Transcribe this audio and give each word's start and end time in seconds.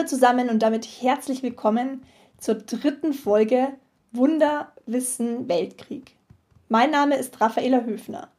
Hallo 0.00 0.08
zusammen 0.08 0.48
und 0.48 0.62
damit 0.62 0.86
herzlich 1.02 1.42
willkommen 1.42 2.04
zur 2.38 2.54
dritten 2.54 3.12
Folge 3.12 3.68
Wunder, 4.12 4.72
Wissen, 4.86 5.46
Weltkrieg. 5.46 6.16
Mein 6.70 6.90
Name 6.90 7.16
ist 7.16 7.38
Raffaela 7.38 7.84
Höfner. 7.84 8.30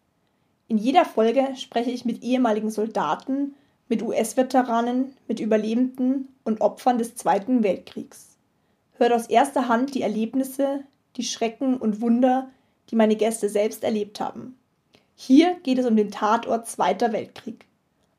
In 0.67 0.79
jeder 0.79 1.05
Folge 1.05 1.49
spreche 1.57 1.91
ich 1.91 2.03
mit 2.03 2.23
ehemaligen 2.23 2.71
Soldaten, 2.71 3.53
mit 3.89 4.01
US-Veteranen, 4.01 5.15
mit 5.27 5.39
Überlebenden 5.39 6.29
und 6.45 6.61
Opfern 6.61 6.97
des 6.97 7.13
Zweiten 7.13 7.61
Weltkriegs. 7.61 8.37
Hört 8.93 9.13
aus 9.13 9.27
erster 9.27 9.67
Hand 9.67 9.93
die 9.93 10.01
Erlebnisse, 10.01 10.83
die 11.15 11.23
Schrecken 11.23 11.77
und 11.77 12.01
Wunder, 12.01 12.49
die 12.89 12.95
meine 12.95 13.17
Gäste 13.17 13.49
selbst 13.49 13.83
erlebt 13.83 14.19
haben. 14.19 14.57
Hier 15.13 15.57
geht 15.61 15.77
es 15.77 15.85
um 15.85 15.95
den 15.95 16.09
Tatort 16.09 16.67
Zweiter 16.67 17.13
Weltkrieg. 17.13 17.67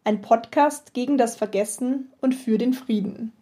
Ein 0.04 0.20
Podcast 0.20 0.94
gegen 0.94 1.16
das 1.16 1.36
Vergessen 1.36 2.10
und 2.20 2.34
für 2.34 2.58
den 2.58 2.74
Frieden. 2.74 3.32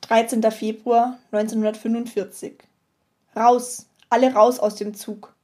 Dreizehnter 0.00 0.50
Februar 0.50 1.18
1945. 1.30 2.54
Raus, 3.36 3.86
alle 4.08 4.32
raus 4.32 4.58
aus 4.58 4.76
dem 4.76 4.94
Zug. 4.94 5.34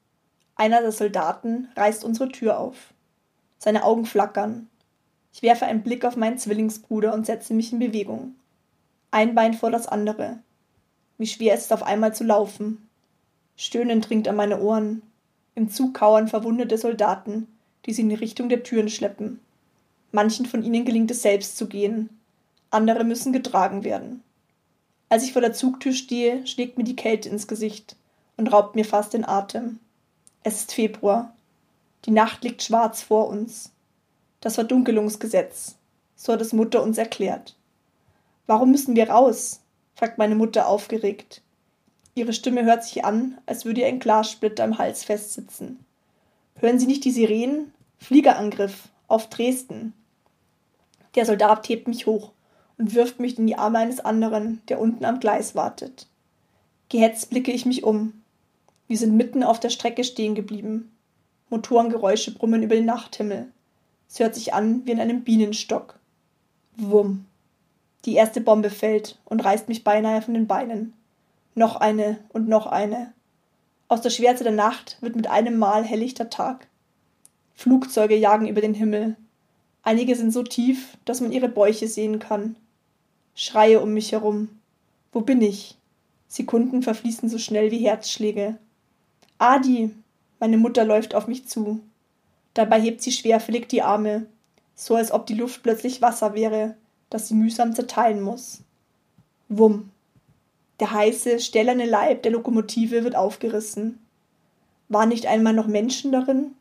Einer 0.57 0.81
der 0.81 0.93
Soldaten 0.93 1.69
reißt 1.77 2.05
unsere 2.05 2.31
Tür 2.31 2.59
auf. 2.59 2.95
Seine 3.59 3.85
Augen 3.85 4.07
flackern. 4.07 4.71
Ich 5.35 5.43
werfe 5.43 5.67
einen 5.67 5.83
Blick 5.83 6.07
auf 6.07 6.17
meinen 6.17 6.39
Zwillingsbruder 6.39 7.13
und 7.13 7.27
setze 7.27 7.53
mich 7.53 7.71
in 7.71 7.81
Bewegung. 7.81 8.37
Ein 9.11 9.35
Bein 9.35 9.53
vor 9.53 9.71
das 9.71 9.87
andere. 9.87 10.39
Wie 11.19 11.27
schwer 11.27 11.55
ist 11.55 11.65
es 11.65 11.73
auf 11.73 11.83
einmal 11.83 12.15
zu 12.15 12.23
laufen. 12.23 12.88
Stöhnen 13.61 14.01
dringt 14.01 14.29
an 14.29 14.37
meine 14.37 14.61
Ohren. 14.61 15.03
Im 15.57 15.69
Zug 15.69 15.93
kauern 15.93 16.29
verwundete 16.29 16.79
Soldaten, 16.79 17.49
die 17.85 17.93
sie 17.93 18.03
in 18.03 18.09
die 18.09 18.15
Richtung 18.15 18.49
der 18.49 18.63
Türen 18.63 18.89
schleppen. 18.89 19.41
Manchen 20.13 20.47
von 20.47 20.63
ihnen 20.63 20.85
gelingt 20.85 21.11
es 21.11 21.23
selbst 21.23 21.59
zu 21.59 21.67
gehen. 21.67 22.09
Andere 22.71 23.03
müssen 23.03 23.33
getragen 23.33 23.83
werden. 23.83 24.23
Als 25.09 25.25
ich 25.25 25.33
vor 25.33 25.43
der 25.43 25.55
Zugtür 25.55 25.93
stehe, 25.93 26.47
schlägt 26.47 26.79
mir 26.79 26.85
die 26.85 26.95
Kälte 26.95 27.29
ins 27.29 27.49
Gesicht 27.49 27.97
und 28.37 28.47
raubt 28.47 28.77
mir 28.77 28.85
fast 28.85 29.13
den 29.13 29.27
Atem. 29.27 29.81
Es 30.45 30.61
ist 30.61 30.73
Februar. 30.73 31.35
Die 32.05 32.13
Nacht 32.13 32.45
liegt 32.45 32.63
schwarz 32.63 33.03
vor 33.03 33.27
uns. 33.27 33.73
Das 34.41 34.55
Verdunkelungsgesetz. 34.55 35.75
So 36.15 36.33
hat 36.33 36.41
es 36.41 36.53
Mutter 36.53 36.81
uns 36.81 36.97
erklärt. 36.97 37.57
Warum 38.47 38.71
müssen 38.71 38.95
wir 38.95 39.11
raus? 39.11 39.63
fragt 39.97 40.17
meine 40.17 40.37
Mutter 40.37 40.69
aufgeregt. 40.69 41.43
Ihre 42.19 42.33
Stimme 42.33 42.65
hört 42.65 42.83
sich 42.83 43.05
an, 43.05 43.39
als 43.47 43.65
würde 43.65 43.83
ihr 43.83 43.87
ein 43.87 44.01
Glassplitter 44.01 44.65
im 44.65 44.77
Hals 44.77 45.05
festsitzen. 45.05 45.85
Hören 46.57 46.81
Sie 46.81 46.87
nicht 46.87 47.05
die 47.05 47.13
Sirenen? 47.13 47.73
Fliegerangriff 47.99 48.89
auf 49.07 49.29
Dresden. 49.29 49.93
Der 51.15 51.25
Soldat 51.27 51.69
hebt 51.69 51.87
mich 51.87 52.07
hoch 52.07 52.33
und 52.77 52.97
wirft 52.97 53.21
mich 53.21 53.39
in 53.39 53.47
die 53.47 53.57
Arme 53.57 53.79
eines 53.79 54.01
anderen, 54.01 54.61
der 54.69 54.81
unten 54.81 55.05
am 55.05 55.21
Gleis 55.21 55.55
wartet. 55.55 56.09
Gehetzt 56.89 57.31
blicke 57.31 57.53
ich 57.53 57.67
mich 57.67 57.85
um. 57.85 58.21
Wir 58.89 58.99
sind 58.99 59.17
mitten 59.17 59.45
auf 59.45 59.61
der 59.61 59.71
Strecke 59.71 60.03
stehen 60.03 60.35
geblieben. 60.35 60.91
Motorengeräusche 61.51 62.35
brummen 62.35 62.65
über 62.65 62.75
den 62.75 62.87
Nachthimmel. 62.87 63.47
Es 64.09 64.19
hört 64.19 64.35
sich 64.35 64.55
an 64.55 64.85
wie 64.87 64.91
in 64.91 65.01
einem 65.01 65.23
Bienenstock. 65.23 66.01
Wumm. 66.77 67.27
Die 68.07 68.15
erste 68.15 68.41
Bombe 68.41 68.71
fällt 68.71 69.21
und 69.25 69.45
reißt 69.45 69.69
mich 69.69 69.85
beinahe 69.85 70.21
von 70.21 70.35
den 70.35 70.49
Beinen. 70.49 70.95
Noch 71.55 71.77
eine 71.77 72.19
und 72.29 72.49
noch 72.49 72.67
eine. 72.67 73.13
Aus 73.89 74.03
der 74.03 74.11
Schwärze 74.11 74.45
der 74.45 74.53
Nacht 74.53 74.99
wird 75.01 75.17
mit 75.17 75.29
einem 75.29 75.59
Mal 75.59 75.85
helllichter 75.85 76.31
Tag. 76.31 76.69
Flugzeuge 77.55 78.17
jagen 78.17 78.47
über 78.47 78.61
den 78.61 78.75
Himmel. 78.75 79.17
Einige 79.83 80.15
sind 80.15 80.33
so 80.33 80.43
tief, 80.43 80.99
dass 81.05 81.21
man 81.21 81.33
ihre 81.33 81.49
Bäuche 81.49 81.89
sehen 81.89 82.19
kann. 82.19 82.57
Schreie 83.35 83.81
um 83.81 83.95
mich 83.95 84.13
herum. 84.13 84.49
Wo 85.13 85.23
bin 85.23 85.41
ich? 85.41 85.79
Sekunden 86.29 86.83
verfließen 86.83 87.29
so 87.29 87.39
schnell 87.39 87.71
wie 87.71 87.79
Herzschläge. 87.79 88.59
Adi! 89.39 89.95
Meine 90.41 90.59
Mutter 90.59 90.85
läuft 90.85 91.15
auf 91.15 91.27
mich 91.27 91.47
zu. 91.49 91.81
Dabei 92.55 92.81
hebt 92.81 93.03
sie 93.03 93.13
schwerfällig 93.13 93.69
die 93.69 93.83
Arme, 93.83 94.27
so 94.75 94.95
als 94.95 95.11
ob 95.11 95.27
die 95.27 95.35
Luft 95.35 95.63
plötzlich 95.63 96.03
Wasser 96.03 96.35
wäre, 96.35 96.77
das 97.11 97.29
sie 97.29 97.35
mühsam 97.35 97.75
zerteilen 97.75 98.21
muss. 98.21 98.63
Wumm. 99.49 99.91
Der 100.81 100.93
heiße, 100.93 101.41
stählerne 101.41 101.87
Leib 101.87 102.23
der 102.23 102.33
Lokomotive 102.33 103.05
wird 103.05 103.17
aufgerissen. 103.17 103.99
Waren 104.89 105.09
nicht 105.09 105.27
einmal 105.27 105.53
noch 105.53 105.67
Menschen 105.67 106.13
darin? 106.13 106.55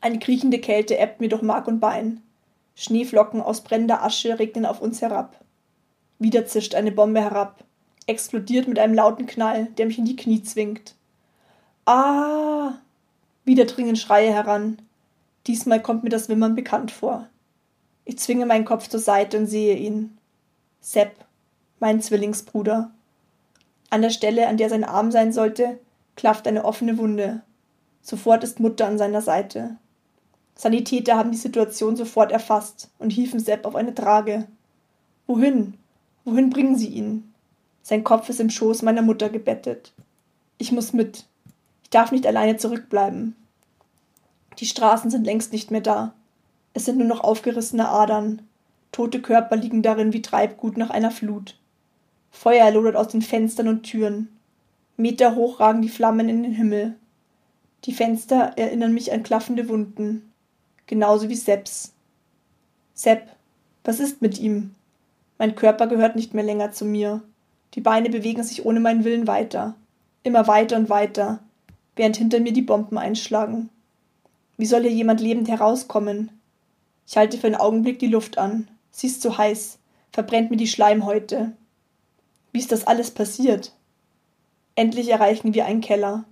Eine 0.00 0.18
kriechende 0.18 0.58
Kälte 0.58 0.96
ebbt 0.98 1.20
mir 1.20 1.28
durch 1.28 1.42
Mark 1.42 1.66
und 1.68 1.80
Bein. 1.80 2.22
Schneeflocken 2.74 3.40
aus 3.40 3.62
brennender 3.62 4.02
Asche 4.02 4.38
regnen 4.38 4.66
auf 4.66 4.80
uns 4.80 5.00
herab. 5.00 5.40
Wieder 6.18 6.46
zischt 6.46 6.74
eine 6.74 6.92
Bombe 6.92 7.20
herab, 7.20 7.64
explodiert 8.06 8.68
mit 8.68 8.78
einem 8.78 8.94
lauten 8.94 9.26
Knall, 9.26 9.66
der 9.78 9.86
mich 9.86 9.98
in 9.98 10.04
die 10.04 10.16
Knie 10.16 10.42
zwingt. 10.42 10.94
Ah! 11.86 12.74
Wieder 13.44 13.66
dringen 13.66 13.96
Schreie 13.96 14.32
heran. 14.32 14.80
Diesmal 15.46 15.82
kommt 15.82 16.02
mir 16.02 16.10
das 16.10 16.28
Wimmern 16.28 16.54
bekannt 16.54 16.90
vor. 16.90 17.28
Ich 18.06 18.18
zwinge 18.18 18.46
meinen 18.46 18.64
Kopf 18.64 18.88
zur 18.88 19.00
Seite 19.00 19.38
und 19.38 19.46
sehe 19.46 19.76
ihn. 19.76 20.16
Sepp, 20.80 21.12
mein 21.80 22.00
Zwillingsbruder. 22.00 22.90
An 23.94 24.02
der 24.02 24.10
Stelle, 24.10 24.48
an 24.48 24.56
der 24.56 24.68
sein 24.68 24.82
Arm 24.82 25.12
sein 25.12 25.32
sollte, 25.32 25.78
klafft 26.16 26.48
eine 26.48 26.64
offene 26.64 26.98
Wunde. 26.98 27.42
Sofort 28.02 28.42
ist 28.42 28.58
Mutter 28.58 28.88
an 28.88 28.98
seiner 28.98 29.22
Seite. 29.22 29.76
Sanitäter 30.56 31.16
haben 31.16 31.30
die 31.30 31.38
Situation 31.38 31.94
sofort 31.94 32.32
erfasst 32.32 32.90
und 32.98 33.10
hieven 33.10 33.38
Sepp 33.38 33.64
auf 33.64 33.76
eine 33.76 33.94
Trage. 33.94 34.48
Wohin? 35.28 35.74
Wohin 36.24 36.50
bringen 36.50 36.74
sie 36.76 36.88
ihn? 36.88 37.32
Sein 37.84 38.02
Kopf 38.02 38.28
ist 38.28 38.40
im 38.40 38.50
Schoß 38.50 38.82
meiner 38.82 39.02
Mutter 39.02 39.28
gebettet. 39.28 39.92
Ich 40.58 40.72
muss 40.72 40.92
mit. 40.92 41.26
Ich 41.84 41.90
darf 41.90 42.10
nicht 42.10 42.26
alleine 42.26 42.56
zurückbleiben. 42.56 43.36
Die 44.58 44.66
Straßen 44.66 45.08
sind 45.08 45.24
längst 45.24 45.52
nicht 45.52 45.70
mehr 45.70 45.82
da. 45.82 46.14
Es 46.72 46.84
sind 46.84 46.98
nur 46.98 47.06
noch 47.06 47.22
aufgerissene 47.22 47.88
Adern. 47.88 48.42
Tote 48.90 49.22
Körper 49.22 49.54
liegen 49.54 49.82
darin 49.82 50.12
wie 50.12 50.20
Treibgut 50.20 50.78
nach 50.78 50.90
einer 50.90 51.12
Flut. 51.12 51.56
Feuer 52.34 52.70
lodert 52.72 52.96
aus 52.96 53.08
den 53.08 53.22
Fenstern 53.22 53.68
und 53.68 53.84
Türen. 53.84 54.28
Meter 54.96 55.36
hoch 55.36 55.60
ragen 55.60 55.82
die 55.82 55.88
Flammen 55.88 56.28
in 56.28 56.42
den 56.42 56.52
Himmel. 56.52 56.96
Die 57.84 57.92
Fenster 57.92 58.52
erinnern 58.56 58.92
mich 58.92 59.12
an 59.12 59.22
klaffende 59.22 59.68
Wunden. 59.68 60.32
Genauso 60.86 61.28
wie 61.28 61.36
Sepps. 61.36 61.94
Sepp, 62.92 63.30
was 63.84 64.00
ist 64.00 64.20
mit 64.20 64.38
ihm? 64.40 64.74
Mein 65.38 65.54
Körper 65.54 65.86
gehört 65.86 66.16
nicht 66.16 66.34
mehr 66.34 66.44
länger 66.44 66.72
zu 66.72 66.84
mir. 66.84 67.22
Die 67.74 67.80
Beine 67.80 68.10
bewegen 68.10 68.42
sich 68.42 68.66
ohne 68.66 68.80
meinen 68.80 69.04
Willen 69.04 69.26
weiter. 69.26 69.74
Immer 70.24 70.46
weiter 70.48 70.76
und 70.76 70.90
weiter, 70.90 71.38
während 71.96 72.16
hinter 72.16 72.40
mir 72.40 72.52
die 72.52 72.62
Bomben 72.62 72.98
einschlagen. 72.98 73.70
Wie 74.56 74.66
soll 74.66 74.82
hier 74.82 74.92
jemand 74.92 75.20
lebend 75.20 75.48
herauskommen? 75.48 76.30
Ich 77.06 77.16
halte 77.16 77.38
für 77.38 77.46
einen 77.46 77.56
Augenblick 77.56 78.00
die 78.00 78.08
Luft 78.08 78.38
an. 78.38 78.68
Sie 78.90 79.06
ist 79.06 79.22
zu 79.22 79.38
heiß, 79.38 79.78
verbrennt 80.12 80.50
mir 80.50 80.56
die 80.56 80.68
Schleimhäute. 80.68 81.52
Wie 82.54 82.60
ist 82.60 82.70
das 82.70 82.86
alles 82.86 83.10
passiert? 83.10 83.72
Endlich 84.76 85.08
erreichen 85.08 85.54
wir 85.54 85.66
einen 85.66 85.80
Keller. 85.80 86.24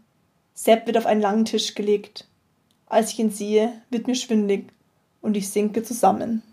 Sepp 0.54 0.86
wird 0.86 0.96
auf 0.96 1.04
einen 1.04 1.20
langen 1.20 1.44
Tisch 1.44 1.74
gelegt. 1.74 2.28
Als 2.86 3.10
ich 3.10 3.18
ihn 3.18 3.32
sehe, 3.32 3.72
wird 3.90 4.06
mir 4.06 4.14
schwindig 4.14 4.68
und 5.20 5.36
ich 5.36 5.48
sinke 5.48 5.82
zusammen. 5.82 6.44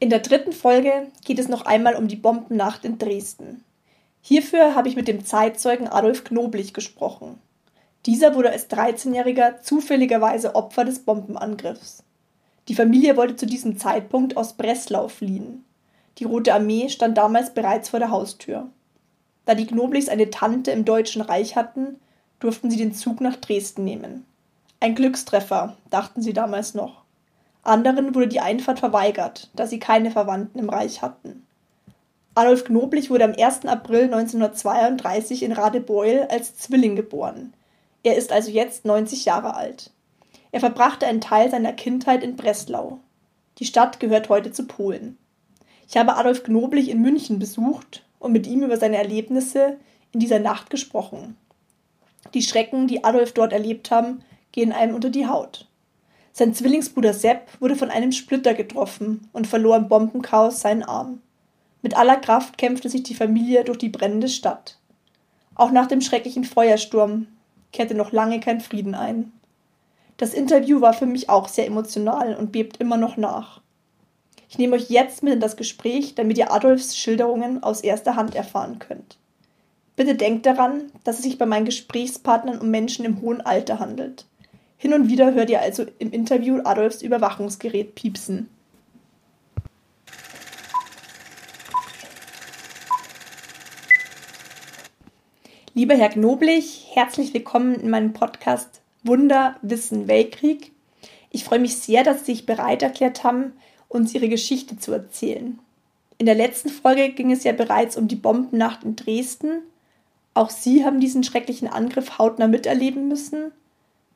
In 0.00 0.10
der 0.10 0.18
dritten 0.18 0.52
Folge 0.52 1.12
geht 1.24 1.38
es 1.38 1.46
noch 1.46 1.64
einmal 1.64 1.94
um 1.94 2.08
die 2.08 2.16
Bombennacht 2.16 2.84
in 2.84 2.98
Dresden. 2.98 3.62
Hierfür 4.20 4.74
habe 4.74 4.88
ich 4.88 4.96
mit 4.96 5.06
dem 5.06 5.24
Zeitzeugen 5.24 5.86
Adolf 5.86 6.24
Knoblich 6.24 6.74
gesprochen. 6.74 7.38
Dieser 8.04 8.34
wurde 8.34 8.50
als 8.50 8.68
13-Jähriger 8.68 9.62
zufälligerweise 9.62 10.56
Opfer 10.56 10.84
des 10.84 11.04
Bombenangriffs. 11.04 12.02
Die 12.68 12.74
Familie 12.74 13.16
wollte 13.16 13.36
zu 13.36 13.46
diesem 13.46 13.76
Zeitpunkt 13.76 14.36
aus 14.36 14.54
Breslau 14.54 15.08
fliehen. 15.08 15.64
Die 16.18 16.24
Rote 16.24 16.54
Armee 16.54 16.88
stand 16.88 17.18
damals 17.18 17.54
bereits 17.54 17.88
vor 17.88 17.98
der 17.98 18.10
Haustür. 18.10 18.68
Da 19.44 19.54
die 19.54 19.66
Knoblichs 19.66 20.08
eine 20.08 20.30
Tante 20.30 20.70
im 20.70 20.84
Deutschen 20.84 21.22
Reich 21.22 21.56
hatten, 21.56 21.96
durften 22.38 22.70
sie 22.70 22.76
den 22.76 22.94
Zug 22.94 23.20
nach 23.20 23.36
Dresden 23.36 23.84
nehmen. 23.84 24.24
Ein 24.80 24.94
Glückstreffer, 24.94 25.76
dachten 25.90 26.22
sie 26.22 26.32
damals 26.32 26.74
noch. 26.74 27.02
Anderen 27.62 28.14
wurde 28.14 28.28
die 28.28 28.40
Einfahrt 28.40 28.80
verweigert, 28.80 29.50
da 29.54 29.66
sie 29.66 29.78
keine 29.78 30.10
Verwandten 30.10 30.58
im 30.58 30.68
Reich 30.68 31.02
hatten. 31.02 31.46
Adolf 32.34 32.64
Knoblich 32.64 33.10
wurde 33.10 33.24
am 33.24 33.34
1. 33.38 33.66
April 33.66 34.04
1932 34.04 35.42
in 35.42 35.52
Radebeul 35.52 36.26
als 36.30 36.56
Zwilling 36.56 36.96
geboren. 36.96 37.52
Er 38.02 38.16
ist 38.16 38.32
also 38.32 38.50
jetzt 38.50 38.84
90 38.84 39.24
Jahre 39.24 39.54
alt. 39.54 39.90
Er 40.52 40.60
verbrachte 40.60 41.06
einen 41.06 41.20
Teil 41.20 41.50
seiner 41.50 41.72
Kindheit 41.72 42.22
in 42.22 42.36
Breslau. 42.36 43.00
Die 43.58 43.64
Stadt 43.64 43.98
gehört 44.00 44.28
heute 44.28 44.52
zu 44.52 44.66
Polen. 44.66 45.18
Ich 45.88 45.96
habe 45.96 46.16
Adolf 46.16 46.44
Knoblich 46.44 46.88
in 46.88 47.00
München 47.00 47.38
besucht 47.38 48.04
und 48.18 48.32
mit 48.32 48.46
ihm 48.46 48.62
über 48.62 48.76
seine 48.76 48.98
Erlebnisse 48.98 49.78
in 50.12 50.20
dieser 50.20 50.38
Nacht 50.38 50.70
gesprochen. 50.70 51.36
Die 52.34 52.42
Schrecken, 52.42 52.86
die 52.86 53.02
Adolf 53.02 53.32
dort 53.32 53.52
erlebt 53.52 53.90
haben, 53.90 54.22
gehen 54.52 54.72
einem 54.72 54.94
unter 54.94 55.10
die 55.10 55.26
Haut. 55.26 55.68
Sein 56.32 56.54
Zwillingsbruder 56.54 57.12
Sepp 57.12 57.48
wurde 57.60 57.76
von 57.76 57.90
einem 57.90 58.12
Splitter 58.12 58.54
getroffen 58.54 59.28
und 59.32 59.46
verlor 59.46 59.76
im 59.76 59.88
Bombenchaos 59.88 60.60
seinen 60.60 60.82
Arm. 60.82 61.20
Mit 61.82 61.96
aller 61.96 62.16
Kraft 62.16 62.58
kämpfte 62.58 62.88
sich 62.88 63.02
die 63.02 63.14
Familie 63.14 63.64
durch 63.64 63.78
die 63.78 63.88
brennende 63.88 64.28
Stadt. 64.28 64.78
Auch 65.54 65.72
nach 65.72 65.86
dem 65.86 66.00
schrecklichen 66.00 66.44
Feuersturm 66.44 67.26
kehrte 67.72 67.94
noch 67.94 68.12
lange 68.12 68.40
kein 68.40 68.60
Frieden 68.60 68.94
ein. 68.94 69.32
Das 70.16 70.34
Interview 70.34 70.80
war 70.80 70.92
für 70.92 71.06
mich 71.06 71.28
auch 71.28 71.48
sehr 71.48 71.66
emotional 71.66 72.34
und 72.34 72.52
bebt 72.52 72.76
immer 72.76 72.96
noch 72.96 73.16
nach. 73.16 73.60
Ich 74.48 74.58
nehme 74.58 74.76
euch 74.76 74.90
jetzt 74.90 75.22
mit 75.22 75.32
in 75.32 75.40
das 75.40 75.56
Gespräch, 75.56 76.14
damit 76.14 76.36
ihr 76.36 76.52
Adolfs 76.52 76.96
Schilderungen 76.96 77.62
aus 77.62 77.80
erster 77.80 78.16
Hand 78.16 78.34
erfahren 78.34 78.78
könnt. 78.78 79.18
Bitte 79.96 80.14
denkt 80.14 80.46
daran, 80.46 80.92
dass 81.04 81.16
es 81.16 81.22
sich 81.22 81.38
bei 81.38 81.46
meinen 81.46 81.64
Gesprächspartnern 81.64 82.58
um 82.58 82.70
Menschen 82.70 83.04
im 83.04 83.22
hohen 83.22 83.40
Alter 83.40 83.78
handelt. 83.78 84.26
Hin 84.76 84.92
und 84.92 85.08
wieder 85.08 85.32
hört 85.32 85.48
ihr 85.48 85.60
also 85.60 85.86
im 85.98 86.10
Interview 86.10 86.60
Adolfs 86.64 87.02
Überwachungsgerät 87.02 87.94
piepsen. 87.94 88.48
Lieber 95.74 95.94
Herr 95.94 96.10
Knoblich, 96.10 96.90
herzlich 96.92 97.32
willkommen 97.32 97.76
in 97.76 97.88
meinem 97.88 98.12
Podcast 98.12 98.81
Wunder, 99.02 99.56
Wissen, 99.62 100.08
Weltkrieg. 100.08 100.72
Ich 101.30 101.44
freue 101.44 101.58
mich 101.58 101.76
sehr, 101.76 102.04
dass 102.04 102.20
Sie 102.20 102.32
sich 102.32 102.46
bereit 102.46 102.82
erklärt 102.82 103.24
haben, 103.24 103.52
uns 103.88 104.14
Ihre 104.14 104.28
Geschichte 104.28 104.78
zu 104.78 104.92
erzählen. 104.92 105.58
In 106.18 106.26
der 106.26 106.34
letzten 106.34 106.68
Folge 106.68 107.10
ging 107.10 107.32
es 107.32 107.42
ja 107.44 107.52
bereits 107.52 107.96
um 107.96 108.06
die 108.06 108.16
Bombennacht 108.16 108.84
in 108.84 108.96
Dresden. 108.96 109.62
Auch 110.34 110.50
Sie 110.50 110.84
haben 110.84 111.00
diesen 111.00 111.24
schrecklichen 111.24 111.68
Angriff 111.68 112.18
hautnah 112.18 112.46
miterleben 112.46 113.08
müssen. 113.08 113.52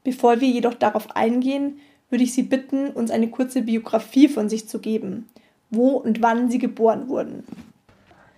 Bevor 0.05 0.41
wir 0.41 0.49
jedoch 0.49 0.75
darauf 0.75 1.17
eingehen, 1.17 1.81
würde 2.11 2.25
ich 2.25 2.33
Sie 2.33 2.45
bitten, 2.45 2.91
uns 2.91 3.11
eine 3.11 3.29
kurze 3.29 3.63
Biografie 3.63 4.29
von 4.29 4.49
sich 4.49 4.69
zu 4.69 4.79
geben, 4.79 5.29
wo 5.71 5.91
und 5.97 6.23
wann 6.23 6.49
Sie 6.51 6.59
geboren 6.59 7.09
wurden. 7.09 7.45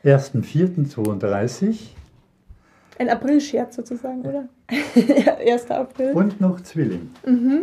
1.4.32. 0.04 1.76
Ein 2.98 3.10
April-Scherz 3.10 3.76
sozusagen, 3.76 4.22
oder? 4.22 4.48
1. 5.46 5.70
April. 5.70 6.12
Und 6.12 6.40
noch 6.40 6.60
Zwilling. 6.60 7.10
Mhm. 7.26 7.62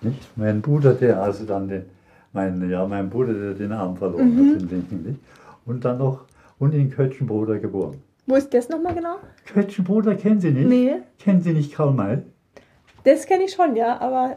Nicht? 0.00 0.36
Mein 0.36 0.60
Bruder, 0.62 0.94
der 0.94 1.22
also 1.22 1.44
dann 1.44 1.68
den, 1.68 1.84
mein, 2.32 2.68
ja, 2.70 2.86
mein 2.86 3.08
Bruder, 3.10 3.32
der 3.34 3.54
den 3.54 3.72
Arm 3.72 3.96
verloren 3.96 4.34
Mhm. 4.34 4.54
hat, 4.54 4.60
den 4.62 4.68
linken, 4.70 5.02
nicht? 5.02 5.20
Und 5.66 5.84
dann 5.84 5.98
noch, 5.98 6.24
und 6.58 6.74
in 6.74 6.90
Kötschenbruder 6.90 7.58
geboren. 7.58 7.98
Wo 8.26 8.34
ist 8.36 8.52
das 8.54 8.68
nochmal 8.68 8.94
genau? 8.94 9.16
Kötschenbruder 9.46 10.14
kennen 10.14 10.40
Sie 10.40 10.50
nicht? 10.52 10.68
Nee, 10.68 10.94
Kennen 11.18 11.40
Sie 11.40 11.52
nicht 11.52 11.74
Karl 11.74 11.92
May? 11.92 12.18
das 13.04 13.26
kenne 13.26 13.44
ich 13.44 13.52
schon, 13.52 13.74
ja, 13.76 14.00
aber 14.00 14.36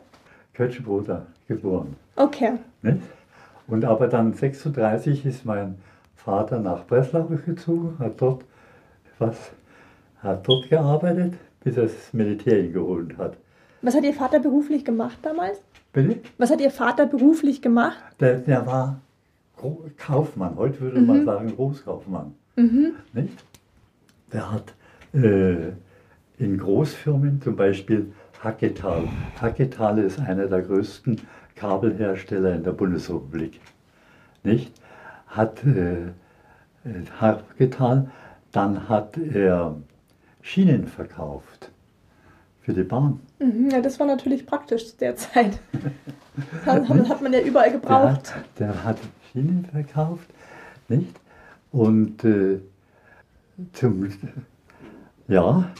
Kötschenbruder 0.53 1.25
geboren. 1.47 1.95
okay. 2.15 2.53
Nicht? 2.81 3.00
Und 3.68 3.86
aber 3.86 4.07
dann 4.07 4.33
36 4.33 5.25
ist 5.25 5.45
mein 5.45 5.75
Vater 6.15 6.59
nach 6.59 6.86
Breslau 6.86 7.24
gezogen, 7.45 7.95
hat 8.00 8.13
dort 8.21 8.44
was, 9.19 9.36
hat 10.21 10.47
dort 10.47 10.69
gearbeitet, 10.69 11.33
bis 11.66 11.76
er 11.76 11.84
das 11.84 12.14
Militär 12.14 12.64
ihn 12.64 12.72
geholt 12.72 13.18
hat. 13.18 13.36
Was 13.82 13.94
hat 13.96 14.04
Ihr 14.06 14.14
Vater 14.14 14.40
beruflich 14.40 14.86
gemacht 14.86 15.18
damals? 15.22 15.62
Bitte? 15.92 16.20
Was 16.38 16.50
hat 16.52 16.62
Ihr 16.62 16.72
Vater 16.72 17.06
beruflich 17.08 17.62
gemacht? 17.62 17.98
Der, 18.22 18.36
der 18.38 18.66
war 18.66 19.02
Gro- 19.58 19.86
Kaufmann, 19.98 20.56
heute 20.56 20.80
würde 20.80 21.02
Mhm. 21.02 21.08
man 21.08 21.26
sagen 21.26 21.56
Großkaufmann. 21.56 22.34
Mhm. 22.56 22.94
Nicht? 23.14 23.44
Der 24.32 24.52
hat 24.52 24.74
äh, 25.14 25.72
in 26.38 26.58
Großfirmen, 26.58 27.42
zum 27.42 27.56
Beispiel 27.56 28.12
Hacketal. 28.44 29.08
Hacketal 29.42 30.00
ist 30.00 30.20
einer 30.20 30.48
der 30.48 30.62
größten 30.62 31.22
Kabelhersteller 31.56 32.54
in 32.56 32.64
der 32.64 32.72
Bundesrepublik. 32.74 33.60
Nicht? 34.44 34.72
Hat 35.28 35.64
äh, 35.66 35.94
äh, 36.04 36.10
Hacketal, 37.20 38.10
dann 38.52 38.88
hat 38.90 39.18
er 39.18 39.76
Schienen 40.45 40.86
verkauft 40.86 41.71
für 42.62 42.71
die 42.71 42.83
Bahn. 42.83 43.19
Mhm, 43.39 43.71
ja, 43.71 43.81
das 43.81 44.00
war 44.00 44.06
natürlich 44.06 44.45
praktisch 44.45 44.92
zu 44.92 44.97
der 44.97 45.15
Zeit. 45.15 45.59
Das 46.65 47.09
hat, 47.09 47.21
man 47.21 47.31
ja 47.31 47.39
überall 47.39 47.71
Der 47.71 47.80
gebraucht. 47.80 48.36
hat, 48.36 48.59
der 48.59 48.83
hat 48.83 48.97
Schienen 49.31 49.65
verkauft, 49.71 50.30
nicht? 50.89 51.18
Und 51.71 52.25
äh, 52.25 52.59
zum, 53.71 54.09
ja, 55.30 55.71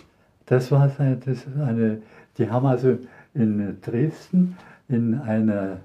das 0.46 0.72
war 0.72 0.88
seine, 0.90 1.18
das 1.18 1.46
eine, 1.62 2.02
die 2.38 2.50
haben 2.50 2.66
also 2.66 2.98
in 3.34 3.82
Dresden 3.82 4.56
in 4.88 5.20
einer 5.20 5.82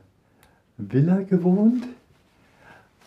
Villa 0.77 1.23
gewohnt 1.23 1.83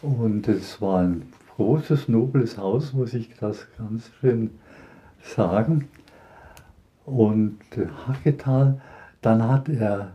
und 0.02 0.50
es 0.50 0.82
war 0.82 1.04
ein 1.04 1.32
großes, 1.56 2.10
nobles 2.10 2.58
Haus, 2.58 2.92
muss 2.92 3.14
ich 3.14 3.30
das 3.40 3.66
ganz 3.78 4.12
schön 4.20 4.50
sagen. 5.24 5.88
Und 7.06 7.60
äh, 7.76 7.88
Hacketal, 8.08 8.80
dann 9.22 9.48
hat 9.48 9.68
er, 9.70 10.12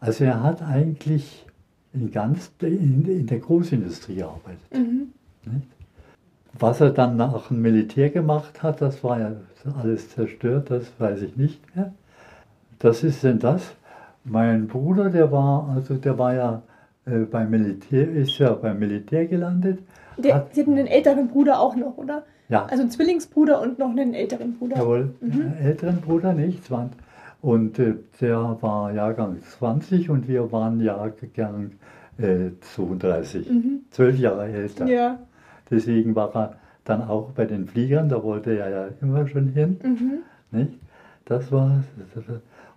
also 0.00 0.24
er 0.24 0.42
hat 0.42 0.62
eigentlich 0.62 1.46
in 1.92 2.10
ganz 2.10 2.50
in, 2.60 3.06
in 3.06 3.26
der 3.26 3.38
Großindustrie 3.38 4.16
gearbeitet. 4.16 4.60
Mhm. 4.74 5.12
Was 6.58 6.80
er 6.80 6.90
dann 6.90 7.16
nach 7.16 7.48
dem 7.48 7.62
Militär 7.62 8.10
gemacht 8.10 8.62
hat, 8.62 8.80
das 8.80 9.02
war 9.04 9.20
ja 9.20 9.32
alles 9.82 10.10
zerstört, 10.10 10.70
das 10.70 10.90
weiß 10.98 11.22
ich 11.22 11.36
nicht 11.36 11.76
mehr. 11.76 11.92
Das 12.78 13.02
ist 13.02 13.22
denn 13.22 13.38
das. 13.38 13.74
Mein 14.24 14.66
Bruder, 14.66 15.10
der 15.10 15.30
war, 15.32 15.68
also 15.74 15.94
der 15.94 16.18
war 16.18 16.34
ja 16.34 16.62
äh, 17.06 17.20
beim 17.20 17.50
Militär, 17.50 18.10
ist 18.10 18.38
ja 18.38 18.52
beim 18.52 18.78
Militär 18.78 19.26
gelandet. 19.26 19.78
Der, 20.18 20.34
Hat- 20.36 20.54
Sie 20.54 20.62
hatten 20.62 20.72
einen 20.78 20.86
älteren 20.86 21.28
Bruder 21.28 21.60
auch 21.60 21.76
noch, 21.76 21.96
oder? 21.96 22.24
Ja, 22.48 22.66
Also 22.66 22.82
einen 22.82 22.90
Zwillingsbruder 22.90 23.60
und 23.60 23.78
noch 23.78 23.90
einen 23.90 24.14
älteren 24.14 24.54
Bruder. 24.58 24.76
jawohl, 24.76 25.14
Mhm. 25.20 25.32
einen 25.32 25.56
älteren 25.58 26.00
Bruder, 26.00 26.32
nicht? 26.32 26.64
20. 26.64 26.98
Und 27.42 27.78
äh, 27.78 27.94
der 28.20 28.56
war 28.60 28.92
Jahrgang 28.92 29.40
20 29.42 30.10
und 30.10 30.26
wir 30.28 30.50
waren 30.52 30.80
Jahrgang 30.80 31.72
äh, 32.18 32.50
32. 32.60 33.48
Mhm. 33.50 33.80
Zwölf 33.90 34.18
Jahre 34.18 34.46
älter. 34.48 34.86
Ja. 34.86 35.18
Deswegen 35.70 36.14
war 36.14 36.34
er 36.34 36.56
dann 36.84 37.02
auch 37.02 37.30
bei 37.32 37.44
den 37.44 37.66
Fliegern, 37.66 38.08
da 38.08 38.22
wollte 38.22 38.56
er 38.56 38.70
ja 38.70 38.88
immer 39.02 39.26
schon 39.26 39.48
hin. 39.48 39.76
Mhm. 39.82 40.12
Nicht? 40.56 40.72
Das, 41.24 41.50
war, 41.50 41.82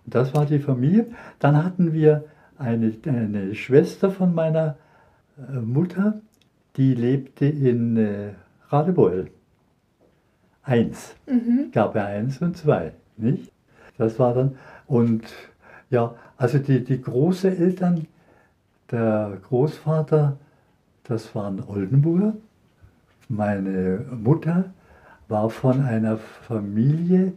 das 0.06 0.34
war 0.34 0.46
die 0.46 0.58
Familie. 0.58 1.06
Dann 1.38 1.62
hatten 1.64 1.92
wir 1.92 2.24
eine, 2.58 2.92
eine 3.06 3.54
Schwester 3.54 4.10
von 4.10 4.34
meiner 4.34 4.76
äh, 5.38 5.58
Mutter, 5.60 6.20
die 6.76 6.94
lebte 6.94 7.46
in 7.46 7.96
äh, 7.96 8.30
Radebeul. 8.68 9.28
Eins, 10.62 11.14
Mhm. 11.26 11.70
gab 11.72 11.94
er 11.96 12.06
eins 12.06 12.40
und 12.42 12.56
zwei, 12.56 12.92
nicht? 13.16 13.50
Das 13.98 14.18
war 14.18 14.34
dann, 14.34 14.56
und 14.86 15.22
ja, 15.90 16.14
also 16.36 16.58
die, 16.58 16.84
die 16.84 17.00
Großeltern, 17.00 18.06
der 18.90 19.38
Großvater, 19.48 20.36
das 21.04 21.34
waren 21.34 21.62
Oldenburger. 21.66 22.34
Meine 23.28 24.04
Mutter 24.10 24.64
war 25.28 25.48
von 25.50 25.82
einer 25.82 26.18
Familie, 26.18 27.32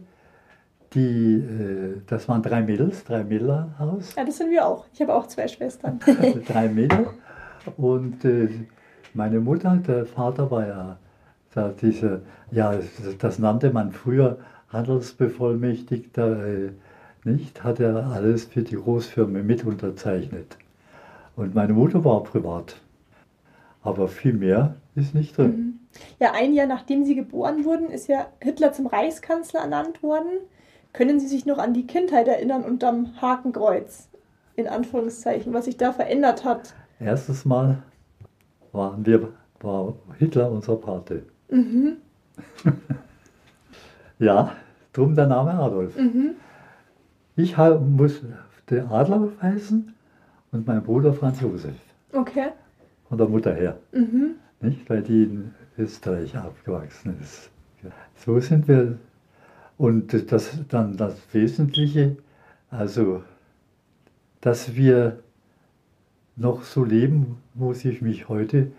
die, 0.94 1.34
äh, 1.36 2.00
das 2.06 2.28
waren 2.28 2.42
drei 2.42 2.62
Mädels, 2.62 3.04
drei 3.04 3.24
Mädelhaus, 3.24 4.14
Ja, 4.16 4.24
das 4.24 4.36
sind 4.38 4.50
wir 4.50 4.66
auch. 4.66 4.86
Ich 4.92 5.00
habe 5.00 5.14
auch 5.14 5.26
zwei 5.26 5.48
Schwestern. 5.48 5.98
drei 6.46 6.68
Mädel. 6.68 7.08
Und 7.76 8.24
äh, 8.24 8.48
meine 9.12 9.40
Mutter, 9.40 9.76
der 9.76 10.06
Vater 10.06 10.50
war 10.50 10.66
ja 10.66 10.98
da 11.54 11.68
diese, 11.68 12.22
ja, 12.50 12.74
das, 13.18 13.38
nannte 13.38 13.72
man 13.72 13.92
früher 13.92 14.38
Handelsbevollmächtigter, 14.68 16.46
äh, 16.46 16.70
nicht, 17.24 17.64
hat 17.64 17.80
er 17.80 18.06
alles 18.06 18.44
für 18.44 18.62
die 18.62 18.76
Großfirmen 18.76 19.46
mit 19.46 19.64
unterzeichnet. 19.64 20.58
Und 21.36 21.54
meine 21.54 21.72
Mutter 21.72 22.04
war 22.04 22.22
privat. 22.22 22.76
Aber 23.82 24.08
viel 24.08 24.34
mehr 24.34 24.76
ist 24.94 25.14
nicht 25.14 25.36
drin. 25.36 25.56
Mhm. 25.56 25.80
Ja, 26.18 26.32
ein 26.32 26.54
Jahr 26.54 26.66
nachdem 26.66 27.04
Sie 27.04 27.14
geboren 27.14 27.64
wurden, 27.64 27.88
ist 27.88 28.08
ja 28.08 28.26
Hitler 28.40 28.72
zum 28.72 28.86
Reichskanzler 28.86 29.60
ernannt 29.60 30.02
worden. 30.02 30.40
Können 30.92 31.20
Sie 31.20 31.28
sich 31.28 31.46
noch 31.46 31.58
an 31.58 31.72
die 31.72 31.86
Kindheit 31.86 32.28
erinnern 32.28 32.64
unterm 32.64 33.20
Hakenkreuz? 33.20 34.08
In 34.56 34.68
Anführungszeichen, 34.68 35.52
was 35.52 35.64
sich 35.64 35.76
da 35.76 35.92
verändert 35.92 36.44
hat. 36.44 36.74
Erstes 37.00 37.44
Mal 37.44 37.82
waren 38.72 39.04
wir, 39.04 39.32
war 39.60 39.94
Hitler 40.18 40.50
unser 40.50 40.76
Pate. 40.76 41.24
Mhm. 41.54 41.96
Ja, 44.18 44.52
drum 44.92 45.14
der 45.14 45.26
Name 45.26 45.52
Adolf. 45.54 45.96
Mhm. 45.96 46.32
Ich 47.36 47.56
ha- 47.56 47.78
musste 47.78 48.26
Adolf 48.90 49.32
heißen 49.42 49.94
und 50.52 50.66
mein 50.66 50.82
Bruder 50.82 51.12
Franz 51.12 51.40
Josef. 51.40 51.74
Okay. 52.12 52.48
Von 53.08 53.18
der 53.18 53.28
Mutter 53.28 53.54
her. 53.54 53.78
Mhm. 53.92 54.34
Nicht? 54.60 54.88
Weil 54.88 55.02
die 55.02 55.24
in 55.24 55.54
Österreich 55.78 56.36
aufgewachsen 56.38 57.16
ist. 57.20 57.50
So 58.24 58.38
sind 58.40 58.66
wir 58.68 58.98
Und 59.76 60.12
das 60.32 60.58
dann 60.68 60.96
das 60.96 61.16
Wesentliche, 61.32 62.16
also 62.70 63.22
dass 64.40 64.74
wir 64.76 65.18
noch 66.36 66.62
so 66.62 66.84
leben, 66.84 67.36
muss 67.54 67.84
ich 67.84 68.00
mich 68.00 68.28
heute 68.28 68.70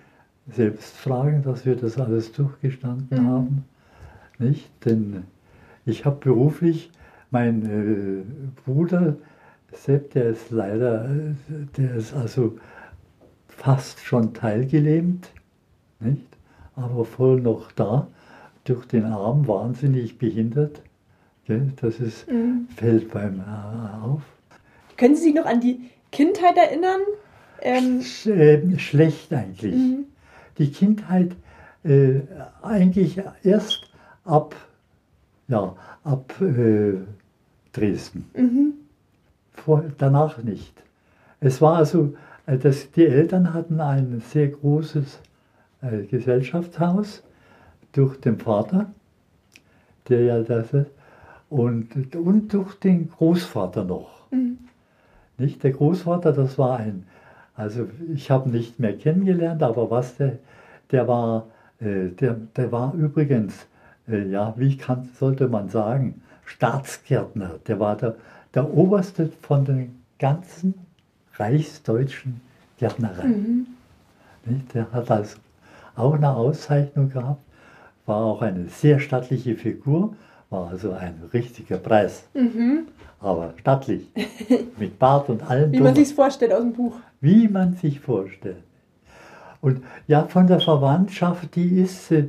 selbst 0.52 0.96
fragen, 0.96 1.44
dass 1.44 1.66
wir 1.66 1.76
das 1.76 1.98
alles 2.00 2.32
durchgestanden 2.32 3.24
Mhm. 3.24 3.28
haben. 3.28 3.66
Nicht? 4.38 4.70
Denn 4.86 5.24
ich 5.86 6.06
habe 6.06 6.18
beruflich, 6.18 6.92
mein 7.32 7.66
äh, 7.66 8.24
Bruder 8.66 9.16
Sepp, 9.74 10.12
der 10.12 10.30
ist 10.30 10.52
leider, 10.52 11.06
äh, 11.10 11.34
der 11.78 11.96
ist 11.96 12.14
also 12.14 12.58
fast 13.48 14.00
schon 14.02 14.34
teilgelähmt, 14.34 15.30
nicht? 16.00 16.22
aber 16.76 17.06
voll 17.06 17.42
noch 17.42 17.72
da, 17.72 18.08
durch 18.66 18.86
den 18.86 19.06
Arm 19.06 19.48
wahnsinnig 19.48 20.18
behindert. 20.18 20.82
Gell? 21.46 21.72
Das 21.82 22.00
ist, 22.00 22.30
Mhm. 22.32 22.68
fällt 22.76 23.12
beim 23.12 23.40
äh, 23.40 24.06
auf. 24.06 24.22
Können 24.98 25.16
Sie 25.16 25.24
sich 25.24 25.34
noch 25.36 25.46
an 25.46 25.62
die 25.62 25.90
Kindheit 26.12 26.58
erinnern? 26.58 27.02
Ähm, 27.62 28.02
Sch 28.02 28.28
äh, 28.28 28.78
schlecht 28.80 29.32
eigentlich. 29.34 29.76
mhm. 29.76 30.06
Die 30.58 30.72
Kindheit 30.72 31.36
äh, 31.84 32.22
eigentlich 32.62 33.22
erst 33.44 33.90
ab, 34.24 34.56
ja, 35.48 35.76
ab 36.04 36.34
äh, 36.42 36.94
Dresden. 37.74 38.30
Mhm. 38.36 38.74
Vor, 39.54 39.84
danach 39.98 40.42
nicht. 40.42 40.74
Es 41.40 41.62
war 41.62 41.78
also, 41.78 42.16
äh, 42.46 42.58
das, 42.58 42.92
die 42.92 43.06
Eltern 43.06 43.54
hatten 43.54 43.80
ein 43.82 44.22
sehr 44.28 44.48
großes 44.48 45.20
äh, 45.82 46.04
Gesellschaftshaus 46.04 47.24
durch 47.92 48.20
den 48.20 48.40
Vater, 48.40 48.92
der 50.10 50.24
ja 50.24 50.42
das 50.42 50.74
ist, 50.74 50.92
und, 51.50 52.16
und 52.16 52.54
durch 52.54 52.76
den 52.80 53.10
Großvater 53.10 53.84
noch. 53.84 54.30
Mhm. 54.32 54.58
Nicht? 55.38 55.64
Der 55.64 55.72
Großvater, 55.72 56.34
das 56.34 56.58
war 56.58 56.78
ein, 56.78 57.06
also 57.56 57.88
ich 58.14 58.30
habe 58.32 58.50
nicht 58.50 58.80
mehr 58.80 58.98
kennengelernt, 58.98 59.64
aber 59.64 59.90
was 59.90 60.18
der, 60.18 60.38
der 60.92 61.08
war, 61.08 61.48
äh, 61.80 62.10
der, 62.10 62.36
der 62.56 62.72
war 62.72 62.94
übrigens, 62.94 63.66
äh, 64.08 64.28
ja, 64.28 64.54
wie 64.58 64.78
kann, 64.78 65.10
sollte 65.20 65.48
man 65.48 65.70
sagen, 65.70 66.22
Staatsgärtner. 66.46 67.60
Der 67.68 67.80
war 67.80 67.96
der, 67.96 68.16
der 68.54 68.72
oberste 68.74 69.30
von 69.42 69.66
den 69.66 69.96
ganzen 70.20 70.74
reichsdeutschen 71.38 72.42
Gärtnereien. 72.80 73.68
Mhm. 74.46 74.62
Der 74.74 74.92
hat 74.92 75.10
also 75.10 75.38
auch 75.96 76.14
eine 76.14 76.30
Auszeichnung 76.32 77.10
gehabt, 77.10 77.42
war 78.06 78.18
auch 78.18 78.42
eine 78.42 78.68
sehr 78.70 79.00
stattliche 79.00 79.56
Figur, 79.56 80.14
war 80.50 80.70
also 80.70 80.92
ein 80.92 81.16
richtiger 81.34 81.78
Preis, 81.78 82.26
Mhm. 82.34 82.88
aber 83.20 83.54
stattlich, 83.60 84.08
mit 84.78 85.00
Bart 85.00 85.30
und 85.30 85.42
allem. 85.50 85.72
Wie 85.72 85.80
man 85.80 85.96
sich 85.96 86.14
vorstellt 86.14 86.54
aus 86.54 86.62
dem 86.62 86.74
Buch. 86.74 86.96
Wie 87.26 87.48
man 87.48 87.74
sich 87.74 88.00
vorstellt. 88.00 88.64
Und 89.60 89.82
ja, 90.06 90.28
von 90.28 90.46
der 90.46 90.60
Verwandtschaft, 90.60 91.56
die 91.56 91.80
ist 91.80 92.12
äh, 92.12 92.28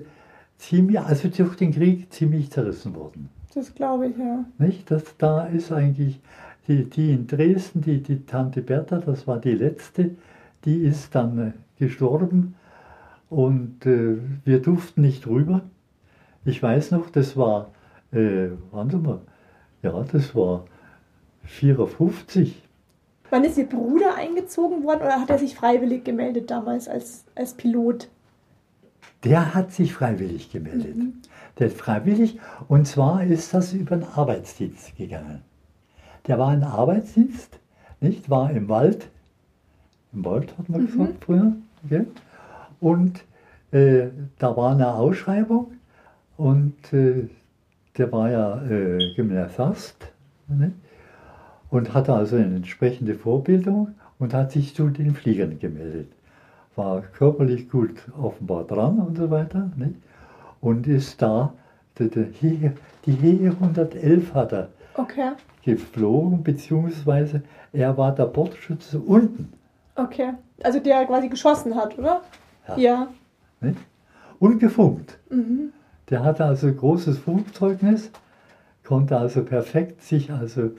ziemlich, 0.57 0.99
also 0.99 1.29
durch 1.29 1.55
den 1.57 1.73
Krieg 1.73 2.11
ziemlich 2.11 2.50
zerrissen 2.50 2.95
worden. 2.95 3.29
Das 3.55 3.75
glaube 3.75 4.07
ich, 4.07 4.17
ja. 4.17 4.47
Nicht? 4.57 4.91
Das, 4.91 5.05
da 5.19 5.45
ist 5.45 5.71
eigentlich 5.71 6.19
die, 6.67 6.88
die 6.88 7.12
in 7.12 7.26
Dresden, 7.26 7.83
die, 7.83 8.03
die 8.03 8.25
Tante 8.25 8.62
Bertha, 8.62 8.97
das 8.97 9.26
war 9.26 9.38
die 9.38 9.53
letzte, 9.53 10.12
die 10.65 10.79
ist 10.79 11.15
dann 11.15 11.38
äh, 11.38 11.53
gestorben 11.79 12.55
und 13.29 13.85
äh, 13.85 14.17
wir 14.47 14.62
durften 14.62 15.03
nicht 15.03 15.26
rüber. 15.26 15.61
Ich 16.47 16.62
weiß 16.62 16.93
noch, 16.93 17.11
das 17.11 17.37
war, 17.37 17.71
äh, 18.12 18.49
sind 18.73 19.07
wir? 19.07 19.21
Ja, 19.83 20.05
das 20.11 20.35
war 20.35 20.65
54. 21.45 22.66
Wann 23.30 23.45
ist 23.45 23.59
Ihr 23.59 23.66
Bruder 23.68 24.14
eingezogen 24.14 24.85
worden 24.85 25.02
oder 25.02 25.21
hat 25.21 25.30
er 25.30 25.38
sich 25.38 25.54
freiwillig 25.56 26.04
gemeldet 26.04 26.50
damals 26.50 26.88
als, 26.88 27.25
als 27.35 27.54
Pilot? 27.54 28.09
Der 29.25 29.54
hat 29.54 29.73
sich 29.73 29.92
freiwillig 29.92 30.50
gemeldet. 30.52 30.97
Mhm. 30.97 31.14
Der 31.59 31.68
hat 31.68 31.76
freiwillig, 31.76 32.38
und 32.68 32.87
zwar 32.87 33.25
ist 33.25 33.52
das 33.54 33.73
über 33.73 33.97
den 33.97 34.04
Arbeitsdienst 34.04 34.97
gegangen. 34.97 35.42
Der 36.26 36.38
war 36.38 36.49
ein 36.49 36.62
Arbeitsdienst, 36.62 37.59
nicht? 38.00 38.28
War 38.30 38.50
im 38.50 38.68
Wald. 38.68 39.09
Im 40.12 40.25
Wald 40.25 40.56
hat 40.59 40.68
man 40.68 40.83
Mhm. 40.83 40.87
gesagt 40.87 41.25
früher. 41.25 41.52
Gell? 41.88 42.06
Und 42.80 43.25
äh, 43.73 44.09
da 44.38 44.56
war 44.56 44.73
eine 44.73 44.95
Ausschreibung 44.95 45.73
und 46.37 46.92
äh, 46.92 47.28
der 47.97 48.12
war 48.12 48.30
ja 48.30 48.62
äh, 48.62 49.14
Gymnasiast 49.14 50.12
ne? 50.49 50.73
Und 51.76 51.92
hatte 51.95 52.14
also 52.14 52.37
eine 52.37 52.56
entsprechende 52.56 53.14
Vorbildung 53.14 53.95
und 54.18 54.33
hat 54.33 54.52
sich 54.52 54.75
zu 54.75 54.88
den 54.88 55.14
Fliegern 55.14 55.59
gemeldet. 55.59 56.09
War 56.75 57.02
körperlich 57.02 57.68
gut 57.71 57.95
offenbar 58.21 58.64
dran 58.64 58.99
und 58.99 59.16
so 59.16 59.30
weiter. 59.30 59.71
Nicht? 59.76 59.95
Und 60.61 60.87
ist 60.87 61.21
da, 61.21 61.52
die, 61.99 62.09
die, 62.09 62.25
He- 62.40 62.71
die 63.04 63.12
He 63.12 63.47
111 63.49 64.35
hat 64.35 64.52
er 64.52 64.68
Okay, 64.95 65.33
geflogen, 65.62 66.42
beziehungsweise 66.42 67.42
er 67.73 67.97
war 67.99 68.14
der 68.14 68.25
Bordschütze 68.26 68.99
unten. 68.99 69.52
okay. 69.95 70.33
Also 70.62 70.80
der 70.80 71.04
quasi 71.04 71.28
geschossen 71.28 71.75
hat, 71.76 71.99
oder? 71.99 72.23
Ja. 72.68 72.76
Ja. 72.78 73.09
Nicht? 73.61 73.76
Und 74.38 74.59
gefunkt. 74.59 75.18
Mhm. 75.28 75.73
Der 76.09 76.25
hatte 76.25 76.47
also 76.47 76.73
großes 76.73 77.18
Funkzeugnis, 77.18 78.11
konnte 78.85 79.18
also 79.18 79.45
perfekt 79.45 80.02
sich, 80.02 80.33
also 80.33 80.71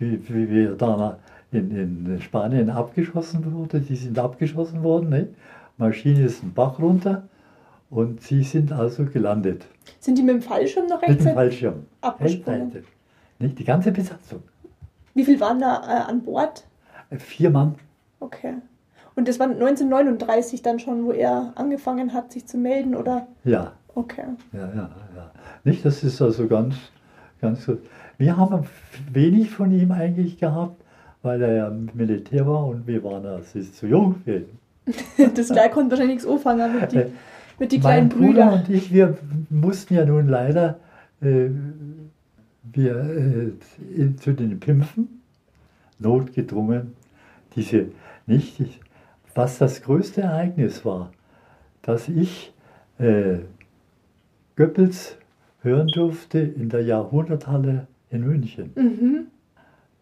wie, 0.00 0.20
wie 0.28 0.50
wir 0.50 0.74
da 0.74 1.18
in, 1.52 1.70
in 1.70 2.20
Spanien 2.20 2.68
abgeschossen 2.70 3.52
wurde, 3.52 3.80
die 3.80 3.94
sind 3.96 4.18
abgeschossen 4.18 4.82
worden, 4.82 5.10
nicht? 5.10 5.28
Maschine 5.78 6.24
ist 6.24 6.42
ein 6.42 6.52
Bach 6.52 6.78
runter 6.80 7.22
und 7.88 8.20
sie 8.20 8.42
sind 8.42 8.72
also 8.72 9.04
gelandet. 9.04 9.64
Sind 10.00 10.18
die 10.18 10.22
mit 10.22 10.34
dem 10.34 10.42
Fallschirm 10.42 10.86
noch 10.88 11.00
Mit 11.06 11.20
dem? 11.24 11.34
Fallschirm. 11.34 11.86
abgesprungen. 12.00 12.62
Rechtzeitig. 12.62 12.88
Nicht 13.38 13.58
die 13.58 13.64
ganze 13.64 13.92
Besatzung. 13.92 14.42
Wie 15.14 15.24
viel 15.24 15.40
waren 15.40 15.58
da 15.60 15.82
äh, 15.84 16.10
an 16.10 16.22
Bord? 16.22 16.64
Vier 17.18 17.50
Mann. 17.50 17.74
Okay. 18.20 18.54
Und 19.16 19.26
das 19.26 19.38
war 19.38 19.46
1939 19.48 20.62
dann 20.62 20.78
schon, 20.78 21.04
wo 21.04 21.12
er 21.12 21.52
angefangen 21.56 22.12
hat, 22.12 22.32
sich 22.32 22.46
zu 22.46 22.58
melden, 22.58 22.94
oder? 22.94 23.26
Ja, 23.44 23.72
Okay. 23.94 24.22
ja, 24.52 24.60
ja, 24.68 24.90
ja. 25.16 25.30
Nicht, 25.64 25.84
das 25.84 26.04
ist 26.04 26.22
also 26.22 26.46
ganz, 26.46 26.76
ganz 27.40 27.66
gut. 27.66 27.80
Wir 28.20 28.36
haben 28.36 28.66
wenig 29.10 29.48
von 29.48 29.72
ihm 29.72 29.92
eigentlich 29.92 30.36
gehabt, 30.36 30.84
weil 31.22 31.40
er 31.40 31.54
ja 31.54 31.68
im 31.68 31.88
Militär 31.94 32.46
war 32.46 32.66
und 32.66 32.86
wir 32.86 33.02
waren 33.02 33.24
ist 33.40 33.76
zu 33.76 33.86
jung 33.86 34.16
für 34.22 34.40
ihn. 34.40 34.58
Das 35.34 35.48
gleich 35.48 35.70
konnte 35.70 35.92
wahrscheinlich 35.92 36.16
nichts 36.16 36.30
anfangen 36.30 36.78
mit 36.78 36.92
die, 36.92 36.98
Äh, 36.98 37.06
mit 37.58 37.72
die 37.72 37.78
mein 37.78 37.82
kleinen 37.82 38.08
Bruder 38.10 38.50
Brüder. 38.50 38.52
und 38.52 38.68
ich, 38.68 38.92
wir 38.92 39.16
mussten 39.48 39.94
ja 39.94 40.04
nun 40.04 40.28
leider 40.28 40.78
äh, 41.22 41.48
wir, 42.74 42.94
äh, 42.94 43.52
in, 43.96 44.18
zu 44.18 44.34
den 44.34 44.60
Pimpfen, 44.60 45.22
notgedrungen, 45.98 46.92
diese 47.56 47.86
nicht, 48.26 48.60
ich, 48.60 48.80
was 49.34 49.56
das 49.56 49.80
größte 49.80 50.20
Ereignis 50.20 50.84
war, 50.84 51.10
dass 51.80 52.06
ich 52.10 52.52
äh, 52.98 53.38
Goebbels 54.56 55.16
hören 55.62 55.88
durfte 55.88 56.38
in 56.38 56.68
der 56.68 56.82
Jahrhunderthalle 56.82 57.86
in 58.10 58.26
München. 58.26 58.72
Mhm. 58.74 59.26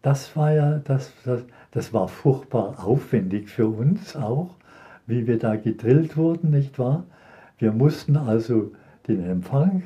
Das 0.01 0.35
war 0.35 0.53
ja, 0.53 0.79
das, 0.79 1.11
das, 1.25 1.41
das 1.71 1.93
war 1.93 2.07
furchtbar 2.07 2.83
aufwendig 2.85 3.49
für 3.49 3.67
uns 3.67 4.15
auch, 4.15 4.55
wie 5.07 5.27
wir 5.27 5.37
da 5.39 5.55
gedrillt 5.55 6.15
wurden, 6.17 6.51
nicht 6.51 6.79
wahr? 6.79 7.03
Wir 7.57 7.71
mussten 7.71 8.15
also 8.15 8.71
den 9.07 9.23
Empfang 9.25 9.83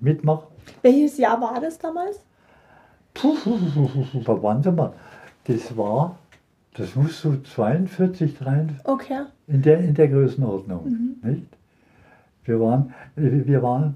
mitmachen. 0.00 0.46
Welches 0.82 1.18
Jahr 1.18 1.40
war 1.40 1.60
das 1.60 1.78
damals? 1.78 2.24
Puh, 3.12 3.36
Sie 4.62 4.70
mal. 4.72 4.92
Das 5.44 5.76
war, 5.76 6.18
das 6.74 6.94
muss 6.94 7.20
so 7.20 7.36
42, 7.36 8.38
43, 8.38 8.86
Okay. 8.86 9.22
in 9.46 9.62
der, 9.62 9.80
in 9.80 9.94
der 9.94 10.08
Größenordnung, 10.08 10.84
Mhm. 10.88 11.16
nicht? 11.30 11.46
Wir 12.44 12.58
waren, 12.60 12.94
wir 13.16 13.62
waren, 13.62 13.94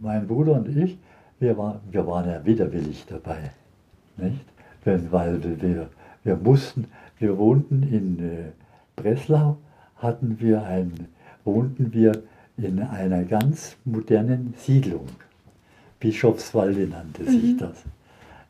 mein 0.00 0.26
Bruder 0.26 0.54
und 0.54 0.68
ich, 0.76 0.98
wir 1.40 1.56
waren, 1.56 1.80
wir 1.90 2.06
waren 2.06 2.28
ja 2.28 2.44
widerwillig 2.44 3.04
dabei, 3.08 3.50
nicht? 4.16 4.44
Weil 4.84 5.42
wir, 5.60 5.88
wir 6.22 6.36
mussten, 6.36 6.86
wir 7.18 7.36
wohnten 7.38 7.82
in 7.82 8.18
äh, 8.20 8.52
Breslau, 8.94 9.56
hatten 9.96 10.38
wir 10.38 10.62
ein, 10.62 11.08
wohnten 11.44 11.92
wir 11.92 12.22
in 12.56 12.80
einer 12.80 13.24
ganz 13.24 13.76
modernen 13.84 14.54
Siedlung. 14.56 15.08
Bischofswalde 15.98 16.86
nannte 16.86 17.24
sich 17.24 17.54
Mhm. 17.54 17.58
das. 17.58 17.82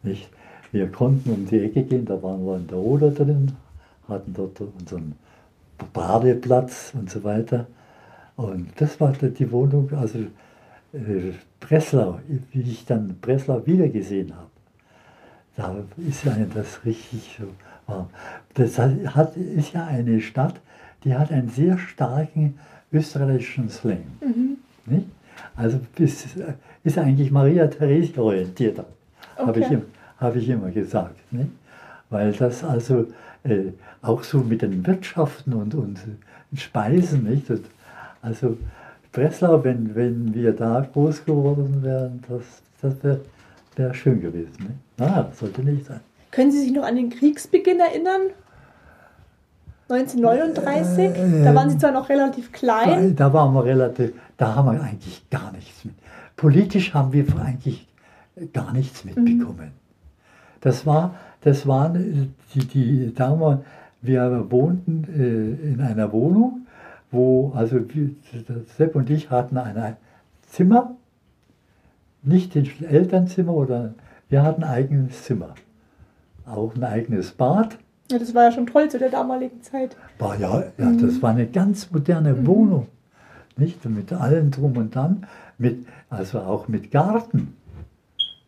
Nicht? 0.02 0.28
Wir 0.72 0.88
konnten 0.90 1.30
um 1.30 1.46
die 1.46 1.60
Ecke 1.60 1.84
gehen, 1.84 2.04
da 2.04 2.22
waren 2.22 2.44
wir 2.44 2.56
in 2.56 2.66
der 2.66 2.78
Oder 2.78 3.10
drin, 3.10 3.52
hatten 4.08 4.34
dort 4.34 4.60
unseren 4.60 5.14
Badeplatz 5.92 6.92
und 6.94 7.10
so 7.10 7.24
weiter. 7.24 7.66
Und 8.36 8.68
das 8.76 9.00
war 9.00 9.12
die 9.12 9.50
Wohnung, 9.50 9.90
also 9.94 10.18
Breslau, 11.60 12.20
wie 12.52 12.60
ich 12.60 12.84
dann 12.84 13.16
Breslau 13.20 13.66
wiedergesehen 13.66 14.34
habe, 14.34 14.50
da 15.56 15.76
ist 16.08 16.26
einem 16.26 16.52
das 16.54 16.84
richtig 16.84 17.38
so 17.38 17.46
warm. 17.86 18.08
Das 18.54 18.78
hat, 18.78 19.36
ist 19.36 19.72
ja 19.72 19.86
eine 19.86 20.20
Stadt, 20.20 20.60
die 21.04 21.14
hat 21.14 21.32
einen 21.32 21.48
sehr 21.48 21.78
starken 21.78 22.58
österreichischen 22.92 23.68
Slang. 23.68 24.04
Mhm. 24.20 24.58
Nicht? 24.86 25.06
Also 25.54 25.80
ist, 25.98 26.26
ist 26.84 26.98
eigentlich 26.98 27.30
Maria 27.30 27.66
Theresia 27.66 28.22
orientierter, 28.22 28.86
okay. 29.36 29.46
habe 29.46 29.60
ich, 29.60 29.66
hab 30.18 30.36
ich 30.36 30.48
immer 30.48 30.70
gesagt. 30.70 31.20
Nicht? 31.32 31.50
Weil 32.10 32.32
das 32.32 32.62
also 32.62 33.06
äh, 33.44 33.72
auch 34.02 34.22
so 34.22 34.38
mit 34.38 34.62
den 34.62 34.86
Wirtschaften 34.86 35.52
und, 35.54 35.74
und 35.74 35.98
Speisen, 36.54 37.24
nicht? 37.24 37.50
Das, 37.50 37.60
also 38.22 38.56
Breslau, 39.16 39.64
wenn, 39.64 39.94
wenn 39.94 40.34
wir 40.34 40.52
da 40.52 40.86
groß 40.92 41.24
geworden 41.24 41.82
wären, 41.82 42.22
das, 42.28 42.42
das 42.82 43.02
wäre 43.02 43.20
wär 43.74 43.94
schön 43.94 44.20
gewesen. 44.20 44.52
Nicht? 44.58 44.78
Na, 44.98 45.30
sollte 45.32 45.62
nicht 45.62 45.86
sein. 45.86 46.00
Können 46.30 46.52
Sie 46.52 46.60
sich 46.60 46.72
noch 46.72 46.84
an 46.84 46.96
den 46.96 47.08
Kriegsbeginn 47.08 47.80
erinnern? 47.80 48.32
1939? 49.88 50.98
Äh, 50.98 51.44
da 51.44 51.54
waren 51.54 51.70
Sie 51.70 51.78
zwar 51.78 51.92
noch 51.92 52.10
relativ 52.10 52.52
klein. 52.52 53.16
Da 53.16 53.32
waren 53.32 53.54
wir 53.54 53.64
relativ, 53.64 54.12
da 54.36 54.54
haben 54.54 54.72
wir 54.72 54.82
eigentlich 54.82 55.24
gar 55.30 55.50
nichts 55.52 55.82
mit. 55.86 55.94
Politisch 56.36 56.92
haben 56.92 57.14
wir 57.14 57.24
eigentlich 57.42 57.88
gar 58.52 58.74
nichts 58.74 59.02
mitbekommen. 59.02 59.68
Mhm. 59.68 60.60
Das 60.60 60.84
war, 60.84 61.14
das 61.40 61.66
waren 61.66 62.34
die, 62.54 62.66
die 62.66 63.14
damals, 63.14 63.60
wir 64.02 64.44
wohnten 64.50 65.04
äh, 65.04 65.72
in 65.72 65.80
einer 65.80 66.12
Wohnung, 66.12 66.65
wo, 67.10 67.52
also 67.54 67.80
Sepp 68.76 68.96
und 68.96 69.10
ich 69.10 69.30
hatten 69.30 69.56
ein 69.58 69.96
Zimmer, 70.42 70.96
nicht 72.22 72.56
ein 72.56 72.68
Elternzimmer 72.84 73.52
oder 73.52 73.94
wir 74.28 74.42
hatten 74.42 74.64
ein 74.64 74.70
eigenes 74.70 75.24
Zimmer. 75.24 75.54
Auch 76.44 76.74
ein 76.74 76.84
eigenes 76.84 77.32
Bad 77.32 77.78
ja, 78.10 78.18
das 78.18 78.34
war 78.34 78.44
ja 78.44 78.52
schon 78.52 78.66
toll 78.66 78.88
zu 78.88 78.98
der 78.98 79.10
damaligen 79.10 79.62
Zeit. 79.62 79.96
War 80.18 80.38
ja, 80.38 80.64
ja 80.78 80.86
mhm. 80.86 81.00
das 81.00 81.20
war 81.22 81.30
eine 81.30 81.46
ganz 81.46 81.90
moderne 81.90 82.34
mhm. 82.34 82.46
Wohnung. 82.46 82.86
Nicht? 83.56 83.84
mit 83.86 84.12
allem 84.12 84.50
drum 84.50 84.76
und 84.76 84.94
dran, 84.94 85.26
mit, 85.56 85.86
also 86.10 86.40
auch 86.40 86.68
mit 86.68 86.90
Garten. 86.90 87.54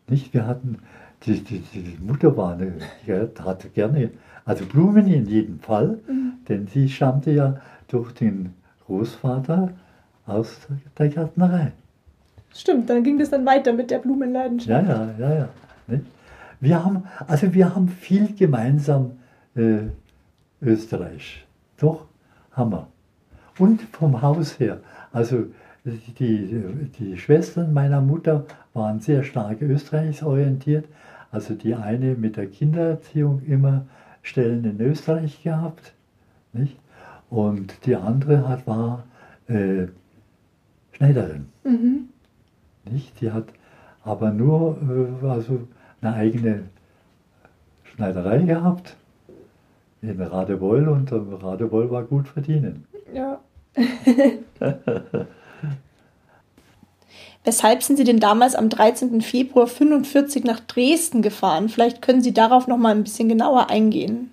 Nicht? 0.07 0.35
Wir 0.35 0.47
hatten, 0.47 0.79
die, 1.25 1.43
die, 1.43 1.61
die 1.61 1.99
Mutter 2.01 2.37
war 2.37 2.53
eine, 2.53 2.75
die 3.07 3.13
hatte 3.43 3.71
gerne, 3.71 4.11
also 4.45 4.67
Blumen 4.67 5.07
in 5.07 5.27
jedem 5.27 5.61
Fall, 5.61 5.99
mhm. 6.07 6.35
denn 6.49 6.67
sie 6.67 6.89
stammte 6.89 7.31
ja 7.31 7.61
durch 7.89 8.13
den 8.13 8.55
Großvater 8.87 9.73
aus 10.27 10.59
der 10.99 11.09
Gärtnerei. 11.09 11.73
Stimmt, 12.55 12.89
dann 12.89 13.03
ging 13.03 13.19
das 13.19 13.31
dann 13.31 13.45
weiter 13.45 13.73
mit 13.73 13.91
der 13.91 13.99
Blumenleidenschaft. 13.99 14.69
Ja, 14.69 14.81
ja, 14.81 15.15
ja, 15.19 15.35
ja. 15.35 15.49
Wir 16.61 16.85
haben, 16.85 17.05
also 17.27 17.53
wir 17.55 17.75
haben 17.75 17.89
viel 17.89 18.35
gemeinsam 18.35 19.13
äh, 19.55 19.83
Österreich. 20.61 21.47
Doch, 21.77 22.07
Hammer. 22.53 22.89
Und 23.59 23.83
vom 23.93 24.21
Haus 24.23 24.59
her. 24.59 24.81
Also 25.13 25.47
die, 25.85 26.91
die 26.99 27.17
Schwestern 27.17 27.73
meiner 27.73 28.01
Mutter 28.01 28.45
waren 28.75 29.01
sehr 29.01 29.23
stark 29.23 29.63
österreichsorientiert. 29.63 30.87
Also 31.31 31.55
die 31.55 31.75
eine 31.75 32.15
mit 32.15 32.37
der 32.37 32.47
Kindererziehung 32.47 33.43
immer 33.47 33.87
Stellen 34.23 34.65
in 34.65 34.81
Österreich 34.81 35.43
gehabt. 35.43 35.93
Nicht? 36.53 36.77
Und 37.31 37.87
die 37.87 37.97
andere 37.97 38.49
hat, 38.49 38.67
war 38.67 39.05
äh, 39.49 39.87
Schneiderin. 40.93 41.47
Mhm. 41.65 42.09
Nicht? 42.91 43.21
Die 43.21 43.31
hat 43.31 43.47
aber 44.05 44.31
nur 44.31 44.79
äh, 45.23 45.27
also 45.27 45.61
eine 46.01 46.15
eigene 46.15 46.65
Schneiderei 47.85 48.39
gehabt 48.39 48.97
in 50.03 50.21
Radebeul 50.21 50.89
und 50.89 51.11
Radebeul 51.13 51.91
war 51.91 52.05
gut 52.05 52.29
verdienen. 52.29 52.87
Ja. 53.13 53.41
Weshalb 57.45 57.83
sind 57.83 57.97
Sie 57.97 58.05
denn 58.05 58.21
damals 58.21 58.55
am 58.55 58.69
13. 58.69 59.23
Februar 59.23 59.67
45 59.67 60.45
nach 60.45 60.61
Dresden 60.61 61.23
gefahren? 61.23 61.69
Vielleicht 61.69 62.03
können 62.03 62.23
Sie 62.23 62.33
darauf 62.35 62.69
noch 62.69 62.77
mal 62.77 62.95
ein 62.95 63.03
bisschen 63.05 63.29
genauer 63.29 63.71
eingehen. 63.71 64.31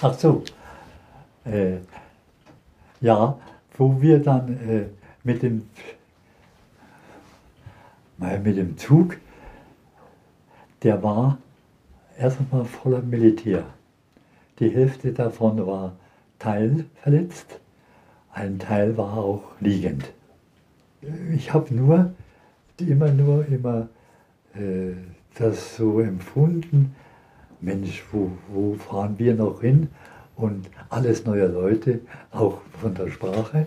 Ach 0.00 0.14
so. 0.14 0.42
Äh, 1.50 1.78
ja, 3.00 3.38
wo 3.76 4.00
wir 4.00 4.20
dann 4.20 4.48
äh, 4.68 4.84
mit 5.24 5.42
dem 5.42 5.62
mit 8.44 8.58
dem 8.58 8.76
Zug, 8.76 9.16
der 10.82 11.02
war 11.02 11.38
erst 12.18 12.38
einmal 12.38 12.66
voller 12.66 13.00
Militär. 13.00 13.64
Die 14.58 14.68
Hälfte 14.68 15.12
davon 15.12 15.66
war 15.66 15.96
teilverletzt, 16.38 17.60
ein 18.32 18.58
Teil 18.58 18.96
war 18.98 19.16
auch 19.16 19.42
liegend. 19.60 20.12
Ich 21.34 21.54
habe 21.54 21.74
nur, 21.74 22.12
immer 22.78 23.10
nur, 23.10 23.46
immer 23.46 23.88
äh, 24.54 24.92
das 25.34 25.76
so 25.76 26.00
empfunden, 26.00 26.94
Mensch, 27.62 28.04
wo, 28.12 28.30
wo 28.48 28.74
fahren 28.74 29.14
wir 29.18 29.34
noch 29.34 29.62
hin? 29.62 29.88
Und 30.40 30.70
alles 30.88 31.26
neue 31.26 31.46
Leute, 31.46 32.00
auch 32.32 32.62
von 32.80 32.94
der 32.94 33.08
Sprache. 33.10 33.66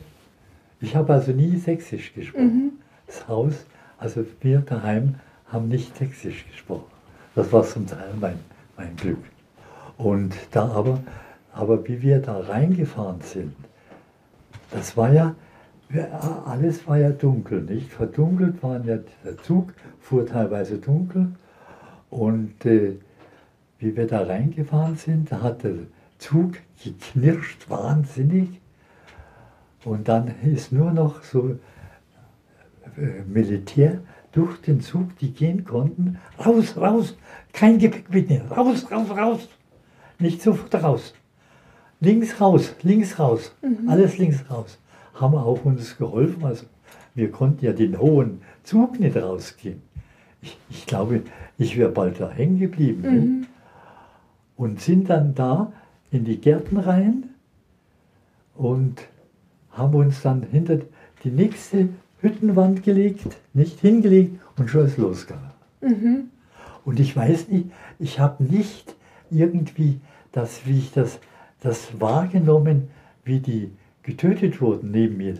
Ich 0.81 0.95
habe 0.95 1.13
also 1.13 1.31
nie 1.31 1.55
Sächsisch 1.57 2.13
gesprochen. 2.15 2.45
Mhm. 2.45 2.71
Das 3.05 3.27
Haus, 3.27 3.53
also 3.99 4.25
wir 4.41 4.61
daheim 4.61 5.15
haben 5.51 5.67
nicht 5.67 5.95
Sächsisch 5.95 6.47
gesprochen. 6.49 6.91
Das 7.35 7.51
war 7.51 7.63
zum 7.63 7.85
Teil 7.85 8.13
mein, 8.19 8.39
mein 8.75 8.95
Glück. 8.95 9.19
Und 9.97 10.33
da 10.49 10.67
aber, 10.69 10.99
aber 11.53 11.87
wie 11.87 12.01
wir 12.01 12.19
da 12.19 12.39
reingefahren 12.39 13.21
sind, 13.21 13.53
das 14.71 14.97
war 14.97 15.13
ja, 15.13 15.35
alles 16.47 16.87
war 16.87 16.97
ja 16.97 17.11
dunkel, 17.11 17.61
nicht? 17.61 17.91
Verdunkelt 17.91 18.63
waren 18.63 18.87
ja, 18.87 18.97
der 19.23 19.37
Zug 19.43 19.73
fuhr 20.01 20.25
teilweise 20.25 20.79
dunkel 20.79 21.27
und 22.09 22.65
äh, 22.65 22.95
wie 23.77 23.95
wir 23.95 24.07
da 24.07 24.23
reingefahren 24.23 24.95
sind, 24.95 25.31
da 25.31 25.41
hat 25.41 25.63
der 25.63 25.73
Zug 26.23 26.53
geknirscht, 26.83 27.69
wahnsinnig. 27.69 28.61
Und 29.83 30.07
dann 30.07 30.33
ist 30.43 30.71
nur 30.71 30.91
noch 30.91 31.23
so 31.23 31.57
äh, 32.97 33.21
Militär 33.27 33.99
durch 34.31 34.61
den 34.61 34.81
Zug, 34.81 35.17
die 35.19 35.31
gehen 35.31 35.63
konnten, 35.65 36.17
raus, 36.43 36.77
raus, 36.77 37.17
kein 37.51 37.77
Gepäck 37.77 38.09
mitnehmen, 38.09 38.51
raus, 38.51 38.89
raus, 38.89 39.09
raus 39.09 39.49
nicht 40.23 40.41
sofort 40.41 40.73
raus. 40.81 41.13
Links 41.99 42.41
raus, 42.41 42.75
links 42.81 43.19
raus, 43.19 43.53
mhm. 43.61 43.87
alles 43.87 44.17
links 44.17 44.43
raus. 44.49 44.79
Haben 45.13 45.35
auch 45.35 45.63
uns 45.63 45.97
geholfen. 45.97 46.43
Also 46.43 46.65
wir 47.13 47.31
konnten 47.31 47.63
ja 47.63 47.73
den 47.73 47.99
hohen 47.99 48.41
Zug 48.63 48.99
nicht 48.99 49.15
rausgehen. 49.15 49.81
Ich, 50.41 50.57
ich 50.69 50.85
glaube, 50.85 51.21
ich 51.57 51.77
wäre 51.77 51.91
bald 51.91 52.19
da 52.19 52.29
hängen 52.31 52.59
geblieben. 52.59 53.01
Mhm. 53.01 53.47
Und 54.57 54.81
sind 54.81 55.09
dann 55.09 55.35
da 55.35 55.71
in 56.13 56.25
die 56.25 56.39
Gärten 56.39 56.77
rein 56.77 57.23
und 58.55 59.01
haben 59.71 59.95
uns 59.95 60.21
dann 60.21 60.43
hinter 60.43 60.79
die 61.23 61.31
nächste 61.31 61.89
Hüttenwand 62.19 62.83
gelegt, 62.83 63.35
nicht 63.53 63.79
hingelegt 63.79 64.39
und 64.57 64.69
schon 64.69 64.85
ist 64.85 64.97
losgegangen. 64.97 65.51
Mhm. 65.81 66.29
Und 66.85 66.99
ich 66.99 67.15
weiß 67.15 67.49
nicht, 67.49 67.71
ich 67.99 68.19
habe 68.19 68.43
nicht 68.43 68.95
irgendwie 69.31 69.99
das, 70.31 70.65
wie 70.65 70.77
ich 70.77 70.91
das, 70.91 71.19
das 71.61 71.99
wahrgenommen, 71.99 72.89
wie 73.25 73.39
die 73.39 73.71
getötet 74.03 74.61
wurden 74.61 74.91
neben 74.91 75.17
mir 75.17 75.35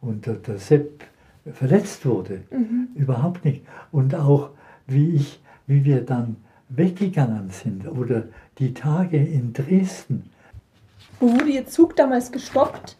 und 0.00 0.26
der 0.26 0.58
Sepp 0.58 1.04
verletzt 1.52 2.04
wurde. 2.04 2.42
Mhm. 2.50 2.88
Überhaupt 2.96 3.44
nicht. 3.44 3.62
Und 3.92 4.14
auch 4.14 4.50
wie 4.86 5.10
ich, 5.10 5.40
wie 5.66 5.84
wir 5.84 6.00
dann 6.00 6.36
weggegangen 6.68 7.50
sind 7.50 7.88
oder 7.88 8.24
die 8.58 8.74
Tage 8.74 9.18
in 9.18 9.52
Dresden. 9.52 10.30
Wo 11.20 11.32
wurde 11.32 11.50
Ihr 11.50 11.66
Zug 11.66 11.96
damals 11.96 12.30
gestoppt? 12.32 12.96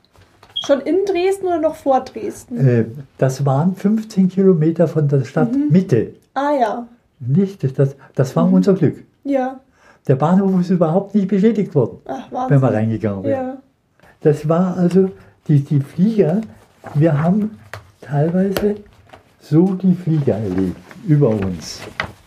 Schon 0.65 0.81
in 0.81 1.05
Dresden 1.05 1.47
oder 1.47 1.61
noch 1.61 1.77
vor 1.77 2.01
Dresden? 2.01 2.57
Äh, 2.57 2.85
das 3.19 3.45
waren 3.45 3.77
15 3.77 4.29
Kilometer 4.29 4.89
von 4.89 5.07
der 5.07 5.25
Stadtmitte. 5.25 5.97
Mhm. 5.97 6.15
Ah 6.35 6.53
ja. 6.59 6.89
Nicht, 7.21 7.79
das, 7.79 7.97
das 8.15 8.37
war 8.37 8.47
mhm. 8.47 8.55
unser 8.55 8.75
Glück. 8.75 9.05
Ja. 9.25 9.61
Der 10.07 10.17
Bahnhof 10.17 10.61
ist 10.61 10.71
überhaupt 10.71 11.15
nicht 11.15 11.29
beschädigt 11.29 11.75
worden, 11.75 11.99
Ach, 12.07 12.49
wenn 12.49 12.63
wir 12.63 12.73
reingegangen 12.73 13.25
wären. 13.25 13.47
Ja. 13.47 13.57
Das 14.21 14.49
war 14.49 14.77
also 14.77 15.11
die, 15.49 15.61
die 15.61 15.81
Flieger, 15.81 16.41
wir 16.95 17.21
haben 17.21 17.59
teilweise 18.01 18.77
so 19.41 19.75
die 19.75 19.95
Flieger 19.95 20.35
erlebt 20.35 20.77
über 21.07 21.29
uns. 21.31 21.81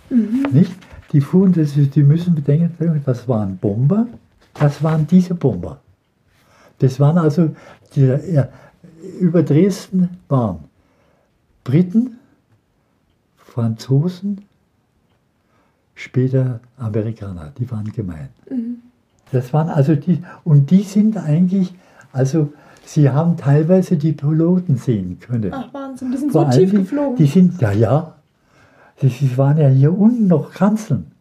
Mhm. 0.09 0.45
Nicht? 0.51 0.75
Die 1.11 1.21
fuhren, 1.21 1.53
das 1.53 1.75
ist, 1.75 1.95
die 1.95 2.03
müssen 2.03 2.35
bedenken, 2.35 3.01
das 3.05 3.27
waren 3.27 3.57
Bomber, 3.57 4.07
das 4.53 4.83
waren 4.83 5.07
diese 5.07 5.33
Bomber. 5.33 5.79
Das 6.79 6.99
waren 6.99 7.17
also, 7.17 7.55
die, 7.95 8.01
ja, 8.01 8.47
über 9.19 9.43
Dresden 9.43 10.09
waren 10.27 10.59
Briten, 11.63 12.17
Franzosen, 13.37 14.41
später 15.95 16.59
Amerikaner, 16.77 17.51
die 17.57 17.69
waren 17.69 17.91
gemein. 17.91 18.29
Das 19.31 19.53
waren 19.53 19.69
also 19.69 19.95
die, 19.95 20.21
und 20.43 20.71
die 20.71 20.83
sind 20.83 21.17
eigentlich, 21.17 21.73
also 22.11 22.53
sie 22.85 23.09
haben 23.09 23.37
teilweise 23.37 23.97
die 23.97 24.13
Piloten 24.13 24.77
sehen 24.77 25.19
können. 25.19 25.53
Ach 25.53 25.73
Wahnsinn, 25.73 26.11
die 26.11 26.17
sind 26.17 26.31
Vor 26.31 26.51
so 26.51 26.59
tief 26.59 26.71
geflogen. 26.71 27.17
Die 27.17 27.25
sind, 27.25 27.61
ja, 27.61 27.71
ja. 27.71 28.15
Die, 29.01 29.07
die 29.09 29.37
waren 29.37 29.57
ja 29.57 29.67
hier 29.69 29.97
unten 29.97 30.27
noch 30.27 30.51
Kanzeln. 30.51 31.11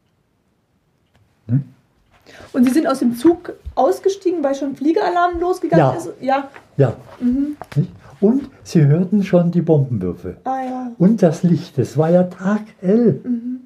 Ne? 1.46 1.62
Und 2.52 2.64
Sie 2.64 2.70
sind 2.72 2.86
aus 2.86 2.98
dem 2.98 3.14
Zug 3.16 3.52
ausgestiegen, 3.74 4.42
weil 4.42 4.54
schon 4.54 4.74
Fliegeralarm 4.74 5.40
losgegangen 5.40 5.84
Ja. 5.84 5.92
ist? 5.92 6.10
Ja. 6.20 6.48
Ja. 6.76 6.96
Mhm. 7.20 7.56
Und 8.20 8.48
sie 8.64 8.84
hörten 8.84 9.22
schon 9.22 9.52
die 9.52 9.62
Bombenwürfe. 9.62 10.38
Ah 10.44 10.62
ja. 10.64 10.92
Und 10.98 11.22
das 11.22 11.44
Licht, 11.44 11.78
es 11.78 11.96
war 11.96 12.10
ja 12.10 12.24
taghell. 12.24 13.20
Mhm. 13.24 13.60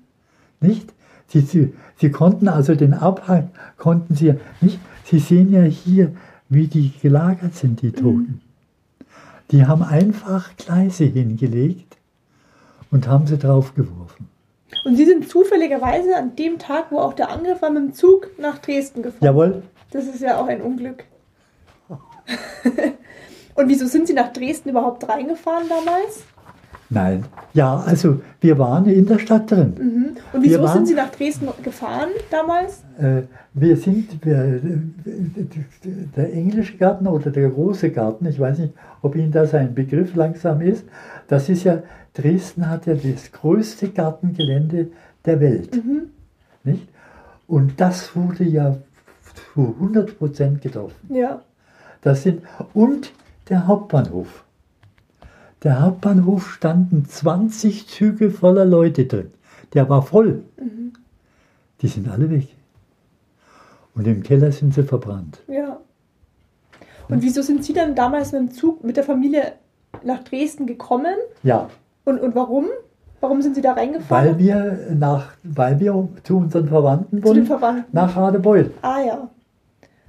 Nicht? 0.61 0.93
Sie, 1.29 1.41
sie, 1.41 1.73
sie 1.99 2.11
konnten 2.11 2.49
also 2.49 2.75
den 2.75 2.93
Abhang, 2.93 3.51
konnten 3.79 4.15
sie 4.15 4.35
nicht. 4.61 4.79
Sie 5.05 5.19
sehen 5.19 5.53
ja 5.53 5.63
hier, 5.63 6.13
wie 6.51 6.67
die 6.67 6.93
gelagert 7.01 7.55
sind, 7.55 7.81
die 7.81 7.93
Toten. 7.93 8.43
Die 9.51 9.65
haben 9.67 9.83
einfach 9.83 10.55
Gleise 10.57 11.05
hingelegt 11.05 11.92
und 12.93 13.09
haben 13.09 13.27
sie 13.27 13.39
draufgeworfen. 13.39 14.29
Und 14.85 14.97
Sie 14.97 15.05
sind 15.05 15.29
zufälligerweise 15.29 16.17
an 16.17 16.37
dem 16.37 16.59
Tag, 16.59 16.87
wo 16.91 16.99
auch 16.99 17.13
der 17.13 17.31
Angriff 17.31 17.61
war, 17.61 17.71
mit 17.71 17.83
dem 17.83 17.93
Zug 17.95 18.31
nach 18.39 18.59
Dresden 18.59 19.03
gefahren. 19.03 19.25
Jawohl, 19.25 19.63
Das 19.91 20.07
ist 20.07 20.21
ja 20.21 20.41
auch 20.41 20.47
ein 20.47 20.63
Unglück. 20.63 21.05
Und 23.55 23.69
wieso 23.69 23.87
sind 23.87 24.07
Sie 24.07 24.15
nach 24.15 24.33
Dresden 24.33 24.71
überhaupt 24.71 25.07
reingefahren 25.09 25.69
damals? 25.69 26.25
Nein. 26.93 27.25
Ja, 27.55 27.77
also 27.87 28.21
wir 28.41 28.59
waren 28.59 28.87
in 28.87 29.07
der 29.07 29.19
Stadt 29.19 29.51
drin. 29.51 29.75
Mhm. 29.79 30.07
Und 30.33 30.43
wieso 30.43 30.63
waren- 30.63 30.73
sind 30.79 30.87
Sie 30.89 30.95
nach 30.95 31.11
Dresden 31.11 31.49
gefahren 31.63 32.11
damals? 32.31 32.83
Äh, 32.99 33.23
wir 33.55 33.77
sind, 33.77 34.25
wir, 34.25 34.61
der 36.17 36.33
englische 36.33 36.77
Garten 36.77 37.07
oder 37.07 37.31
der 37.31 37.51
große 37.51 37.91
Garten, 37.91 38.27
ich 38.27 38.41
weiß 38.41 38.59
nicht, 38.59 38.75
ob 39.03 39.15
Ihnen 39.17 39.33
das 39.33 39.55
ein 39.55 39.75
Begriff 39.75 40.15
langsam 40.15 40.61
ist, 40.61 40.85
das 41.29 41.49
ist 41.49 41.65
ja, 41.65 41.83
Dresden 42.15 42.69
hat 42.69 42.87
ja 42.87 42.95
das 42.95 43.33
größte 43.33 43.89
Gartengelände 43.89 44.89
der 45.25 45.41
Welt. 45.41 45.75
Mhm. 45.85 46.03
Nicht? 46.65 46.89
Und 47.47 47.81
das 47.81 48.15
wurde 48.17 48.45
ja 48.45 48.77
zu 49.55 49.75
100 49.79 50.19
Prozent 50.19 50.63
getroffen. 50.63 51.15
Ja. 51.15 51.43
Das 52.03 52.23
sind, 52.23 52.43
und 52.75 53.13
der 53.49 53.67
Hauptbahnhof. 53.67 54.45
Der 55.63 55.81
Hauptbahnhof 55.81 56.51
standen 56.53 57.05
20 57.07 57.87
Züge 57.89 58.31
voller 58.31 58.65
Leute 58.65 59.05
drin. 59.07 59.31
Der 59.75 59.89
war 59.89 60.03
voll. 60.03 60.43
Die 61.81 61.89
sind 61.89 62.09
alle 62.09 62.31
weg. 62.31 62.49
Und 63.95 64.07
im 64.07 64.23
Keller 64.23 64.51
sind 64.53 64.75
sie 64.75 64.83
verbrannt. 64.83 65.41
Ja. 65.49 65.79
Und 67.09 67.23
wieso 67.23 67.43
sind 67.43 67.65
Sie 67.65 67.73
dann 67.73 67.95
damals 67.95 68.33
mit 68.33 68.41
dem 68.41 68.51
Zug 68.53 68.83
mit 68.85 68.97
der 68.97 69.05
Familie 69.05 69.53
nach 70.03 70.23
Dresden 70.25 70.67
gekommen? 70.67 71.15
Ja, 71.43 71.69
Und, 72.05 72.21
und 72.21 72.35
warum? 72.35 72.67
Warum 73.21 73.43
sind 73.43 73.55
Sie 73.55 73.61
da 73.61 73.73
reingefahren? 73.75 74.27
weil 74.31 74.39
wir, 74.39 74.89
nach, 74.99 75.33
weil 75.45 75.79
wir 75.79 76.09
zu 76.25 76.39
unseren 76.39 76.69
Verwandten 76.69 77.19
Zu 77.19 77.23
den 77.23 77.37
wollen, 77.37 77.47
Verwandten. 77.47 77.85
nach 77.93 78.17
Radebeul. 78.17 78.71
Ah 78.83 79.01
ja. 79.07 79.29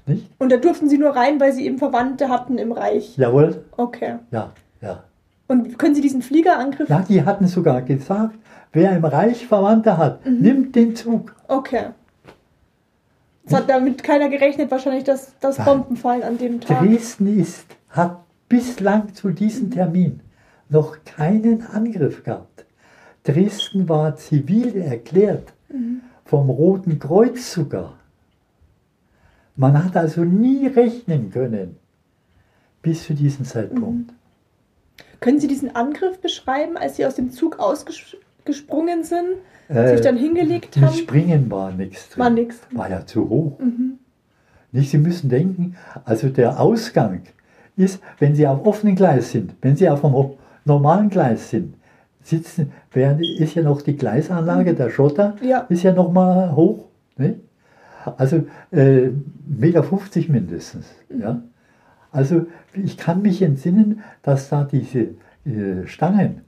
Nicht? 0.06 0.30
Und 0.40 0.52
da 0.52 0.58
durften 0.58 0.88
Sie 0.90 0.98
nur 0.98 1.16
rein, 1.16 1.40
weil 1.40 1.52
Sie 1.54 1.66
eben 1.66 1.78
Verwandte 1.78 2.30
hatten 2.30 2.58
im 2.58 2.72
Reich. 2.72 3.18
Jawohl, 3.18 3.64
Okay. 3.78 4.16
ja, 4.32 4.52
ja. 4.82 5.04
Und 5.48 5.78
können 5.78 5.94
Sie 5.96 6.02
diesen 6.02 6.22
Fliegerangriff? 6.22 6.90
Ja, 6.90 7.02
die 7.08 7.24
hatten 7.24 7.48
sogar 7.48 7.82
gesagt, 7.82 8.36
wer 8.72 8.96
im 8.96 9.04
Reich 9.06 9.46
Verwandte 9.46 9.98
hat, 9.98 10.26
Mhm. 10.26 10.40
nimmt 10.42 10.76
den 10.76 10.96
Zug. 10.96 11.36
Okay. 11.48 11.88
Es 13.46 13.54
hat 13.54 13.70
damit 13.70 14.04
keiner 14.04 14.30
gerechnet, 14.30 14.72
wahrscheinlich, 14.72 15.04
dass, 15.04 15.38
dass 15.40 15.58
Nein. 15.58 15.66
Bomben 15.68 15.98
fallen 15.98 16.24
an 16.24 16.38
dem 16.38 16.62
Tag. 16.62 16.80
Dresden 16.80 17.40
ist, 17.40 17.66
hat 17.90 18.20
bislang 18.48 19.14
zu 19.14 19.32
diesem 19.32 19.70
Termin 19.70 20.22
noch 20.70 20.98
keinen 21.04 21.62
Angriff 21.68 22.24
gehabt. 22.24 22.66
Dresden 23.26 23.88
war 23.90 24.16
zivil 24.16 24.78
erklärt, 24.78 25.54
vom 26.26 26.50
Roten 26.50 27.00
Kreuz 27.00 27.52
sogar. 27.54 27.96
Man 29.56 29.84
hat 29.84 29.96
also 29.98 30.24
nie 30.24 30.68
rechnen 30.68 31.30
können 31.32 31.76
bis 32.82 33.04
zu 33.06 33.14
diesem 33.14 33.46
Zeitpunkt. 33.46 34.12
Können 35.24 35.40
Sie 35.40 35.48
diesen 35.48 35.74
Angriff 35.74 36.20
beschreiben, 36.20 36.76
als 36.76 36.98
Sie 36.98 37.06
aus 37.06 37.16
dem 37.16 37.32
Zug 37.32 37.58
ausgesprungen 37.58 39.04
sind, 39.06 39.38
Äh, 39.70 39.88
sich 39.96 40.02
dann 40.02 40.18
hingelegt 40.18 40.76
Das 40.76 40.84
haben? 40.84 40.94
Springen 40.98 41.50
war 41.50 41.72
nichts. 41.72 42.18
War 42.20 42.30
nix. 42.30 42.58
War 42.72 42.90
ja 42.90 43.06
zu 43.06 43.30
hoch. 43.30 43.58
Mhm. 43.60 44.00
Nicht, 44.74 44.92
Sie 44.92 44.98
müssen 44.98 45.30
denken, 45.30 45.78
also 46.04 46.28
der 46.28 46.60
Ausgang 46.60 47.22
ist, 47.78 48.02
wenn 48.20 48.36
Sie 48.36 48.46
auf 48.46 48.66
offenem 48.66 48.96
Gleis 48.98 49.32
sind, 49.32 49.54
wenn 49.62 49.78
Sie 49.78 49.90
auf 49.90 50.04
einem 50.04 50.32
normalen 50.66 51.10
Gleis 51.10 51.50
sind, 51.52 51.76
sitzen, 52.22 52.74
während 52.92 53.26
ist 53.26 53.56
ja 53.56 53.64
noch 53.64 53.82
die 53.82 53.96
Gleisanlage, 53.96 54.74
der 54.74 54.90
Schotter, 54.90 55.36
Ja. 55.42 55.60
ist 55.70 55.84
ja 55.84 55.94
noch 55.94 56.12
mal 56.12 56.54
hoch. 56.54 56.86
Nicht? 57.18 57.36
Also 58.18 58.44
äh, 58.72 59.10
Meter 59.48 59.84
50 59.84 60.28
mindestens. 60.28 60.86
Ja? 61.18 61.42
Also 62.14 62.46
ich 62.74 62.96
kann 62.96 63.24
mich 63.24 63.42
entsinnen, 63.42 64.02
dass 64.22 64.50
da 64.50 64.64
diese 64.64 65.10
äh, 65.46 65.86
Stangen, 65.88 66.42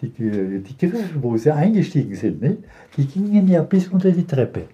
die, 0.00 0.08
die, 0.08 0.78
Griffe, 0.78 1.22
wo 1.22 1.36
sie 1.36 1.54
eingestiegen 1.54 2.16
sind, 2.16 2.42
nicht? 2.42 2.58
die 2.96 3.06
gingen 3.06 3.46
ja 3.46 3.62
bis 3.62 3.86
unter 3.86 4.10
die 4.10 4.26
Treppe. 4.26 4.64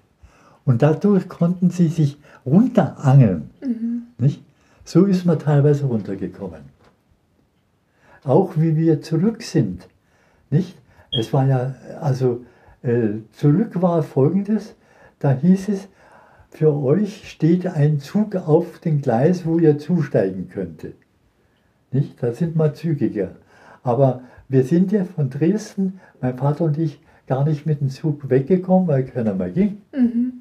Und 0.65 0.81
dadurch 0.81 1.29
konnten 1.29 1.69
sie 1.71 1.89
sich 1.89 2.19
runterangeln. 2.47 3.51
Nicht? 4.17 4.43
So 4.85 5.05
ist 5.05 5.27
man 5.27 5.39
teilweise 5.39 5.85
runtergekommen. 5.85 6.61
Auch 8.25 8.53
wie 8.57 8.77
wir 8.77 9.03
zurück 9.03 9.43
sind. 9.43 9.87
Nicht? 10.51 10.77
Es 11.13 11.33
war 11.33 11.47
ja, 11.47 11.75
also 12.01 12.45
äh, 12.83 13.21
zurück 13.33 13.83
war 13.83 14.03
folgendes, 14.03 14.75
da 15.19 15.33
hieß 15.33 15.69
es, 15.69 15.89
für 16.51 16.75
euch 16.75 17.29
steht 17.31 17.67
ein 17.67 18.01
Zug 18.01 18.35
auf 18.37 18.79
dem 18.81 19.01
Gleis, 19.01 19.45
wo 19.47 19.59
ihr 19.59 19.79
zusteigen 19.79 20.49
könntet. 20.49 20.95
Nicht? 21.93 22.23
Da 22.23 22.33
sind 22.33 22.57
wir 22.57 22.75
zügiger. 22.75 23.33
Aber 23.83 24.23
wir 24.49 24.65
sind 24.65 24.93
ja 24.93 25.05
von 25.05 25.31
Dresden, 25.31 26.01
mein 26.21 26.37
Vater 26.37 26.65
und 26.65 26.79
ich, 26.79 27.01
gar 27.27 27.45
nicht 27.45 27.67
mit 27.67 27.81
dem 27.81 27.91
Zug 27.91 28.31
weggekommen, 28.31 28.89
weil 28.89 29.05
keiner 29.05 29.35
mehr 29.35 29.51
ging. 29.51 29.83
Mhm. 29.93 30.33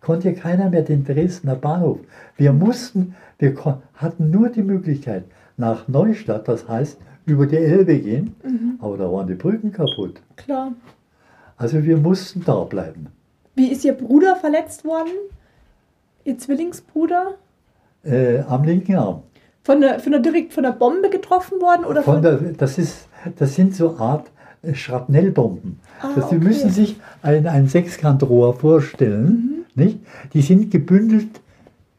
Konnte 0.00 0.30
ja 0.30 0.34
keiner 0.40 0.70
mehr 0.70 0.82
den 0.82 1.04
Dresdner 1.04 1.56
Bahnhof. 1.56 1.98
Wir 2.36 2.52
mussten, 2.52 3.14
wir 3.38 3.54
hatten 3.94 4.30
nur 4.30 4.48
die 4.48 4.62
Möglichkeit, 4.62 5.24
nach 5.56 5.88
Neustadt, 5.88 6.46
das 6.46 6.68
heißt 6.68 6.98
über 7.26 7.46
die 7.46 7.56
Elbe 7.56 7.98
gehen, 7.98 8.36
Mhm. 8.44 8.78
aber 8.78 8.96
da 8.96 9.12
waren 9.12 9.26
die 9.26 9.34
Brücken 9.34 9.72
kaputt. 9.72 10.20
Klar. 10.36 10.72
Also 11.56 11.82
wir 11.84 11.96
mussten 11.96 12.44
da 12.44 12.62
bleiben. 12.62 13.08
Wie 13.56 13.66
ist 13.72 13.84
Ihr 13.84 13.92
Bruder 13.94 14.36
verletzt 14.36 14.84
worden? 14.84 15.10
Ihr 16.28 16.36
Zwillingsbruder? 16.36 17.36
Äh, 18.04 18.40
am 18.40 18.62
linken 18.62 18.96
Arm. 18.96 19.22
Von 19.62 19.80
der, 19.80 19.98
von 19.98 20.12
der 20.12 20.20
direkt 20.20 20.52
von 20.52 20.62
der 20.62 20.72
Bombe 20.72 21.08
getroffen 21.08 21.58
worden 21.58 21.86
oder 21.86 22.02
Von 22.02 22.20
der, 22.20 22.36
das, 22.36 22.76
ist, 22.76 23.08
das 23.36 23.54
sind 23.54 23.74
so 23.74 23.96
Art 23.96 24.30
äh, 24.60 24.74
Schrapnellbomben. 24.74 25.80
Ah, 26.02 26.10
das, 26.14 26.28
Sie 26.28 26.36
okay. 26.36 26.44
müssen 26.44 26.70
sich 26.70 27.00
ein, 27.22 27.46
ein 27.46 27.66
Sechskantrohr 27.66 28.54
vorstellen. 28.54 29.64
Mhm. 29.74 29.82
Nicht? 29.82 30.00
Die 30.34 30.42
sind 30.42 30.70
gebündelt 30.70 31.40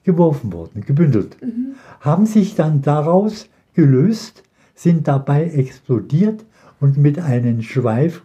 geworfen 0.03 0.53
worden, 0.53 0.83
gebündelt. 0.85 1.41
Mhm. 1.41 1.73
Haben 1.99 2.27
sich 2.27 2.53
dann 2.53 2.83
daraus 2.83 3.49
gelöst, 3.73 4.43
sind 4.75 5.07
dabei 5.07 5.45
explodiert 5.45 6.45
und 6.79 6.97
mit 6.97 7.17
einem 7.17 7.63
Schweif 7.63 8.21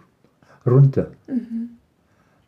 runter. 0.66 1.12
Mhm. 1.26 1.70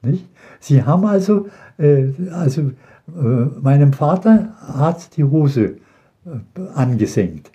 Nicht? 0.03 0.27
Sie 0.61 0.83
haben 0.83 1.05
also, 1.05 1.49
äh, 1.79 2.09
also 2.33 2.63
äh, 2.63 3.21
meinem 3.61 3.93
Vater 3.93 4.55
hat 4.61 5.17
die 5.17 5.25
Hose 5.25 5.77
äh, 6.25 6.61
angesenkt, 6.75 7.51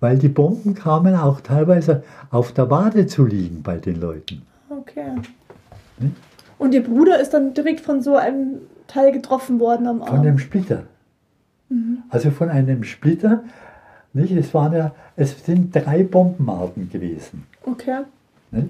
weil 0.00 0.18
die 0.18 0.28
Bomben 0.28 0.74
kamen 0.74 1.14
auch 1.14 1.40
teilweise 1.40 2.02
auf 2.30 2.52
der 2.52 2.70
Wade 2.70 3.06
zu 3.06 3.24
liegen 3.24 3.62
bei 3.62 3.78
den 3.78 4.00
Leuten. 4.00 4.42
Okay. 4.68 5.16
Hm? 5.98 6.14
Und 6.58 6.74
Ihr 6.74 6.82
Bruder 6.82 7.20
ist 7.20 7.34
dann 7.34 7.54
direkt 7.54 7.80
von 7.80 8.02
so 8.02 8.16
einem 8.16 8.60
Teil 8.86 9.12
getroffen 9.12 9.60
worden 9.60 9.86
am 9.86 9.98
Von 9.98 10.18
Arm. 10.18 10.22
dem 10.22 10.38
Splitter. 10.38 10.84
Also 12.10 12.30
von 12.30 12.48
einem 12.48 12.84
Splitter. 12.84 13.42
Nicht? 14.12 14.32
Es, 14.32 14.54
waren 14.54 14.72
ja, 14.72 14.94
es 15.16 15.44
sind 15.44 15.74
drei 15.74 16.04
Bombenarten 16.04 16.88
gewesen. 16.88 17.46
Okay. 17.64 18.02
Nicht? 18.50 18.68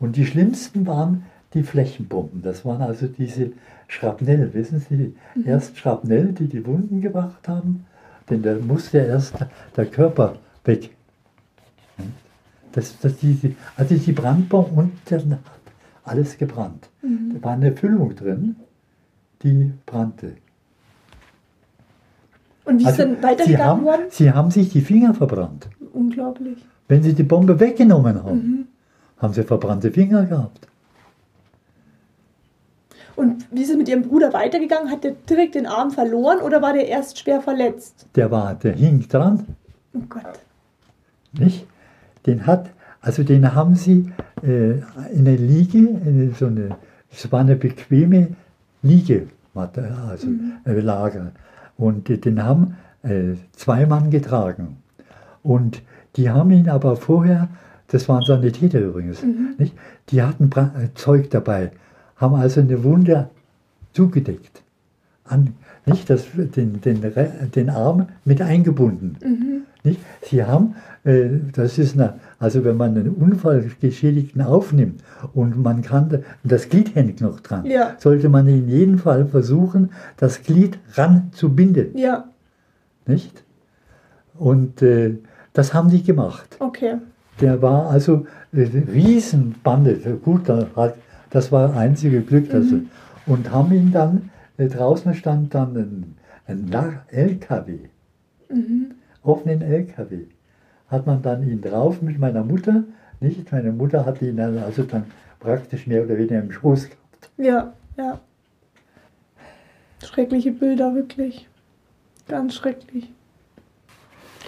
Und 0.00 0.16
die 0.16 0.26
schlimmsten 0.26 0.86
waren 0.86 1.24
die 1.54 1.62
Flächenbomben. 1.62 2.42
Das 2.42 2.64
waren 2.64 2.82
also 2.82 3.06
diese 3.06 3.52
Schrapnell, 3.88 4.52
wissen 4.54 4.80
Sie, 4.80 5.14
erst 5.44 5.76
Schrapnell, 5.78 6.32
die 6.32 6.48
die 6.48 6.66
Wunden 6.66 7.00
gemacht 7.00 7.46
haben, 7.48 7.86
denn 8.28 8.42
da 8.42 8.54
musste 8.54 8.98
erst 8.98 9.34
der 9.76 9.86
Körper 9.86 10.36
weg. 10.64 10.90
Das, 12.72 12.98
das, 13.00 13.16
die, 13.18 13.56
also 13.76 13.94
die 13.94 14.12
Brandbombe 14.12 14.80
und 14.80 14.92
der 15.08 15.18
hat 15.20 15.26
alles 16.04 16.36
gebrannt. 16.36 16.88
Da 17.02 17.42
war 17.42 17.52
eine 17.52 17.72
Füllung 17.72 18.14
drin, 18.14 18.56
die 19.42 19.72
brannte. 19.86 20.32
Und 22.64 22.80
wie 22.80 22.82
ist 22.82 22.88
Also, 22.88 23.04
dann 23.04 23.22
weitergegangen 23.22 23.66
haben, 23.66 23.84
worden? 23.84 24.02
sie 24.10 24.30
haben 24.32 24.50
sich 24.50 24.68
die 24.70 24.80
Finger 24.80 25.14
verbrannt. 25.14 25.68
Unglaublich. 25.92 26.58
Wenn 26.88 27.02
sie 27.02 27.14
die 27.14 27.22
Bombe 27.22 27.58
weggenommen 27.60 28.22
haben, 28.22 28.38
Mhm. 28.38 28.66
haben 29.18 29.32
sie 29.32 29.42
verbrannte 29.44 29.90
Finger 29.92 30.24
gehabt. 30.26 30.66
Und 33.16 33.46
wie 33.50 33.62
ist 33.62 33.70
es 33.70 33.76
mit 33.76 33.88
Ihrem 33.88 34.02
Bruder 34.02 34.32
weitergegangen? 34.32 34.90
Hat 34.90 35.02
der 35.04 35.12
direkt 35.28 35.54
den 35.54 35.66
Arm 35.66 35.90
verloren 35.90 36.38
oder 36.40 36.60
war 36.62 36.74
der 36.74 36.86
erst 36.86 37.18
schwer 37.18 37.40
verletzt? 37.40 38.06
Der 38.14 38.30
war, 38.30 38.54
der 38.54 38.72
hing 38.74 39.06
dran, 39.08 39.46
Oh 39.94 40.02
Gott. 40.08 40.22
nicht? 41.32 41.66
Den 42.26 42.46
hat, 42.46 42.68
also 43.00 43.22
den 43.22 43.54
haben 43.54 43.74
sie 43.74 44.12
äh, 44.42 44.72
in 45.12 45.26
eine 45.26 45.36
Liege, 45.36 45.78
in 45.78 46.34
so 46.38 46.46
eine, 46.46 46.76
es 47.10 47.30
war 47.32 47.40
eine 47.40 47.56
bequeme 47.56 48.28
Liegematte, 48.82 49.96
also 50.08 50.28
äh, 50.64 50.78
Lager. 50.80 51.32
Und 51.78 52.10
äh, 52.10 52.18
den 52.18 52.42
haben 52.42 52.76
äh, 53.02 53.34
zwei 53.52 53.86
Mann 53.86 54.10
getragen. 54.10 54.76
Und 55.42 55.80
die 56.16 56.28
haben 56.28 56.50
ihn 56.50 56.68
aber 56.68 56.96
vorher, 56.96 57.48
das 57.88 58.08
waren 58.08 58.22
Sanitäter 58.24 58.80
übrigens, 58.80 59.22
nicht? 59.58 59.74
die 60.10 60.22
hatten 60.22 60.50
äh, 60.52 60.88
Zeug 60.94 61.30
dabei, 61.30 61.70
haben 62.16 62.34
also 62.34 62.60
eine 62.60 62.82
Wunde 62.84 63.28
zugedeckt. 63.92 64.62
An, 65.24 65.54
nicht 65.86 66.08
das, 66.08 66.24
den, 66.34 66.80
den, 66.80 67.00
den 67.54 67.70
Arm 67.70 68.06
mit 68.24 68.40
eingebunden. 68.40 69.64
Nicht? 69.82 70.00
Sie 70.22 70.44
haben, 70.44 70.74
äh, 71.04 71.28
das 71.52 71.78
ist 71.78 71.94
eine, 71.94 72.14
also 72.38 72.64
wenn 72.64 72.76
man 72.76 72.96
einen 72.96 73.10
Unfallgeschädigten 73.10 74.42
aufnimmt 74.42 75.02
und 75.34 75.60
man 75.62 75.82
kann, 75.82 76.08
da- 76.08 76.18
das 76.44 76.68
Glied 76.68 76.94
hängt 76.94 77.20
noch 77.20 77.40
dran, 77.40 77.66
Ja. 77.66 77.94
sollte 77.98 78.28
man 78.28 78.46
in 78.48 78.68
jedem 78.68 78.98
Fall 78.98 79.26
versuchen, 79.26 79.90
das 80.16 80.42
Glied 80.42 80.78
ran 80.94 81.30
zu 81.32 81.54
binden. 81.54 81.96
Ja, 81.96 82.24
Nicht? 83.06 83.42
Und 84.38 84.82
äh, 84.82 85.14
das 85.52 85.72
haben 85.74 85.90
die 85.90 86.02
gemacht. 86.02 86.56
okay. 86.60 86.94
Der 87.40 87.60
war 87.62 87.90
also 87.90 88.26
äh, 88.52 88.62
Riesenbande. 88.92 90.18
Gut, 90.24 90.48
da 90.48 90.66
hat, 90.74 90.94
das 91.30 91.52
war 91.52 91.68
das 91.68 91.76
einzige 91.76 92.20
Glück. 92.22 92.50
Dass 92.50 92.66
Mhm. 92.66 92.90
Und 93.26 93.50
haben 93.50 93.72
ihn 93.72 93.90
dann, 93.92 94.30
äh, 94.56 94.68
draußen 94.68 95.12
stand 95.14 95.52
dann 95.54 95.76
ein, 95.76 96.16
ein 96.46 96.70
LKW, 97.08 97.78
Mhm. 98.48 98.94
offenen 99.22 99.62
LKW. 99.62 100.26
Hat 100.88 101.06
man 101.06 101.22
dann 101.22 101.42
ihn 101.48 101.60
drauf 101.60 102.00
mit 102.02 102.18
meiner 102.20 102.44
Mutter, 102.44 102.84
nicht? 103.20 103.50
Meine 103.50 103.72
Mutter 103.72 104.06
hat 104.06 104.22
ihn 104.22 104.36
dann 104.36 104.58
also 104.58 104.84
dann 104.84 105.06
praktisch 105.40 105.86
mehr 105.88 106.04
oder 106.04 106.16
weniger 106.16 106.38
im 106.40 106.52
Schoß 106.52 106.84
gehabt. 106.84 107.30
Ja, 107.36 107.72
ja. 107.96 108.20
Schreckliche 110.04 110.52
Bilder, 110.52 110.94
wirklich. 110.94 111.48
Ganz 112.28 112.54
schrecklich. 112.54 113.10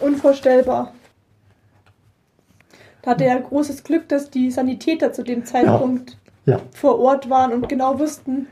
Unvorstellbar. 0.01 0.93
Da 3.03 3.12
hatte 3.12 3.25
er 3.25 3.41
großes 3.41 3.83
Glück, 3.83 4.09
dass 4.09 4.31
die 4.31 4.51
Sanitäter 4.51 5.12
zu 5.12 5.23
dem 5.25 5.45
Zeitpunkt 5.45 6.17
Ja. 6.49 6.61
vor 6.73 6.99
Ort 6.99 7.29
waren 7.29 7.53
und 7.53 7.69
genau 7.69 7.99
wussten, 7.99 8.47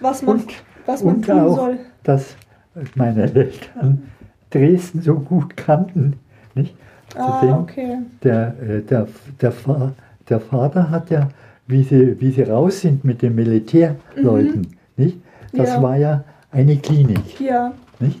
was 0.00 0.22
man, 0.22 0.36
Und, 0.36 0.52
was 0.86 1.04
man 1.04 1.16
und 1.16 1.24
tun 1.26 1.40
auch, 1.40 1.56
soll. 1.56 1.78
dass 2.02 2.34
meine 2.94 3.22
Eltern 3.22 4.02
Dresden 4.50 5.00
so 5.02 5.14
gut 5.14 5.56
kannten, 5.56 6.14
nicht? 6.54 6.74
Ah, 7.16 7.40
Zudem- 7.40 7.58
okay. 7.58 7.98
Der, 8.24 8.54
äh, 8.60 8.80
der, 8.82 9.06
der, 9.40 9.52
der 10.28 10.40
Vater 10.40 10.90
hat 10.90 11.10
ja, 11.10 11.28
wie 11.66 11.82
sie, 11.84 12.20
wie 12.20 12.30
sie 12.32 12.42
raus 12.42 12.80
sind 12.80 13.04
mit 13.04 13.22
den 13.22 13.34
Militärleuten, 13.34 14.76
nicht? 14.96 15.18
Das 15.52 15.68
Mhm. 15.70 15.74
Ja. 15.76 15.82
war 15.82 15.96
ja 15.96 16.24
eine 16.50 16.76
Klinik, 16.78 17.40
Ja. 17.40 17.72
nicht? 18.00 18.20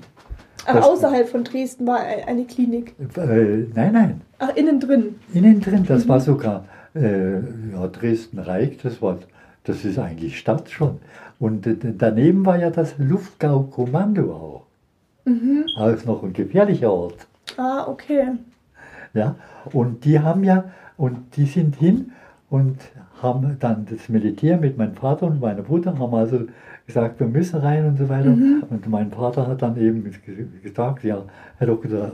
Ach, 0.66 0.74
Das- 0.74 0.86
außerhalb 0.86 1.28
von 1.28 1.42
Dresden 1.42 1.86
war 1.86 2.00
ein- 2.00 2.24
eine 2.28 2.44
Klinik. 2.44 2.94
Äh, 3.16 3.66
nein, 3.74 3.92
nein, 3.92 4.20
Ach, 4.38 4.54
innen 4.54 4.78
drin. 4.78 5.16
innen 5.32 5.60
drin, 5.60 5.84
das 5.86 6.04
Mhm. 6.04 6.08
war 6.10 6.20
sogar 6.20 6.64
äh, 6.94 7.34
ja, 7.72 7.86
Dresden-Reich, 7.88 8.78
das 8.82 9.00
war, 9.00 9.18
das 9.64 9.84
ist 9.84 9.98
eigentlich 9.98 10.38
Stadt 10.38 10.70
schon. 10.70 10.98
Und 11.38 11.66
äh, 11.66 11.76
daneben 11.96 12.44
war 12.44 12.58
ja 12.58 12.70
das 12.70 12.94
Luftgau-Kommando 12.98 14.32
auch. 14.32 14.66
Mhm. 15.24 15.64
Auch 15.76 16.04
noch 16.04 16.22
ein 16.22 16.32
gefährlicher 16.32 16.92
Ort. 16.92 17.26
Ah, 17.56 17.86
okay. 17.86 18.24
Ja, 19.14 19.34
und 19.72 20.04
die 20.04 20.20
haben 20.20 20.44
ja, 20.44 20.70
und 20.96 21.36
die 21.36 21.46
sind 21.46 21.76
hin 21.76 22.12
und 22.48 22.76
haben 23.22 23.56
dann 23.60 23.86
das 23.90 24.08
Militär 24.08 24.56
mit 24.56 24.78
meinem 24.78 24.94
Vater 24.94 25.26
und 25.26 25.40
meiner 25.40 25.62
Mutter 25.62 25.98
haben 25.98 26.14
also 26.14 26.46
gesagt, 26.86 27.20
wir 27.20 27.26
müssen 27.26 27.60
rein 27.60 27.86
und 27.86 27.98
so 27.98 28.08
weiter. 28.08 28.30
Und 28.30 28.88
mein 28.88 29.10
Vater 29.10 29.46
hat 29.46 29.62
dann 29.62 29.76
eben 29.76 30.04
ge- 30.04 30.46
gesagt, 30.62 31.04
ja, 31.04 31.22
Herr 31.58 31.66
Doktor, 31.66 32.12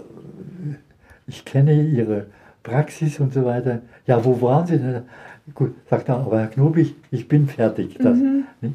ich 1.26 1.44
kenne 1.44 1.80
Ihre 1.82 2.26
Praxis 2.66 3.20
und 3.20 3.32
so 3.32 3.44
weiter. 3.44 3.80
Ja, 4.06 4.24
wo 4.24 4.40
waren 4.42 4.66
Sie 4.66 4.78
denn? 4.78 5.02
Gut, 5.54 5.74
sagt 5.88 6.08
er, 6.08 6.16
aber 6.16 6.40
Herr 6.40 6.48
Knobig, 6.48 6.96
ich 7.12 7.28
bin 7.28 7.46
fertig. 7.46 7.96
Das, 7.98 8.18
nicht? 8.60 8.74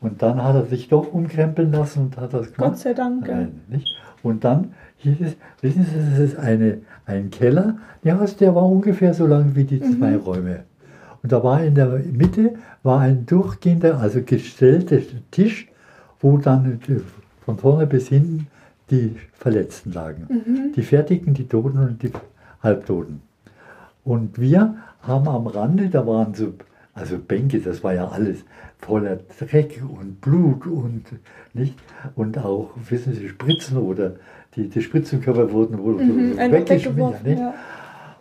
Und 0.00 0.22
dann 0.22 0.42
hat 0.42 0.54
er 0.54 0.66
sich 0.66 0.88
doch 0.88 1.12
umkrempeln 1.12 1.72
lassen 1.72 2.04
und 2.04 2.16
hat 2.16 2.32
das 2.32 2.52
gemacht. 2.52 2.70
Gott 2.70 2.78
sei 2.78 2.94
Dank. 2.94 3.26
Nein? 3.26 3.82
Und 4.22 4.44
dann 4.44 4.74
hieß 4.98 5.16
es, 5.20 5.36
wissen 5.60 5.84
Sie, 5.84 6.10
das 6.10 6.18
ist 6.18 6.38
eine, 6.38 6.78
ein 7.06 7.30
Keller, 7.30 7.78
ja, 8.04 8.18
also 8.18 8.36
der 8.36 8.54
war 8.54 8.68
ungefähr 8.68 9.14
so 9.14 9.26
lang 9.26 9.54
wie 9.54 9.64
die 9.64 9.80
zwei 9.80 10.16
Räume. 10.16 10.64
Und 11.22 11.32
da 11.32 11.42
war 11.42 11.62
in 11.62 11.74
der 11.74 11.88
Mitte 11.88 12.54
war 12.82 13.00
ein 13.00 13.26
durchgehender, 13.26 13.98
also 13.98 14.22
gestellter 14.22 14.98
Tisch, 15.30 15.68
wo 16.20 16.36
dann 16.36 16.80
von 17.44 17.58
vorne 17.58 17.86
bis 17.86 18.08
hinten 18.08 18.46
die 18.90 19.16
Verletzten 19.32 19.92
lagen. 19.92 20.72
Die 20.76 20.82
Fertigen, 20.82 21.34
die 21.34 21.48
Toten 21.48 21.78
und 21.78 22.02
die 22.02 22.12
Halbtoten. 22.64 23.22
Und 24.04 24.40
wir 24.40 24.76
haben 25.02 25.28
am 25.28 25.46
Rande, 25.46 25.88
da 25.88 26.06
waren 26.06 26.34
so, 26.34 26.54
also 26.94 27.18
Bänke, 27.18 27.60
das 27.60 27.84
war 27.84 27.94
ja 27.94 28.08
alles 28.08 28.44
voller 28.78 29.18
Dreck 29.38 29.82
und 29.82 30.20
Blut 30.20 30.66
und 30.66 31.04
nicht 31.54 31.74
und 32.16 32.38
auch, 32.38 32.70
wissen 32.88 33.14
Sie, 33.14 33.28
Spritzen 33.28 33.78
oder 33.78 34.12
die, 34.56 34.68
die 34.68 34.82
Spritzenkörper 34.82 35.50
wurden 35.52 35.78
wohl 35.82 35.94
Mhm. 36.04 36.36
Weggeschmissen. 36.38 37.38
ja. 37.38 37.54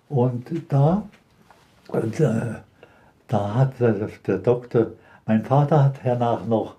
Und 0.09 0.45
da, 0.69 1.03
und, 1.87 2.19
äh, 2.19 2.55
da 3.27 3.55
hat 3.55 3.79
der, 3.79 4.09
der 4.25 4.37
Doktor, 4.37 4.87
mein 5.25 5.43
Vater 5.43 5.83
hat 5.83 6.03
hernach 6.03 6.45
noch 6.45 6.75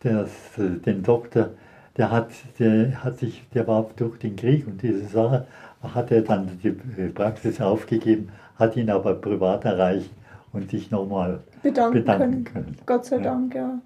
das, 0.00 0.30
äh, 0.58 0.78
den 0.84 1.02
Doktor, 1.02 1.50
der 1.96 2.10
hat, 2.10 2.30
der 2.58 3.02
hat 3.04 3.18
sich, 3.18 3.44
der 3.54 3.66
war 3.66 3.86
durch 3.96 4.18
den 4.18 4.36
Krieg 4.36 4.66
und 4.66 4.82
diese 4.82 5.04
Sache, 5.06 5.46
hat 5.82 6.10
er 6.10 6.22
dann 6.22 6.58
die 6.62 6.70
Praxis 7.08 7.60
aufgegeben, 7.60 8.30
hat 8.58 8.76
ihn 8.76 8.90
aber 8.90 9.14
privat 9.14 9.64
erreicht 9.64 10.10
und 10.52 10.70
sich 10.70 10.90
nochmal 10.90 11.40
Bedanken, 11.62 11.92
bedanken 11.94 12.30
können. 12.44 12.44
können. 12.44 12.76
Gott 12.86 13.04
sei 13.04 13.16
Ja. 13.16 13.22
Dank, 13.22 13.54
ja. 13.54 13.78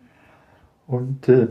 Und 0.87 1.29
äh, 1.29 1.49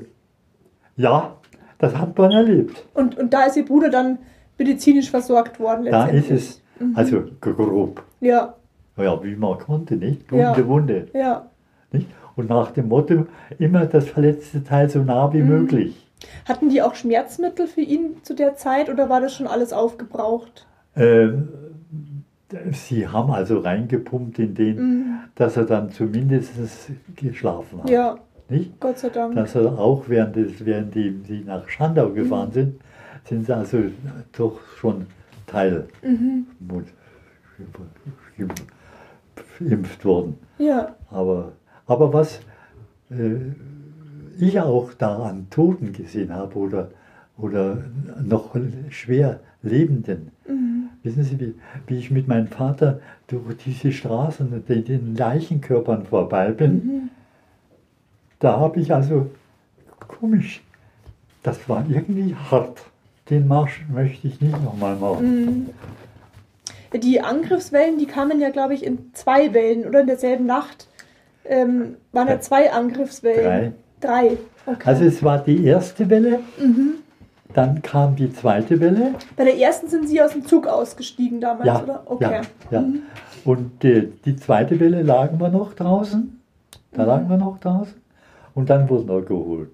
ja, 0.98 1.36
das 1.78 1.98
hat 1.98 2.18
man 2.18 2.32
erlebt. 2.32 2.86
Und, 2.94 3.18
und 3.18 3.34
da 3.34 3.46
ist 3.46 3.58
Ihr 3.58 3.66
Bruder 3.66 3.90
dann 3.90 4.18
medizinisch 4.58 5.10
versorgt 5.10 5.60
worden 5.60 5.86
Da 5.86 6.06
ist 6.06 6.30
letztendlich. 6.30 6.40
es, 6.40 6.62
also 6.96 7.24
grob, 7.40 8.04
Ja, 8.20 8.56
ja, 8.98 9.24
wie 9.24 9.36
man 9.36 9.58
konnte, 9.58 9.96
nicht? 9.96 10.32
Ja. 10.32 10.52
Blutende 10.54 10.68
Wunde. 10.68 11.08
ja. 11.14 11.46
Nicht? 11.92 12.08
Und 12.38 12.50
nach 12.50 12.72
dem 12.72 12.88
Motto, 12.88 13.26
immer 13.60 13.86
das 13.86 14.08
verletzte 14.08 14.64
Teil 14.64 14.90
so 14.90 15.04
nah 15.04 15.28
Mhm. 15.28 15.34
wie 15.34 15.42
möglich. 15.44 16.08
Hatten 16.48 16.70
die 16.70 16.82
auch 16.82 16.96
Schmerzmittel 16.96 17.68
für 17.68 17.82
ihn 17.82 18.18
zu 18.24 18.34
der 18.36 18.56
Zeit 18.56 18.90
oder 18.90 19.10
war 19.10 19.22
das 19.22 19.34
schon 19.36 19.48
alles 19.48 19.74
aufgebraucht? 19.74 20.66
Ähm, 20.96 21.48
sie 22.72 23.08
haben 23.08 23.32
also 23.32 23.60
reingepumpt 23.60 24.40
in 24.40 24.54
den, 24.56 24.78
Mhm. 24.78 25.20
dass 25.36 25.58
er 25.58 25.66
dann 25.66 25.92
zumindest 25.92 26.52
geschlafen 27.16 27.84
hat. 27.84 27.90
Ja, 27.90 28.18
Nicht? 28.50 28.80
Gott 28.82 29.00
sei 29.00 29.10
Dank. 29.10 29.36
Dass 29.36 29.56
er 29.56 29.80
auch 29.80 30.10
während, 30.10 30.36
des, 30.36 30.66
während 30.66 30.94
die, 30.94 31.12
die 31.12 31.44
nach 31.46 31.70
Schandau 31.70 32.10
gefahren 32.10 32.50
Mhm. 32.50 32.54
sind, 32.54 32.82
sind 33.24 33.46
sie 33.46 33.56
also 33.56 33.78
doch 34.34 34.60
schon 34.78 35.06
Teil 35.48 35.88
Mhm. 36.04 36.48
geimpft 39.60 40.04
worden. 40.06 40.38
Ja, 40.58 40.96
Aber, 41.10 41.54
aber 41.88 42.12
was 42.14 42.40
äh, 43.10 43.16
ich 44.40 44.60
auch 44.60 44.94
da 44.94 45.24
an 45.24 45.48
Toten 45.50 45.94
gesehen 45.94 46.34
habe 46.34 46.58
oder, 46.58 46.90
oder 47.38 47.78
noch 48.24 48.56
schwer 48.90 49.40
Lebenden, 49.64 50.32
mhm. 50.48 50.90
wissen 51.04 51.24
Sie, 51.24 51.40
wie, 51.40 51.54
wie 51.88 51.98
ich 52.00 52.10
mit 52.12 52.28
meinem 52.28 52.48
Vater 52.48 53.00
durch 53.28 53.58
diese 53.64 53.92
Straßen 53.92 54.52
und 54.52 54.68
den- 54.70 54.86
den 54.86 55.16
Leichenkörpern 55.16 56.06
vorbei 56.06 56.52
bin, 56.52 56.72
Mhm. 56.74 57.10
da 58.40 58.60
habe 58.60 58.80
ich 58.80 58.94
also, 58.94 59.30
komisch, 60.08 60.64
das 61.44 61.68
war 61.70 61.86
irgendwie 61.90 62.36
hart. 62.50 62.84
Den 63.30 63.48
Marsch 63.48 63.86
möchte 63.94 64.28
ich 64.28 64.42
nicht 64.42 64.64
nochmal 64.64 64.96
machen. 64.96 65.46
Mhm. 65.46 67.00
Die 67.00 67.22
Angriffswellen, 67.22 67.98
die 67.98 68.06
kamen 68.08 68.42
ja, 68.42 68.50
glaube 68.50 68.74
ich, 68.74 68.84
in 68.86 69.14
zwei 69.14 69.54
Wellen 69.54 69.86
oder 69.88 70.02
in 70.02 70.08
derselben 70.08 70.46
Nacht. 70.46 70.88
Ähm, 71.46 71.96
waren 72.12 72.28
ja 72.28 72.40
zwei 72.42 72.72
Angriffswellen. 72.74 73.44
Drei. 73.44 73.72
Drei. 74.02 74.38
Okay. 74.66 74.82
Also 74.86 75.06
es 75.06 75.24
war 75.24 75.40
die 75.40 75.64
erste 75.66 76.10
Welle, 76.10 76.40
dann 77.54 77.82
kam 77.82 78.16
die 78.16 78.32
zweite 78.34 78.80
Welle. 78.80 79.14
Bei 79.36 79.44
der 79.46 79.58
ersten 79.58 79.88
sind 79.88 80.08
Sie 80.08 80.22
aus 80.22 80.32
dem 80.34 80.46
Zug 80.46 80.68
ausgestiegen 80.68 81.40
damals, 81.42 81.68
Ja, 81.68 81.84
oder? 81.84 82.04
Okay. 82.06 82.42
ja, 82.72 82.80
ja. 82.80 82.86
Und 83.46 83.84
äh, 83.84 84.08
die 84.26 84.36
zweite 84.36 84.80
Welle 84.80 85.02
lagen 85.02 85.40
wir 85.40 85.50
noch 85.50 85.74
draußen. 85.74 86.40
Da 86.92 87.04
lagen 87.06 87.30
wir 87.30 87.38
noch 87.38 87.58
draußen. 87.60 87.96
Und 88.54 88.70
dann 88.70 88.90
wurden 88.90 89.08
wir 89.08 89.22
geholt. 89.22 89.72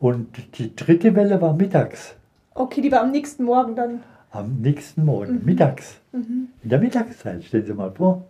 Und 0.00 0.28
die 0.58 0.74
dritte 0.74 1.14
Welle 1.14 1.40
war 1.40 1.54
mittags. 1.54 2.14
Okay, 2.54 2.80
die 2.80 2.90
war 2.90 3.02
am 3.02 3.10
nächsten 3.10 3.44
Morgen 3.44 3.76
dann. 3.76 4.00
Am 4.32 4.60
nächsten 4.60 5.04
Morgen, 5.04 5.42
mittags. 5.44 5.96
In 6.12 6.48
der 6.62 6.78
Mittagszeit, 6.78 7.42
stellen 7.44 7.66
Sie 7.66 7.74
mal 7.74 7.90
vor. 7.92 8.24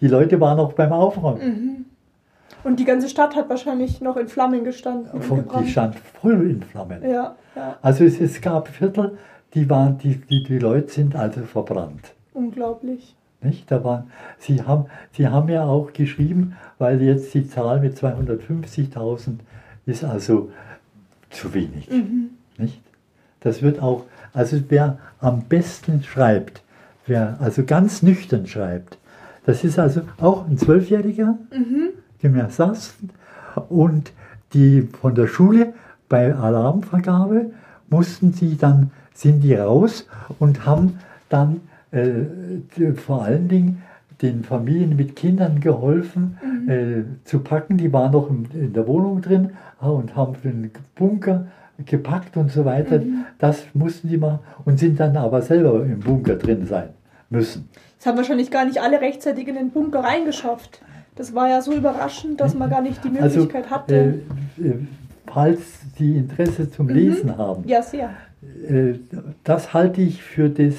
Die 0.00 0.08
Leute 0.08 0.40
waren 0.40 0.56
noch 0.56 0.72
beim 0.72 0.92
Aufräumen. 0.92 1.86
Und 2.64 2.80
die 2.80 2.84
ganze 2.84 3.08
Stadt 3.08 3.36
hat 3.36 3.48
wahrscheinlich 3.48 4.00
noch 4.00 4.16
in 4.16 4.28
Flammen 4.28 4.64
gestanden. 4.64 5.10
Und 5.10 5.50
die 5.60 5.70
stand 5.70 5.96
voll 6.20 6.50
in 6.50 6.62
Flammen. 6.62 7.02
Ja, 7.02 7.36
ja, 7.54 7.78
Also 7.82 8.04
es, 8.04 8.20
es 8.20 8.40
gab 8.40 8.68
Viertel, 8.68 9.18
die, 9.52 9.68
waren, 9.70 9.98
die, 9.98 10.16
die, 10.16 10.42
die 10.42 10.58
Leute 10.58 10.90
sind 10.90 11.14
also 11.14 11.42
verbrannt. 11.42 12.12
unglaublich. 12.32 13.14
Nicht? 13.42 13.70
Da 13.70 13.84
waren, 13.84 14.04
Sie, 14.38 14.62
haben, 14.62 14.86
Sie 15.12 15.28
haben 15.28 15.48
ja 15.50 15.64
auch 15.64 15.92
geschrieben, 15.92 16.56
weil 16.78 17.02
jetzt 17.02 17.34
die 17.34 17.46
Zahl 17.46 17.80
mit 17.80 17.96
250.000 17.98 19.40
ist 19.84 20.02
also 20.02 20.50
zu 21.28 21.52
wenig. 21.52 21.90
Nicht? 22.56 22.80
Das 23.40 23.60
wird 23.60 23.80
auch, 23.82 24.04
also 24.32 24.56
wer 24.70 24.98
am 25.20 25.42
besten 25.42 26.02
schreibt, 26.02 26.62
wer 27.06 27.36
also 27.40 27.64
ganz 27.64 28.02
nüchtern 28.02 28.46
schreibt, 28.46 28.96
das 29.44 29.62
ist 29.62 29.78
also 29.78 30.00
auch 30.18 30.48
ein 30.48 30.56
Zwölfjähriger, 30.56 31.36
gemäß 32.24 32.56
Sassen, 32.56 33.10
und 33.68 34.12
die 34.54 34.88
von 35.00 35.14
der 35.14 35.26
Schule 35.26 35.74
bei 36.08 36.34
Alarmvergabe 36.34 37.50
mussten 37.90 38.32
sie 38.32 38.56
dann, 38.56 38.90
sind 39.12 39.42
die 39.42 39.54
raus 39.54 40.08
und 40.38 40.66
haben 40.66 40.98
dann 41.28 41.60
äh, 41.92 42.10
die, 42.76 42.92
vor 42.92 43.22
allen 43.22 43.48
Dingen 43.48 43.82
den 44.22 44.42
Familien 44.42 44.96
mit 44.96 45.16
Kindern 45.16 45.60
geholfen 45.60 46.38
äh, 46.66 47.02
zu 47.24 47.40
packen. 47.40 47.76
Die 47.76 47.92
waren 47.92 48.12
noch 48.12 48.30
in, 48.30 48.48
in 48.54 48.72
der 48.72 48.86
Wohnung 48.86 49.20
drin 49.20 49.50
ah, 49.80 49.88
und 49.88 50.16
haben 50.16 50.34
den 50.42 50.70
Bunker 50.94 51.46
gepackt 51.84 52.36
und 52.36 52.50
so 52.50 52.64
weiter. 52.64 53.00
Das 53.38 53.64
mussten 53.74 54.08
die 54.08 54.16
machen 54.16 54.38
und 54.64 54.78
sind 54.78 54.98
dann 54.98 55.16
aber 55.16 55.42
selber 55.42 55.84
im 55.84 56.00
Bunker 56.00 56.36
drin 56.36 56.66
sein 56.66 56.90
müssen. 57.28 57.68
Es 57.98 58.06
haben 58.06 58.16
wahrscheinlich 58.16 58.50
gar 58.50 58.64
nicht 58.64 58.80
alle 58.80 59.00
rechtzeitig 59.00 59.48
in 59.48 59.56
den 59.56 59.70
Bunker 59.70 60.00
reingeschafft. 60.00 60.80
Das 61.16 61.34
war 61.34 61.48
ja 61.48 61.60
so 61.62 61.72
überraschend, 61.72 62.40
dass 62.40 62.54
man 62.54 62.68
gar 62.70 62.80
nicht 62.82 63.02
die 63.04 63.10
Möglichkeit 63.10 63.70
hatte. 63.70 64.20
Äh, 64.58 64.66
äh, 64.68 64.74
falls 65.26 65.60
Sie 65.96 66.16
Interesse 66.16 66.70
zum 66.70 66.88
Lesen 66.88 67.36
haben, 67.36 67.62
ja, 67.68 67.82
sehr. 67.82 68.10
äh, 68.68 68.94
das 69.44 69.72
halte 69.72 70.00
ich 70.00 70.22
für 70.22 70.48
das, 70.50 70.74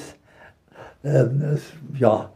ähm, 1.03 1.39
das 1.41 1.61
ja, 1.97 2.29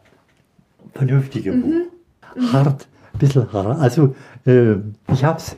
vernünftige 0.94 1.52
Mhm. 1.54 1.62
Buch. 1.62 2.54
Hart, 2.54 2.88
ein 3.14 3.20
bisschen 3.20 3.52
hart. 3.52 3.80
Also 3.80 4.16
äh, 4.46 4.76
ich 5.12 5.24
habe 5.24 5.38
es 5.40 5.58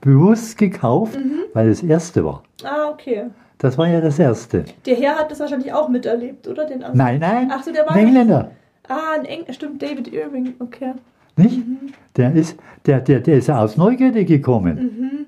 bewusst 0.00 0.58
gekauft, 0.58 1.16
Mhm. 1.18 1.40
weil 1.52 1.68
es 1.68 1.82
erste 1.82 2.24
war. 2.24 2.42
Ah, 2.64 2.90
okay. 2.90 3.24
Das 3.58 3.78
war 3.78 3.88
ja 3.88 4.00
das 4.00 4.18
erste. 4.18 4.64
Der 4.86 4.96
Herr 4.96 5.16
hat 5.18 5.30
das 5.30 5.40
wahrscheinlich 5.40 5.72
auch 5.72 5.88
miterlebt, 5.88 6.46
oder? 6.48 6.64
Den? 6.66 6.84
Nein, 6.94 7.18
nein, 7.20 7.50
Ach 7.52 7.62
so, 7.62 7.72
der 7.72 7.86
war- 7.86 7.92
ein 7.92 8.06
Engländer. 8.06 8.50
Ah, 8.88 9.14
ein 9.16 9.24
Eng 9.24 9.44
stimmt, 9.52 9.80
David 9.82 10.12
Irving, 10.12 10.54
okay. 10.58 10.94
Nicht? 11.36 11.58
Mhm. 11.66 11.78
Der, 12.16 12.32
ist, 12.34 12.56
der, 12.86 13.00
der, 13.00 13.20
der 13.20 13.38
ist 13.38 13.50
aus 13.50 13.76
Neugierde 13.76 14.24
gekommen. 14.24 14.76
Mhm. 14.76 15.26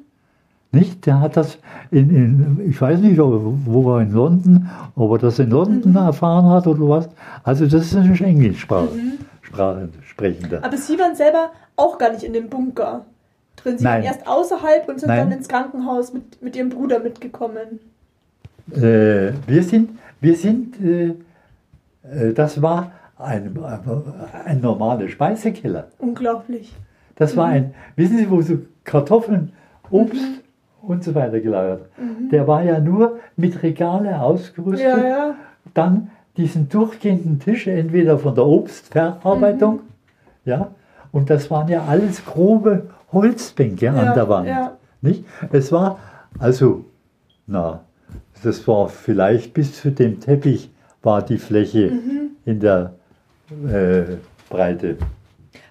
Nicht? 0.78 1.06
Der 1.06 1.20
hat 1.20 1.36
das 1.36 1.58
in, 1.90 2.10
in, 2.10 2.70
ich 2.70 2.80
weiß 2.80 2.98
nicht, 3.00 3.16
wo 3.18 3.96
er 3.96 4.02
in 4.02 4.12
London, 4.12 4.68
ob 4.96 5.12
er 5.12 5.18
das 5.18 5.38
in 5.38 5.50
London 5.50 5.92
Mhm. 5.92 5.96
erfahren 5.96 6.46
hat 6.46 6.66
oder 6.66 6.88
was. 6.88 7.08
Also 7.44 7.66
das 7.66 7.86
ist 7.86 7.96
ein 7.96 8.14
Englischsprache, 8.22 8.88
Sprache 9.42 9.88
sprechender. 10.02 10.64
Aber 10.64 10.76
Sie 10.76 10.98
waren 10.98 11.14
selber 11.14 11.50
auch 11.76 11.96
gar 11.98 12.10
nicht 12.12 12.24
in 12.24 12.32
dem 12.32 12.48
Bunker 12.48 13.04
drin. 13.56 13.78
Sie 13.78 13.84
Nein. 13.84 14.02
waren 14.02 14.04
erst 14.04 14.26
außerhalb 14.26 14.88
und 14.88 14.98
sind 15.00 15.08
Nein. 15.08 15.30
dann 15.30 15.38
ins 15.38 15.48
Krankenhaus 15.48 16.12
mit, 16.12 16.42
mit 16.42 16.56
Ihrem 16.56 16.70
Bruder 16.70 16.98
mitgekommen. 16.98 17.78
Äh, 18.72 19.32
wir 19.46 19.62
sind, 19.62 19.90
wir 20.20 20.36
sind, 20.36 20.80
äh, 20.82 21.14
äh, 22.10 22.32
das 22.32 22.60
war 22.62 22.90
ein, 23.18 23.57
ein 24.44 24.61
normaler 24.61 25.09
Speisekeller. 25.09 25.88
Unglaublich. 25.98 26.74
Das 27.16 27.33
Mhm. 27.35 27.38
war 27.38 27.46
ein, 27.46 27.74
wissen 27.96 28.18
Sie, 28.18 28.31
wo 28.31 28.42
so 28.42 28.59
Kartoffeln, 28.85 29.53
Obst 29.90 30.20
und 30.83 31.05
so 31.05 31.14
weiter 31.14 31.40
gelagert. 31.40 31.87
Der 32.33 32.46
war 32.48 32.62
ja 32.62 32.81
nur 32.81 33.18
mit 33.37 33.62
Regale 33.62 34.20
ausgerüstet. 34.20 34.96
Mhm. 34.96 35.03
Ja, 35.03 35.09
ja. 35.09 35.35
Dann 35.74 36.11
diesen 36.37 36.68
durchgehenden 36.68 37.38
Tisch, 37.38 37.66
entweder 37.68 38.18
von 38.18 38.35
der 38.35 38.44
Obstverarbeitung, 38.46 39.74
Mhm. 39.74 39.81
ja, 40.44 40.68
und 41.12 41.31
das 41.31 41.50
waren 41.50 41.68
ja 41.68 41.85
alles 41.85 42.24
grobe 42.24 42.90
Holzbänke 43.12 43.90
an 43.90 43.96
Ja, 44.07 44.14
der 44.14 44.29
Wand. 44.29 44.48
ja. 44.48 44.77
Nicht? 45.00 45.24
Es 45.53 45.70
war, 45.70 45.98
also, 46.38 46.85
na, 47.46 47.81
das 48.42 48.66
war 48.66 48.88
vielleicht 48.88 49.55
bis 49.55 49.81
zu 49.81 49.90
dem 49.92 50.18
Teppich 50.18 50.70
war 51.03 51.22
die 51.22 51.38
Fläche 51.38 51.90
Mhm. 51.92 52.31
in 52.44 52.59
der 52.61 52.94
äh, 53.50 54.16
Breite. 54.48 54.98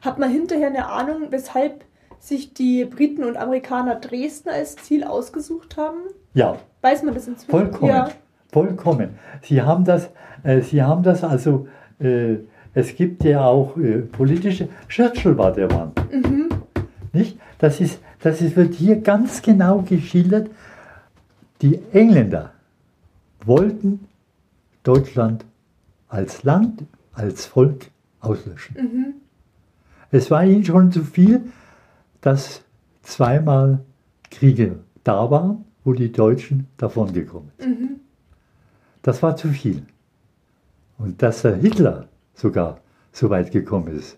Hat 0.02 0.20
man 0.20 0.30
hinterher 0.30 0.68
eine 0.68 0.88
Ahnung, 0.88 1.28
weshalb 1.30 1.86
sich 2.20 2.54
die 2.54 2.86
Briten 2.86 3.24
und 3.24 3.38
Amerikaner 3.38 3.96
Dresden 3.96 4.50
als 4.50 4.76
Ziel 4.78 5.04
ausgesucht 5.04 5.78
haben? 5.78 6.00
Ja, 6.34 6.58
Weiß 6.84 7.02
man 7.04 7.14
das 7.14 7.28
inzwischen? 7.28 7.50
Vollkommen. 7.50 7.92
Ja. 7.92 8.10
Vollkommen. 8.52 9.18
Sie 9.42 9.62
haben 9.62 9.86
das, 9.86 10.10
äh, 10.44 10.62
Sie 10.62 10.84
haben 10.84 11.02
das 11.02 11.24
also, 11.24 11.68
äh, 12.00 12.36
es 12.74 12.96
gibt 12.96 13.24
ja 13.24 13.46
auch 13.46 13.78
äh, 13.78 14.00
politische, 14.00 14.68
Churchill 14.90 15.38
war 15.38 15.54
der 15.54 15.72
Mann. 15.72 15.94
Mhm. 16.12 16.50
Nicht? 17.14 17.40
Das, 17.58 17.80
ist, 17.80 18.00
das 18.20 18.42
ist, 18.42 18.58
wird 18.58 18.74
hier 18.74 19.00
ganz 19.00 19.42
genau 19.42 19.82
geschildert. 19.82 20.50
Die 21.62 21.80
Engländer 21.94 22.52
wollten 23.46 24.10
Deutschland 24.84 25.46
als 26.10 26.44
Land, 26.44 26.84
als 27.14 27.46
Volk 27.46 27.90
auslöschen. 28.20 28.76
Mhm. 28.78 29.14
Es 30.12 30.30
war 30.30 30.46
ihnen 30.46 30.64
schon 30.64 30.92
zu 30.92 31.04
viel, 31.04 31.42
dass 32.22 32.64
zweimal 33.02 33.80
Kriege 34.30 34.80
da 35.04 35.30
waren, 35.30 35.66
wo 35.84 35.94
die 35.94 36.12
Deutschen 36.12 36.68
davongekommen 36.78 37.52
sind. 37.58 37.80
Mhm. 37.80 37.90
Das 39.02 39.22
war 39.22 39.36
zu 39.36 39.50
viel. 39.50 39.84
Und 40.98 41.22
dass 41.22 41.42
der 41.42 41.56
Hitler 41.56 42.08
sogar 42.34 42.80
so 43.12 43.30
weit 43.30 43.52
gekommen 43.52 43.96
ist, 43.96 44.18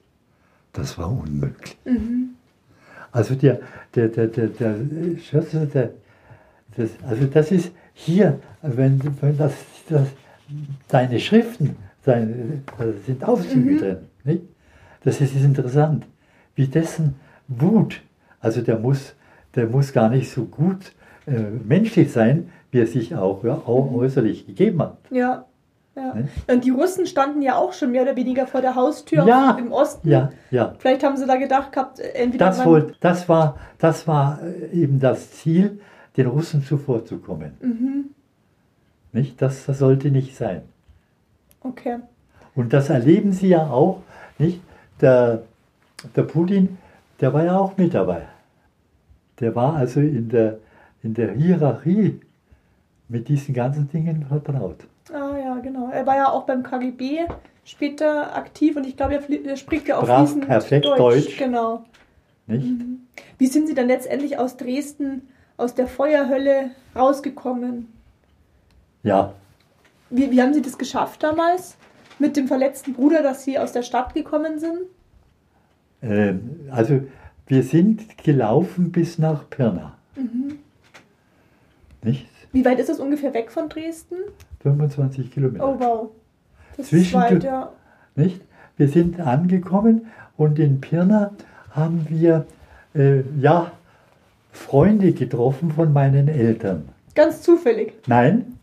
das 0.73 0.97
war 0.97 1.11
unmöglich. 1.11 1.77
Mhm. 1.85 2.35
Also 3.11 3.35
der, 3.35 3.59
der, 3.95 4.09
der, 4.09 4.27
der, 4.27 4.47
der, 4.49 5.65
der 5.65 5.91
das, 6.77 6.89
also 7.07 7.25
das 7.25 7.51
ist 7.51 7.71
hier, 7.93 8.39
wenn, 8.61 9.01
wenn 9.21 9.37
das, 9.37 9.53
das 9.87 10.09
seine 10.89 11.19
Schriften, 11.19 11.77
seine, 12.05 12.61
da 12.77 12.85
sind 13.05 13.23
Aufzüge 13.23 13.77
drin, 13.77 13.97
nicht? 14.23 14.43
Das 15.03 15.21
ist, 15.21 15.35
ist 15.35 15.43
interessant, 15.43 16.05
wie 16.55 16.67
dessen 16.67 17.15
Wut, 17.47 18.01
also 18.39 18.61
der 18.61 18.79
muss, 18.79 19.15
der 19.55 19.67
muss 19.67 19.93
gar 19.93 20.09
nicht 20.09 20.31
so 20.31 20.45
gut 20.45 20.93
äh, 21.27 21.39
menschlich 21.63 22.11
sein, 22.11 22.49
wie 22.71 22.79
er 22.79 22.87
sich 22.87 23.15
auch, 23.15 23.43
ja, 23.43 23.53
auch 23.53 23.91
äußerlich 23.93 24.45
gegeben 24.47 24.81
hat. 24.81 24.97
Ja. 25.11 25.45
ja. 25.95 26.13
Ne? 26.15 26.27
Und 26.47 26.65
die 26.65 26.71
Russen 26.71 27.05
standen 27.05 27.41
ja 27.41 27.55
auch 27.55 27.73
schon 27.73 27.91
mehr 27.91 28.03
oder 28.03 28.15
weniger 28.15 28.47
vor 28.47 28.61
der 28.61 28.75
Haustür 28.75 29.25
Ja. 29.25 29.57
im 29.59 29.71
Osten. 29.71 30.09
Ja, 30.09 30.31
ja. 30.51 30.73
Vielleicht 30.79 31.03
haben 31.03 31.17
sie 31.17 31.25
da 31.25 31.35
gedacht 31.35 31.71
gehabt, 31.71 31.99
äh, 31.99 32.09
entweder 32.13 32.47
Das, 32.47 32.65
wollt, 32.65 32.97
das, 32.99 33.29
war, 33.29 33.57
das 33.77 34.07
war 34.07 34.39
äh, 34.43 34.75
eben 34.75 34.99
das 34.99 35.31
Ziel, 35.31 35.79
den 36.17 36.27
Russen 36.27 36.63
zuvorzukommen. 36.63 37.51
Mhm. 37.61 38.05
Nicht? 39.11 39.41
Das, 39.41 39.65
das 39.65 39.79
sollte 39.79 40.09
nicht 40.11 40.35
sein. 40.35 40.63
Okay. 41.65 41.97
Und 42.55 42.73
das 42.73 42.89
erleben 42.89 43.31
Sie 43.31 43.49
ja 43.49 43.69
auch, 43.69 44.01
nicht? 44.37 44.61
Der, 45.01 45.43
der 46.15 46.23
Putin, 46.23 46.77
der 47.19 47.33
war 47.33 47.43
ja 47.43 47.57
auch 47.57 47.75
mit 47.77 47.93
dabei. 47.93 48.23
Der 49.39 49.55
war 49.55 49.75
also 49.75 49.99
in 49.99 50.29
der, 50.29 50.59
in 51.03 51.13
der 51.13 51.31
Hierarchie 51.31 52.21
mit 53.09 53.27
diesen 53.27 53.53
ganzen 53.53 53.89
Dingen 53.89 54.25
vertraut. 54.27 54.87
Ah 55.11 55.37
ja, 55.37 55.55
genau. 55.59 55.89
Er 55.91 56.05
war 56.05 56.15
ja 56.15 56.29
auch 56.31 56.43
beim 56.43 56.63
KGB 56.63 57.25
später 57.65 58.35
aktiv 58.35 58.75
und 58.75 58.85
ich 58.85 58.95
glaube, 58.95 59.15
er, 59.15 59.45
er 59.45 59.57
spricht 59.57 59.87
ja 59.87 59.97
auch 59.97 60.05
Brav, 60.05 60.19
fließend 60.19 60.47
perfekt 60.47 60.85
Deutsch. 60.85 60.97
Deutsch. 60.97 61.37
Genau. 61.37 61.83
Nicht? 62.47 62.73
Wie 63.37 63.47
sind 63.47 63.67
Sie 63.67 63.73
dann 63.73 63.87
letztendlich 63.87 64.37
aus 64.37 64.55
Dresden, 64.55 65.27
aus 65.57 65.73
der 65.73 65.87
Feuerhölle 65.87 66.71
rausgekommen? 66.95 67.91
Ja, 69.03 69.33
Wie, 70.09 70.31
wie 70.31 70.41
haben 70.41 70.53
Sie 70.53 70.61
das 70.61 70.77
geschafft 70.77 71.23
damals? 71.23 71.77
mit 72.19 72.37
dem 72.37 72.47
verletzten 72.47 72.93
Bruder, 72.93 73.21
dass 73.21 73.43
Sie 73.43 73.59
aus 73.59 73.71
der 73.71 73.81
Stadt 73.83 74.13
gekommen 74.13 74.59
sind? 74.59 74.79
Ähm, 76.01 76.61
also 76.71 77.01
wir 77.47 77.63
sind 77.63 78.17
gelaufen 78.23 78.91
bis 78.91 79.19
nach 79.19 79.49
Pirna. 79.49 79.97
Mhm. 80.15 80.59
Nicht? 82.03 82.27
Wie 82.51 82.63
weit 82.63 82.79
ist 82.79 82.89
es 82.89 82.99
ungefähr 82.99 83.33
weg 83.33 83.51
von 83.51 83.67
Dresden? 83.69 84.15
25 84.61 85.31
Kilometer. 85.31 85.67
Oh 85.67 85.75
wow. 85.79 86.09
Das 86.77 86.85
ist 86.85 86.89
Zwischen- 86.89 87.19
weit, 87.19 87.43
ja. 87.43 87.71
Nicht? 88.15 88.41
Wir 88.77 88.87
sind 88.87 89.19
angekommen 89.19 90.07
und 90.37 90.59
in 90.59 90.81
Pirna 90.81 91.31
haben 91.71 92.05
wir 92.09 92.45
äh, 92.93 93.23
ja, 93.39 93.71
Freunde 94.51 95.11
getroffen 95.11 95.71
von 95.71 95.91
meinen 95.91 96.27
Eltern. 96.27 96.89
Ganz 97.13 97.41
zufällig. 97.41 97.93
Nein, 98.07 98.54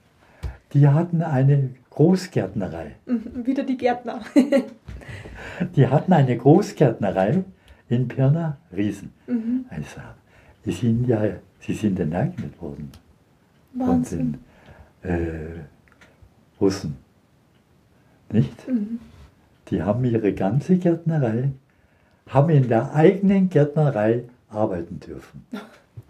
die 0.73 0.89
hatten 0.89 1.23
eine 1.23 1.70
Großgärtnerei. 1.91 2.97
Mhm. 3.07 3.45
Wieder 3.47 3.64
die 3.64 3.77
Gärtner. 3.77 4.23
Die 5.77 5.87
hatten 5.87 6.12
eine 6.12 6.37
Großgärtnerei 6.37 7.45
in 7.89 8.09
Pirna, 8.09 8.57
Riesen. 8.75 9.12
mhm. 9.27 9.66
Also, 9.68 10.01
die 10.64 10.73
sind 10.73 11.07
ja, 11.07 11.20
sie 11.61 11.75
sind 11.75 12.01
enteignet 12.01 12.61
worden 12.61 12.91
von 13.77 13.87
Wahnsinn. 13.89 14.39
den 15.05 15.11
äh, 15.11 15.61
Russen. 16.61 16.97
Nicht? 18.31 18.66
Mhm. 18.68 18.99
Die 19.68 19.83
haben 19.83 20.05
ihre 20.05 20.33
ganze 20.33 20.77
Gärtnerei, 20.79 21.51
haben 22.29 22.51
in 22.51 22.68
der 22.68 22.95
eigenen 22.95 23.49
Gärtnerei 23.51 24.25
arbeiten 24.49 25.01
dürfen. 25.01 25.45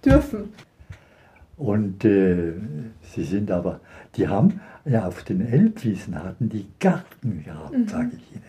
Dürfen. 0.04 0.52
Und 1.56 2.04
äh, 2.04 2.54
sie 3.14 3.24
sind 3.24 3.50
aber, 3.50 3.80
die 4.16 4.28
haben 4.28 4.60
ja 4.84 5.06
auf 5.06 5.22
den 5.22 5.40
Elbwiesen 5.46 6.22
hatten 6.22 6.48
die 6.48 6.66
Garten 6.80 7.44
gehabt, 7.44 7.76
Mhm. 7.76 7.88
sage 7.88 8.10
ich 8.16 8.32
Ihnen. 8.36 8.42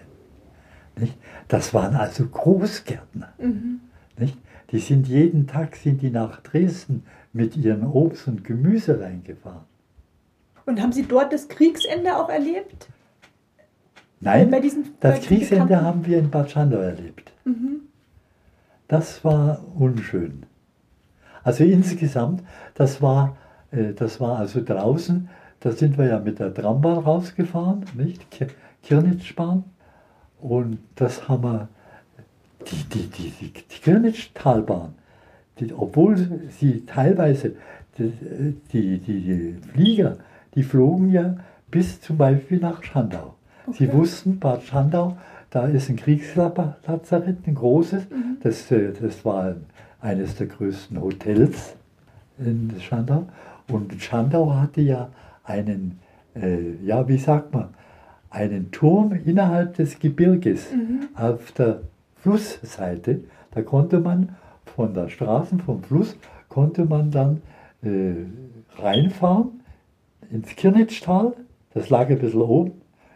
Nicht? 0.99 1.17
Das 1.47 1.73
waren 1.73 1.95
also 1.95 2.25
Großgärtner. 2.25 3.33
Mhm. 3.39 3.81
Nicht? 4.17 4.37
Die 4.71 4.79
sind 4.79 5.07
jeden 5.07 5.45
Tag 5.47 5.75
sind 5.75 6.01
die 6.01 6.09
nach 6.09 6.41
Dresden 6.41 7.03
mit 7.33 7.55
ihrem 7.57 7.83
Obst 7.91 8.27
und 8.27 8.43
Gemüse 8.43 8.99
reingefahren. 8.99 9.65
Und 10.65 10.81
haben 10.81 10.91
Sie 10.93 11.03
dort 11.03 11.33
das 11.33 11.47
Kriegsende 11.49 12.15
auch 12.17 12.29
erlebt? 12.29 12.87
Nein, 14.21 14.49
Bei 14.49 14.61
diesen- 14.61 14.83
bei 14.99 15.09
das 15.09 15.19
diesen 15.19 15.27
Kriegsende 15.37 15.65
Bekannten? 15.65 15.85
haben 15.85 16.05
wir 16.05 16.17
in 16.19 16.29
Bad 16.31 16.49
Schandau 16.51 16.77
erlebt. 16.77 17.31
Mhm. 17.43 17.81
Das 18.87 19.23
war 19.25 19.61
unschön. 19.77 20.43
Also 21.43 21.63
insgesamt, 21.63 22.43
das 22.75 23.01
war, 23.01 23.35
äh, 23.71 23.93
das 23.93 24.19
war 24.19 24.39
also 24.39 24.63
draußen, 24.63 25.29
da 25.59 25.71
sind 25.71 25.97
wir 25.97 26.05
ja 26.07 26.19
mit 26.19 26.39
der 26.39 26.53
Trambahn 26.53 26.99
rausgefahren, 26.99 27.85
nicht? 27.95 28.29
Ki- 28.31 28.47
Kirnitschbahn. 28.83 29.63
Und 30.41 30.77
das 30.95 31.27
haben 31.29 31.43
wir, 31.43 31.67
die, 32.69 32.83
die, 32.89 33.07
die, 33.09 33.29
die, 33.31 33.53
die 33.53 33.79
Kirnitschtalbahn, 33.81 34.93
die, 35.59 35.73
obwohl 35.73 36.17
sie 36.49 36.85
teilweise, 36.85 37.53
die, 37.97 38.11
die, 38.73 38.97
die, 38.99 39.55
Flieger, 39.71 40.17
die 40.55 40.63
flogen 40.63 41.09
ja 41.11 41.35
bis 41.69 42.01
zum 42.01 42.17
Beispiel 42.17 42.59
nach 42.59 42.83
Schandau. 42.83 43.35
Sie 43.71 43.85
Okay. 43.87 43.93
wussten, 43.93 44.39
Bad 44.39 44.63
Schandau, 44.63 45.17
da 45.49 45.65
ist 45.67 45.89
ein 45.89 45.95
Kriegslazarett, 45.95 47.47
ein 47.47 47.55
großes. 47.55 48.09
Mhm. 48.09 48.37
Das, 48.41 48.69
äh, 48.71 48.91
das 48.99 49.23
war 49.23 49.55
eines 50.03 50.35
der 50.35 50.47
größten 50.47 51.01
Hotels 51.01 51.75
in 52.37 52.71
Schandau. 52.81 53.25
Und 53.69 53.93
Schandau 54.01 54.53
hatte 54.53 54.81
ja 54.81 55.09
einen, 55.45 55.99
äh, 56.35 56.75
ja, 56.83 57.07
wie 57.07 57.17
sagt 57.17 57.53
man, 57.53 57.69
einen 58.29 58.71
Turm 58.71 59.13
innerhalb 59.25 59.75
des 59.75 59.97
Gebirges 59.99 60.71
Mhm. 60.71 61.07
auf 61.15 61.51
der 61.53 61.81
Flussseite. 62.17 63.21
Da 63.51 63.61
konnte 63.61 63.99
man 63.99 64.35
von 64.75 64.93
der 64.93 65.07
Straße, 65.09 65.57
vom 65.59 65.81
Fluss, 65.83 66.15
konnte 66.49 66.85
man 66.85 67.11
dann 67.11 67.41
äh, 67.83 68.13
reinfahren 68.81 69.61
ins 70.31 70.49
Kirnitschtal. 70.55 71.33
Das 71.73 71.89
lag 71.89 72.09
ein 72.09 72.19
bisschen 72.19 72.41
oben. 72.41 72.71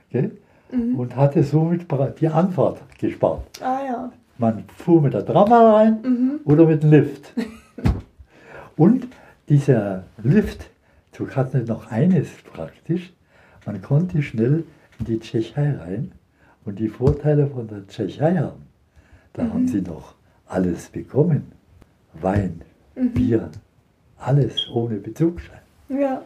Gell? 0.09 0.31
Mhm. 0.71 0.95
Und 0.99 1.15
hatte 1.15 1.43
somit 1.43 1.85
die 2.19 2.27
Anfahrt 2.27 2.81
gespart. 2.99 3.41
Ah 3.61 3.79
ja. 3.85 4.11
Man 4.37 4.65
fuhr 4.77 5.01
mit 5.01 5.13
der 5.13 5.25
Tramway 5.25 5.55
rein 5.75 6.01
Mhm. 6.03 6.39
oder 6.45 6.65
mit 6.65 6.83
dem 6.83 6.91
Lift. 6.91 7.33
Und 8.75 9.07
dieser 9.49 10.03
Lift, 10.21 10.69
so 11.17 11.27
hatte 11.29 11.59
noch 11.59 11.89
eines 11.91 12.29
praktisch, 12.53 13.11
man 13.65 13.81
konnte 13.81 14.21
schnell 14.21 14.63
in 14.99 15.05
die 15.05 15.19
Tschechei 15.19 15.71
rein 15.75 16.11
und 16.65 16.77
die 16.79 16.87
Vorteile 16.89 17.47
von 17.47 17.67
der 17.67 17.87
Tschechei 17.87 18.37
haben. 18.37 18.63
Da 19.33 19.43
Mhm. 19.43 19.53
haben 19.53 19.67
sie 19.67 19.81
noch 19.81 20.13
alles 20.47 20.89
bekommen. 20.89 21.51
Wein, 22.13 22.61
Mhm. 22.95 23.11
Bier, 23.11 23.49
alles 24.19 24.69
ohne 24.71 24.95
Bezugsschein. 24.97 25.59
Ja. 25.89 26.21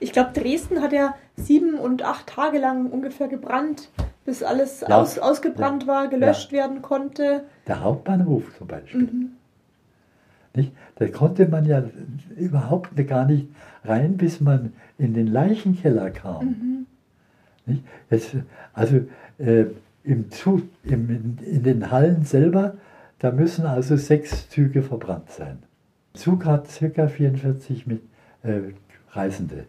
Ich 0.00 0.12
glaube, 0.12 0.32
Dresden 0.38 0.82
hat 0.82 0.92
ja 0.92 1.14
sieben 1.36 1.74
und 1.74 2.02
acht 2.02 2.26
Tage 2.26 2.58
lang 2.58 2.86
ungefähr 2.90 3.28
gebrannt, 3.28 3.88
bis 4.30 4.44
alles 4.44 4.80
Ja. 4.80 5.00
aus, 5.00 5.18
ausgebrannt 5.18 5.88
war, 5.88 6.06
gelöscht 6.06 6.52
werden 6.52 6.82
konnte. 6.82 7.42
Der 7.66 7.82
Hauptbahnhof 7.82 8.56
zum 8.56 8.68
Beispiel. 8.68 9.02
Mhm. 9.02 9.30
Nicht? 10.54 10.72
Da 10.96 11.08
konnte 11.08 11.48
man 11.48 11.64
ja 11.64 11.82
überhaupt 12.36 12.96
gar 13.08 13.24
nicht 13.24 13.48
rein, 13.84 14.16
bis 14.16 14.40
man 14.40 14.72
in 14.98 15.14
den 15.14 15.26
Leichenkeller 15.26 16.10
kam. 16.10 16.86
Mhm. 17.66 17.80
Es, 18.08 18.30
also 18.72 19.00
äh, 19.38 19.66
im 20.04 20.30
Zug, 20.30 20.62
im, 20.84 21.36
in, 21.44 21.62
den 21.62 21.90
Hallen 21.90 22.24
selber, 22.24 22.74
da 23.18 23.32
müssen 23.32 23.66
also 23.66 23.96
sechs 23.96 24.48
Züge 24.48 24.82
verbrannt 24.82 25.30
sein. 25.30 25.58
Zug 26.14 26.44
hat 26.44 26.68
ca. 26.68 27.08
44 27.08 27.86
mit, 27.86 28.02
äh, 28.42 28.60
Reisende. 29.10 29.66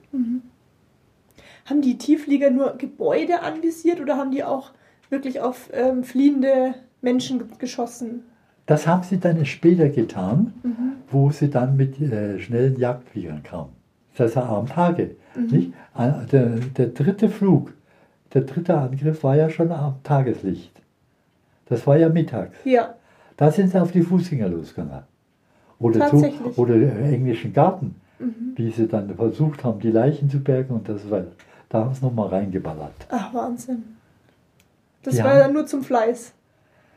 Haben 1.65 1.81
die 1.81 1.97
Tiefflieger 1.97 2.49
nur 2.49 2.75
Gebäude 2.77 3.41
anvisiert 3.41 3.99
oder 4.01 4.17
haben 4.17 4.31
die 4.31 4.43
auch 4.43 4.71
wirklich 5.09 5.39
auf 5.41 5.69
ähm, 5.73 6.03
fliehende 6.03 6.73
Menschen 7.01 7.39
ge- 7.39 7.47
geschossen? 7.57 8.23
Das 8.65 8.87
haben 8.87 9.03
sie 9.03 9.17
dann 9.19 9.45
später 9.45 9.89
getan, 9.89 10.53
Mhm. 10.63 10.93
wo 11.09 11.29
sie 11.31 11.49
dann 11.49 11.75
mit 11.75 11.99
äh, 12.01 12.39
schnellen 12.39 12.77
Jagdfliegern 12.79 13.43
kamen. 13.43 13.69
Das 14.17 14.35
war 14.35 14.49
am 14.49 14.67
Tage. 14.67 15.15
Nicht? 15.49 15.73
Ah, 15.93 16.23
Der, 16.31 16.45
der 16.77 16.87
dritte 16.87 17.29
Flug, 17.29 17.73
der 18.33 18.41
dritte 18.41 18.77
Angriff 18.77 19.23
war 19.23 19.35
ja 19.35 19.49
schon 19.49 19.71
am 19.71 19.95
Tageslicht. 20.03 20.71
Das 21.67 21.87
war 21.87 21.97
ja 21.97 22.09
mittags. 22.09 22.57
Ja. 22.65 22.95
Da 23.37 23.49
sind 23.51 23.69
sie 23.71 23.81
auf 23.81 23.91
die 23.91 24.01
Fußgänger 24.01 24.49
losgegangen. 24.49 25.03
Oder, 25.79 26.07
zu, 26.09 26.29
oder 26.57 26.75
im 26.75 27.03
englischen 27.13 27.53
Garten, 27.53 27.95
Mhm. 28.19 28.53
wie 28.55 28.69
sie 28.69 28.87
dann 28.87 29.15
versucht 29.15 29.63
haben, 29.63 29.79
die 29.79 29.89
Leichen 29.89 30.29
zu 30.29 30.39
bergen 30.41 30.75
und 30.75 30.87
das 30.87 31.09
war, 31.09 31.23
da 31.71 31.79
haben 31.79 31.93
sie 31.95 32.03
nochmal 32.05 32.27
reingeballert. 32.29 32.93
Ach, 33.09 33.33
Wahnsinn. 33.33 33.83
Das 35.03 35.15
Die 35.15 35.23
war 35.23 35.31
haben- 35.31 35.39
dann 35.39 35.53
nur 35.53 35.65
zum 35.65 35.83
Fleiß. 35.83 36.33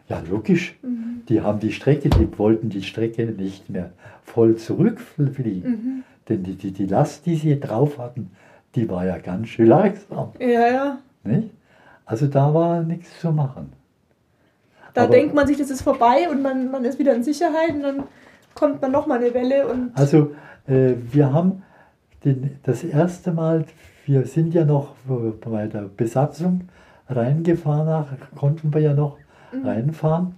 Ja, 0.09 0.23
logisch. 0.29 0.77
Mhm. 0.83 1.23
Die 1.29 1.41
haben 1.41 1.61
die 1.61 1.73
Strecke, 1.73 2.11
die 2.11 2.39
wollten 2.39 2.69
die 2.69 2.83
Strecke 2.83 3.25
nicht 3.25 3.71
mehr 3.71 3.91
voll 4.25 4.57
zurückfliegen. 4.57 5.71
Mhm. 5.71 6.05
Denn 6.29 6.43
die, 6.43 6.55
die, 6.57 6.73
die 6.73 6.87
Last, 6.87 7.25
die 7.27 7.37
sie 7.37 7.59
drauf 7.59 7.99
hatten, 7.99 8.31
die 8.75 8.89
war 8.91 9.07
ja 9.07 9.17
ganz 9.19 9.49
schön 9.49 9.67
langsam. 9.69 10.33
Ja, 10.39 10.69
ja. 10.69 10.99
Nicht? 11.23 11.51
Also 12.05 12.27
da 12.27 12.53
war 12.53 12.83
nichts 12.83 13.19
zu 13.21 13.31
machen. 13.33 13.73
Da 14.93 15.05
Aber- 15.05 15.13
denkt 15.13 15.35
man 15.35 15.47
sich, 15.47 15.57
das 15.57 15.71
ist 15.71 15.83
vorbei 15.83 16.29
und 16.31 16.43
man, 16.43 16.71
man 16.71 16.85
ist 16.85 16.99
wieder 16.99 17.15
in 17.15 17.23
Sicherheit 17.25 17.71
und 17.75 17.83
dann 17.83 18.03
kommt 18.55 18.83
man 18.83 18.93
nochmal 18.93 19.19
eine 19.25 19.33
Welle 19.33 19.67
und. 19.69 19.91
Also 19.95 20.35
äh, 20.67 20.95
wir 21.13 21.33
haben 21.33 21.63
den, 22.25 22.59
das 22.63 22.85
erste 22.85 23.33
Mal, 23.33 23.65
wir 24.07 24.27
sind 24.27 24.55
ja 24.55 24.65
noch 24.65 24.95
bei 25.51 25.67
der 25.67 25.83
Besatzung 25.97 26.69
reingefahren, 27.09 27.87
nach, 27.87 28.07
konnten 28.35 28.73
wir 28.73 28.81
ja 28.81 28.95
noch 28.95 29.19
Mhm. 29.55 29.67
reinfahren. 29.67 30.35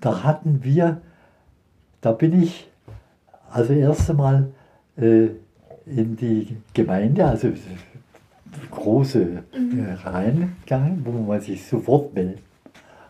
Da 0.00 0.22
hatten 0.24 0.60
wir, 0.62 1.00
da 2.00 2.12
bin 2.12 2.42
ich 2.42 2.68
also 3.50 3.72
erst 3.72 4.10
einmal 4.10 4.48
äh, 4.96 5.28
in 5.86 6.16
die 6.16 6.56
Gemeinde, 6.72 7.26
also 7.26 7.48
große 8.70 9.22
äh, 9.22 9.92
reingegangen, 10.04 11.02
wo 11.04 11.10
man 11.10 11.40
sich 11.40 11.66
sofort 11.66 12.14
melden 12.14 12.40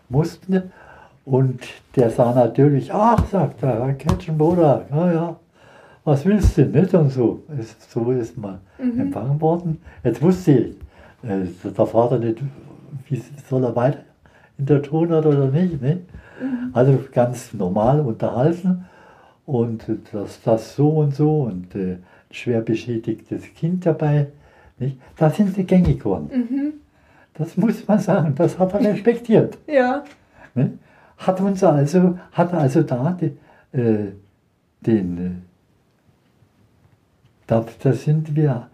musste. 0.09 0.71
Und 1.23 1.61
der 1.95 2.09
sah 2.09 2.33
natürlich, 2.33 2.91
ach, 2.93 3.25
sagt 3.27 3.61
er, 3.63 3.85
Herr 3.85 3.93
Ketchenboda, 3.93 4.85
ja, 4.89 5.11
ja, 5.13 5.35
was 6.03 6.25
willst 6.25 6.57
du 6.57 6.65
nicht 6.65 6.93
und 6.93 7.09
so. 7.09 7.43
Es- 7.59 7.75
So 7.91 8.11
ist 8.11 8.37
man 8.37 8.59
Mhm. 8.79 8.99
empfangen 9.01 9.39
worden. 9.41 9.77
Jetzt 10.03 10.21
wusste 10.21 10.51
ich, 10.51 10.67
äh, 11.29 11.45
der 11.63 11.85
Vater 11.85 12.17
nicht, 12.19 12.39
wie 13.09 13.21
soll 13.49 13.63
er 13.63 13.75
weiter 13.75 13.99
in 14.57 14.65
der 14.65 14.81
Tonart 14.81 15.25
oder 15.25 15.47
nicht. 15.49 15.81
Ne? 15.81 15.95
Mhm. 16.41 16.69
Also 16.73 16.99
ganz 17.13 17.53
normal 17.53 17.99
unterhalten 18.01 18.85
und 19.45 19.85
das, 20.11 20.41
das 20.43 20.75
so 20.75 20.89
und 20.89 21.13
so 21.15 21.43
und 21.43 21.75
äh, 21.75 21.97
schwer 22.31 22.61
beschädigtes 22.61 23.43
Kind 23.55 23.85
dabei. 23.85 24.27
Nicht? 24.79 24.97
Da 25.17 25.29
sind 25.29 25.53
sie 25.55 25.63
gängig 25.65 25.99
geworden. 25.99 26.29
Mhm. 26.33 26.73
Das 27.35 27.55
muss 27.57 27.87
man 27.87 27.99
sagen, 27.99 28.33
das 28.35 28.57
hat 28.57 28.73
er 28.73 28.81
respektiert. 28.93 29.57
Ja. 29.67 30.03
Ne? 30.55 30.73
Hat 31.17 31.39
uns 31.39 31.63
also, 31.63 32.17
hat 32.31 32.53
also 32.53 32.81
da 32.83 33.17
die, 33.19 33.37
äh, 33.77 34.11
den, 34.81 35.17
äh, 35.17 35.29
da, 37.47 37.65
da 37.83 37.93
sind 37.93 38.35
wir, 38.35 38.67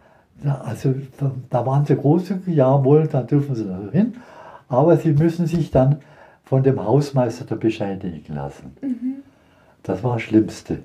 da, 0.44 0.56
also 0.66 0.94
da, 1.20 1.32
da 1.50 1.66
waren 1.66 1.86
sie 1.86 1.96
großzügig, 1.96 2.56
jawohl, 2.56 3.08
da 3.08 3.22
dürfen 3.24 3.56
sie 3.56 3.66
noch 3.66 3.92
hin, 3.92 4.14
aber 4.70 4.98
sie 4.98 5.14
müssen 5.14 5.48
sich 5.48 5.72
dann 5.72 5.98
von 6.44 6.64
dem 6.64 6.84
Hausmeister 6.84 7.46
da 7.46 7.56
bescheinigen 7.56 8.36
lassen. 8.36 8.76
Das 9.84 10.04
war 10.04 10.14
das 10.14 10.22
Schlimmste. 10.24 10.80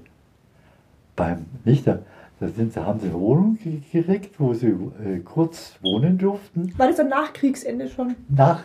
Beim, 1.14 1.44
nicht, 1.64 1.86
da, 1.86 1.98
da, 2.40 2.48
sind, 2.48 2.74
da 2.76 2.86
haben 2.86 2.98
sie 3.00 3.12
Wohnung 3.12 3.58
ge- 3.62 3.80
gekriegt, 3.92 4.40
wo 4.40 4.54
sie 4.54 4.68
äh, 4.68 5.18
kurz 5.24 5.74
wohnen 5.82 6.16
durften. 6.18 6.72
War 6.78 6.88
das 6.88 6.98
am 6.98 7.08
Nachkriegsende 7.08 7.88
schon? 7.88 8.14
Nach, 8.28 8.64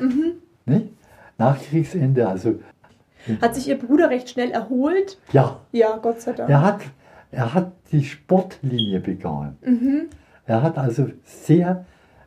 nicht? 0.65 0.88
nach 1.38 1.59
Kriegsende, 1.61 2.28
also 2.28 2.55
Hat 3.41 3.53
sich 3.53 3.68
Ihr 3.68 3.78
Bruder 3.78 4.09
recht 4.09 4.30
schnell 4.30 4.51
erholt? 4.51 5.20
ja, 5.34 5.59
Ja, 5.72 5.97
Gott 5.97 6.22
sei 6.22 6.32
Dank. 6.32 6.49
er 6.49 6.61
hat, 6.61 6.80
er 7.32 7.54
hat 7.54 7.72
die 7.92 8.04
Sportlinie 8.04 9.00
begonnen. 9.00 9.58
Mhm. 9.66 10.02
Er 10.46 10.62
hat 10.64 10.78
also 10.78 11.10
sehr, 11.24 11.86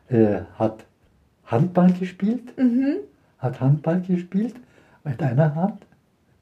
äh, 0.09 0.41
hat 0.57 0.85
Handball 1.45 1.91
gespielt, 1.93 2.57
Mhm. 2.57 2.97
hat 3.39 3.59
Handball 3.59 4.01
gespielt 4.01 4.55
mit 5.03 5.21
einer 5.21 5.55
Hand, 5.55 5.85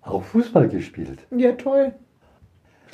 auch 0.01 0.23
Fußball 0.23 0.67
gespielt. 0.67 1.19
Ja, 1.35 1.53
toll. 1.53 1.93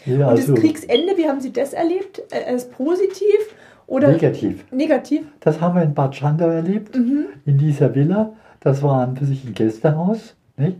Ja, 0.05 0.16
Und 0.18 0.24
also 0.24 0.53
das 0.53 0.61
Kriegsende, 0.61 1.18
wie 1.18 1.28
haben 1.28 1.41
Sie 1.41 1.51
das 1.51 1.74
erlebt? 1.74 2.22
Äh, 2.32 2.45
Als 2.51 2.70
positiv 2.70 3.55
oder 3.88 4.09
negativ. 4.11 4.66
negativ? 4.72 5.26
Das 5.39 5.61
haben 5.61 5.76
wir 5.76 5.84
in 5.84 5.93
Bad 5.93 6.16
Schandau 6.16 6.47
erlebt, 6.49 6.95
Mhm. 6.95 7.26
in 7.45 7.57
dieser 7.57 7.95
Villa. 7.95 8.34
Das 8.59 8.84
war 8.84 9.01
an 9.01 9.16
für 9.16 9.26
sich 9.26 9.43
ein 9.45 9.53
Gästehaus. 9.53 10.36
Nicht? 10.57 10.78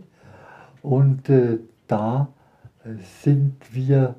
Und 0.82 1.28
äh, 1.28 1.58
da 1.88 2.28
äh, 2.84 2.90
sind 3.22 3.54
wir, 3.72 4.14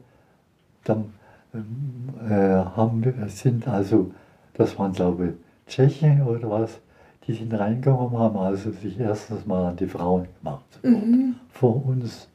dann 0.89 1.13
ähm, 1.53 2.09
äh, 2.29 2.65
haben 2.75 3.03
wir, 3.03 3.13
sind 3.29 3.67
also, 3.67 4.11
das 4.53 4.77
waren 4.77 4.93
glaube 4.93 5.27
ich 5.27 5.73
Tschechen 5.73 6.21
oder 6.23 6.49
was, 6.49 6.79
die 7.27 7.33
sind 7.33 7.53
reingekommen, 7.53 8.17
haben 8.17 8.37
also 8.37 8.71
sich 8.71 8.99
erstens 8.99 9.45
mal 9.45 9.65
an 9.65 9.75
die 9.75 9.87
Frauen 9.87 10.27
gemacht. 10.39 10.79
Mhm. 10.83 11.35
Vor 11.49 11.85
uns. 11.85 12.27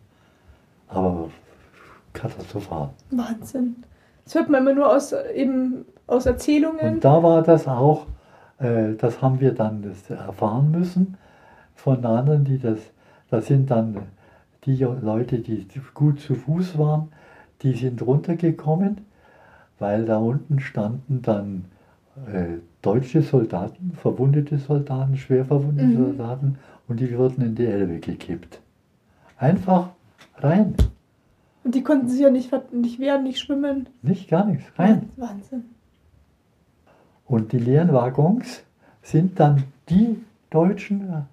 Aber 0.89 1.31
katastrophal. 2.13 2.91
Wahnsinn. 3.11 3.77
Das 4.25 4.35
hört 4.35 4.51
man 4.51 4.61
immer 4.61 4.75
nur 4.75 4.95
aus, 4.95 5.15
eben 5.35 5.87
aus 6.07 6.27
Erzählungen. 6.27 6.97
Und 6.97 7.05
da 7.05 7.23
war 7.23 7.43
das 7.43 7.67
auch, 7.67 8.07
äh, 8.59 8.93
das 8.99 9.23
haben 9.23 9.41
wir 9.41 9.53
dann 9.55 9.83
das 9.83 10.11
erfahren 10.11 10.71
müssen 10.71 11.17
von 11.75 12.05
anderen, 12.05 12.45
die 12.45 12.59
das, 12.59 12.79
das 13.31 13.47
sind 13.47 13.71
dann 13.71 13.97
die 14.65 14.77
Leute, 14.77 15.39
die 15.39 15.67
gut 15.95 16.21
zu 16.21 16.35
Fuß 16.35 16.79
waren, 16.79 17.09
die 17.63 17.75
sind 17.75 18.03
runtergekommen, 18.03 19.03
weil 19.79 20.05
da 20.05 20.19
unten 20.19 20.61
standen 20.61 21.23
dann 21.23 21.65
äh, 22.33 22.59
deutsche 22.83 23.23
Soldaten, 23.23 23.93
verwundete 23.95 24.59
Soldaten, 24.59 25.17
schwer 25.17 25.45
verwundete 25.45 25.89
Mhm. 25.89 26.05
Soldaten 26.05 26.59
und 26.89 27.01
die 27.01 27.17
wurden 27.17 27.43
in 27.43 27.55
die 27.55 27.67
Elbe 27.67 27.99
gekippt. 28.01 28.61
Einfach 29.39 29.91
rein, 30.39 30.75
Und 31.65 31.75
die 31.75 31.83
konnten 31.83 32.09
sich 32.09 32.21
ja 32.21 32.31
nicht, 32.31 32.51
nicht 32.73 32.99
wehren, 32.99 33.23
nicht 33.23 33.39
schwimmen. 33.39 33.89
nicht 34.03 34.29
gar 34.29 34.45
nichts, 34.47 34.65
rein. 34.79 35.11
Wahnsinn. 35.17 35.65
Und 37.27 37.53
die 37.53 37.59
leeren 37.59 37.93
Waggons 37.93 38.63
sind 39.03 39.39
dann 39.41 39.65
die 39.89 40.19
Deutschen, 40.51 41.25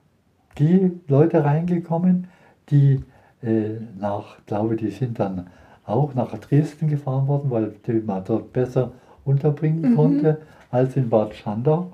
die 0.58 0.92
Leute 1.08 1.44
reingekommen, 1.44 2.28
die 2.70 3.04
äh, 3.42 3.72
nach, 4.00 4.38
glaube 4.46 4.76
die 4.76 4.92
sind 4.92 5.20
dann 5.20 5.48
auch 5.90 6.14
nach 6.14 6.38
Dresden 6.38 6.88
gefahren 6.88 7.28
worden, 7.28 7.50
weil 7.52 7.74
man 8.06 8.24
dort 8.24 8.54
besser 8.54 8.92
unterbringen 9.26 9.92
Mhm. 9.92 9.96
konnte 9.96 10.42
als 10.72 10.96
in 10.96 11.10
Bad 11.10 11.36
Schandau. 11.36 11.92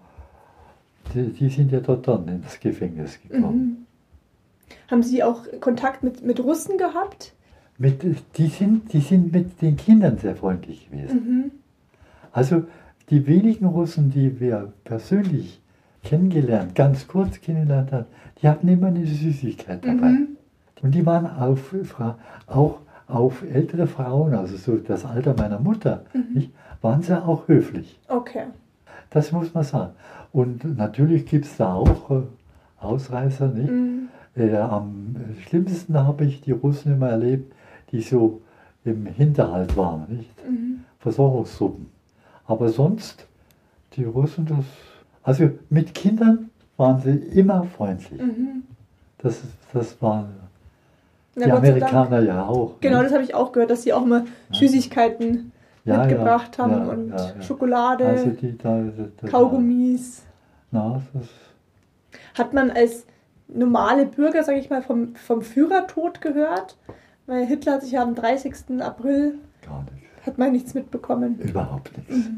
Die, 1.14 1.30
die 1.30 1.50
sind 1.50 1.72
ja 1.72 1.80
dort 1.80 2.08
dann 2.08 2.28
ins 2.28 2.60
Gefängnis 2.60 3.20
gekommen. 3.22 3.58
Mhm. 4.70 4.76
Haben 4.90 5.04
Sie 5.04 5.24
auch 5.24 5.44
Kontakt 5.60 6.04
mit, 6.04 6.26
mit 6.26 6.40
Russen 6.44 6.78
gehabt? 6.78 7.34
Mit, 7.78 8.04
die, 8.38 8.48
sind, 8.48 8.92
die 8.94 9.00
sind 9.02 9.32
mit 9.32 9.62
den 9.62 9.76
Kindern 9.78 10.18
sehr 10.18 10.36
freundlich 10.36 10.90
gewesen. 10.90 11.16
Mhm. 11.46 11.52
Also 12.32 12.64
die 13.10 13.28
wenigen 13.28 13.66
Russen, 13.66 14.10
die 14.12 14.40
wir 14.40 14.74
persönlich 14.84 15.62
kennengelernt, 16.04 16.74
ganz 16.76 17.08
kurz 17.08 17.42
kennengelernt 17.42 17.92
haben, 17.92 18.06
die 18.42 18.48
hatten 18.48 18.68
immer 18.68 18.88
eine 18.88 19.06
Süßigkeit 19.06 19.84
dabei. 19.86 20.10
Mhm. 20.10 20.28
Und 20.82 20.94
die 20.96 21.06
waren 21.06 21.56
Fra- 21.58 22.18
auch 22.48 22.80
auf 23.08 23.44
ältere 23.44 23.88
Frauen, 23.88 24.34
also 24.34 24.58
so 24.58 24.78
das 24.78 25.06
Alter 25.06 25.36
meiner 25.38 25.60
Mutter, 25.60 26.04
Mhm. 26.14 26.34
nicht, 26.34 26.52
waren 26.82 27.02
sie 27.02 27.22
auch 27.24 27.48
höflich. 27.48 28.00
Okay. 28.08 28.46
Das 29.10 29.32
muss 29.32 29.54
man 29.54 29.64
sagen. 29.64 29.92
Und 30.34 30.78
natürlich 30.78 31.26
gibt 31.26 31.46
es 31.46 31.58
da 31.58 31.74
auch 31.76 32.12
äh, 32.12 32.22
Ausreißer. 32.82 33.48
Nicht? 33.48 33.72
Mhm. 33.72 34.10
Äh, 34.36 34.56
am 34.58 35.16
schlimmsten 35.48 35.98
habe 35.98 36.26
ich 36.26 36.42
die 36.42 36.52
Russen 36.52 36.94
immer 36.94 37.10
erlebt, 37.10 37.54
die 37.92 38.02
so 38.02 38.42
im 38.84 39.06
Hinterhalt 39.06 39.78
waren. 39.78 40.06
Nicht? 40.10 40.50
Mhm. 40.50 40.84
Versorgungstruppen. 41.00 41.88
Aber 42.48 42.70
sonst, 42.70 43.26
die 43.94 44.04
Russen, 44.04 44.46
das. 44.46 44.66
Also 45.24 45.50
mit 45.70 45.94
Kindern 45.96 46.50
waren 46.78 47.00
sie 47.00 47.12
immer 47.12 47.64
freundlich. 47.64 48.22
Mhm. 48.22 48.64
Das, 49.20 49.42
das 49.74 50.00
waren 50.02 50.26
Na, 51.36 51.46
die. 51.46 51.52
Amerikaner 51.52 52.20
ja 52.22 52.46
auch. 52.46 52.80
Genau, 52.80 52.98
ne? 52.98 53.04
das 53.04 53.14
habe 53.14 53.24
ich 53.24 53.36
auch 53.36 53.52
gehört, 53.52 53.70
dass 53.70 53.84
sie 53.84 53.94
auch 53.94 54.06
mal 54.06 54.24
Süßigkeiten 54.52 55.52
Ja, 55.84 56.00
mitgebracht 56.00 56.58
haben 56.58 56.88
und. 56.90 57.14
Schokolade, 57.44 58.06
Also 58.06 58.30
die 58.30 58.58
da. 58.58 58.82
das- 59.22 59.30
Kaugummis. 59.32 60.24
Na, 60.72 61.02
Hat 62.38 62.54
man 62.54 62.72
als 62.72 63.06
normale 63.48 64.06
Bürger, 64.06 64.44
sage 64.44 64.60
ich 64.60 64.70
mal, 64.70 64.82
vom, 64.82 65.16
vom 65.16 65.42
Führertod 65.42 66.22
gehört? 66.22 66.78
Weil 67.28 67.46
Hitler 67.46 67.74
hat 67.74 67.82
sich 67.84 67.92
ja 67.92 68.02
am 68.04 68.16
30. 68.16 68.82
April, 68.82 69.36
gar 69.66 69.84
nicht. 69.84 70.26
hat 70.26 70.38
man 70.38 70.52
nichts 70.52 70.74
mitbekommen. 70.74 71.40
Überhaupt 71.40 71.92
nichts. 71.98 72.30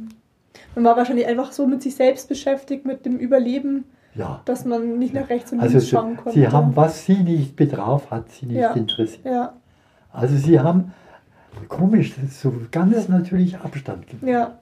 Man 0.75 0.83
war 0.85 0.95
wahrscheinlich 0.97 1.27
einfach 1.27 1.51
so 1.51 1.67
mit 1.67 1.81
sich 1.81 1.95
selbst 1.95 2.29
beschäftigt, 2.29 2.85
mit 2.85 3.05
dem 3.05 3.17
Überleben, 3.17 3.85
Ja. 4.17 4.41
dass 4.45 4.65
man 4.65 4.97
nicht 4.99 5.13
nach 5.13 5.29
rechts 5.29 5.51
und 5.51 5.59
Also 5.59 5.73
links 5.73 5.85
sie, 5.85 5.91
schauen 5.91 6.17
konnte. 6.17 6.39
sie 6.39 6.47
haben, 6.47 6.75
was 6.75 7.05
sie 7.05 7.17
nicht 7.23 7.55
betraf, 7.55 8.09
hat 8.11 8.29
sie 8.31 8.47
nicht 8.47 8.57
Ja. 8.57 8.73
interessiert. 8.73 9.25
Ja, 9.25 9.53
Also 10.11 10.35
sie 10.35 10.59
haben, 10.59 10.91
komisch, 11.67 12.13
so 12.31 12.53
ganz 12.71 13.07
natürlich 13.09 13.57
Abstand 13.59 14.07
gemacht. 14.07 14.27
ja. 14.27 14.59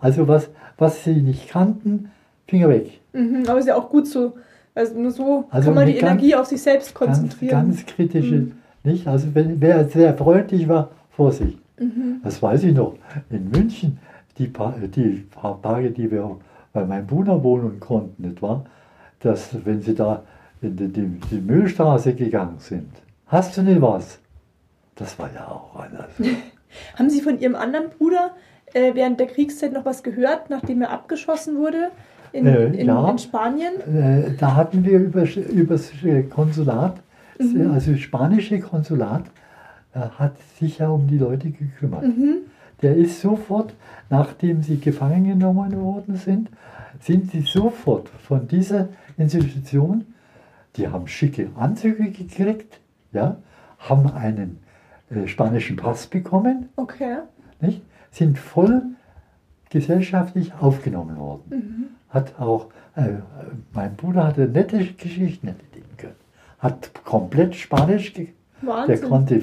Also 0.00 0.28
was, 0.28 0.48
was 0.76 1.02
sie 1.04 1.22
nicht 1.22 1.48
kannten, 1.48 2.10
Finger 2.46 2.68
weg. 2.68 3.00
Mhm. 3.12 3.44
Aber 3.48 3.58
ist 3.58 3.66
ja 3.66 3.76
auch 3.76 3.90
gut 3.90 4.06
so. 4.06 4.34
Also 4.74 4.98
nur 4.98 5.10
so 5.10 5.44
Also 5.50 5.66
kann 5.70 5.74
man 5.74 5.86
die 5.86 5.94
ganz- 5.94 6.02
Energie 6.12 6.34
auf 6.36 6.46
sich 6.46 6.62
selbst 6.62 6.94
Ganz, 6.94 7.18
konzentrieren. 7.18 7.50
ganz 7.50 7.84
kritische, 7.84 8.34
Mhm. 8.36 8.52
nicht? 8.84 9.08
Also 9.08 9.34
wenn, 9.34 9.60
wer 9.60 9.88
sehr 9.88 10.14
freundlich 10.16 10.68
war, 10.68 10.90
Vorsicht. 11.10 11.58
Mhm. 11.80 12.20
Das 12.22 12.40
weiß 12.40 12.62
ich 12.62 12.74
noch. 12.74 12.94
In 13.28 13.50
München, 13.50 13.98
die 14.38 14.46
paar, 14.46 14.74
die 14.78 15.26
paar 15.30 15.60
Tage, 15.60 15.90
die 15.90 16.10
wir 16.10 16.36
bei 16.78 16.86
meinem 16.86 17.06
Bruder 17.06 17.42
wohnen 17.42 17.80
konnten, 17.80 18.22
nicht 18.28 18.40
wahr? 18.42 18.64
Dass, 19.20 19.50
wenn 19.64 19.82
sie 19.82 19.94
da 19.94 20.22
in 20.62 20.76
die, 20.76 20.88
die, 20.88 21.06
die 21.30 21.40
Müllstraße 21.40 22.14
gegangen 22.14 22.58
sind, 22.58 22.90
hast 23.26 23.56
du 23.56 23.62
nicht 23.62 23.82
was? 23.82 24.18
Das 24.94 25.18
war 25.18 25.30
ja 25.34 25.46
auch 25.48 25.74
anders. 25.76 26.10
Haben 26.98 27.10
Sie 27.10 27.20
von 27.20 27.38
Ihrem 27.38 27.54
anderen 27.54 27.90
Bruder 27.90 28.32
äh, 28.74 28.94
während 28.94 29.18
der 29.18 29.26
Kriegszeit 29.26 29.72
noch 29.72 29.84
was 29.84 30.02
gehört, 30.02 30.50
nachdem 30.50 30.82
er 30.82 30.90
abgeschossen 30.90 31.56
wurde 31.56 31.90
in, 32.32 32.46
Äh, 32.46 32.66
in, 32.66 32.86
ja. 32.86 33.10
in 33.10 33.18
Spanien? 33.18 33.72
Äh, 33.80 34.34
da 34.38 34.54
hatten 34.54 34.84
wir 34.84 34.98
über, 34.98 35.24
über 35.50 35.74
das 35.74 35.90
Konsulat, 36.30 36.96
Mhm. 37.40 37.70
also 37.70 37.92
das 37.92 38.00
spanische 38.00 38.58
Konsulat, 38.58 39.22
äh, 39.94 40.00
hat 40.00 40.34
sich 40.58 40.78
ja 40.78 40.88
um 40.88 41.06
die 41.06 41.18
Leute 41.18 41.50
gekümmert. 41.50 42.02
Mhm. 42.02 42.38
Der 42.82 42.96
ist 42.96 43.20
sofort, 43.20 43.74
nachdem 44.10 44.62
sie 44.62 44.78
gefangen 44.78 45.24
genommen 45.24 45.80
worden 45.80 46.16
sind, 46.16 46.48
sind 47.00 47.30
sie 47.30 47.40
sofort 47.42 48.08
von 48.08 48.46
dieser 48.48 48.88
Institution, 49.16 50.04
die 50.76 50.88
haben 50.88 51.08
schicke 51.08 51.50
Anzüge 51.56 52.10
gekriegt, 52.10 52.80
ja, 53.12 53.36
haben 53.78 54.10
einen 54.12 54.58
äh, 55.10 55.26
spanischen 55.26 55.76
Pass 55.76 56.06
bekommen, 56.06 56.68
Okay. 56.76 57.18
nicht, 57.60 57.82
sind 58.10 58.38
voll 58.38 58.82
gesellschaftlich 59.70 60.52
aufgenommen 60.60 61.16
worden. 61.18 61.42
Mhm. 61.50 61.84
Hat 62.10 62.38
auch, 62.40 62.66
äh, 62.96 63.16
mein 63.72 63.96
Bruder 63.96 64.26
hatte 64.28 64.48
nette 64.48 64.78
Geschichten 64.78 65.48
erleben 65.48 65.96
können. 65.96 66.14
Hat 66.58 66.92
komplett 67.04 67.54
Spanisch, 67.54 68.14
ge 68.14 68.28
der 68.62 68.68
Wahnsinn. 68.68 69.08
konnte 69.08 69.40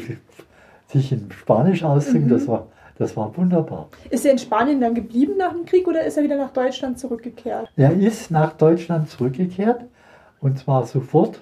sich 0.88 1.12
in 1.12 1.32
Spanisch 1.32 1.84
ausdrücken, 1.84 2.26
Mhm. 2.26 2.30
das 2.30 2.48
war 2.48 2.68
Das 2.98 3.16
war 3.18 3.36
wunderbar. 3.36 3.90
Ist 4.10 4.26
er 4.26 4.32
in 4.32 4.38
Spanien 4.38 4.80
dann 4.80 4.96
geblieben 4.96 5.34
nach 5.38 5.52
dem 5.52 5.66
Krieg 5.66 5.86
oder 5.88 6.04
ist 6.06 6.16
er 6.18 6.24
wieder 6.24 6.38
nach 6.38 6.52
Deutschland 6.52 6.98
zurückgekehrt? 6.98 7.70
Er 7.76 7.92
ist 7.94 8.32
nach 8.32 8.54
Deutschland 8.54 9.10
zurückgekehrt 9.10 9.82
und 10.40 10.58
zwar 10.60 10.86
sofort, 10.86 11.42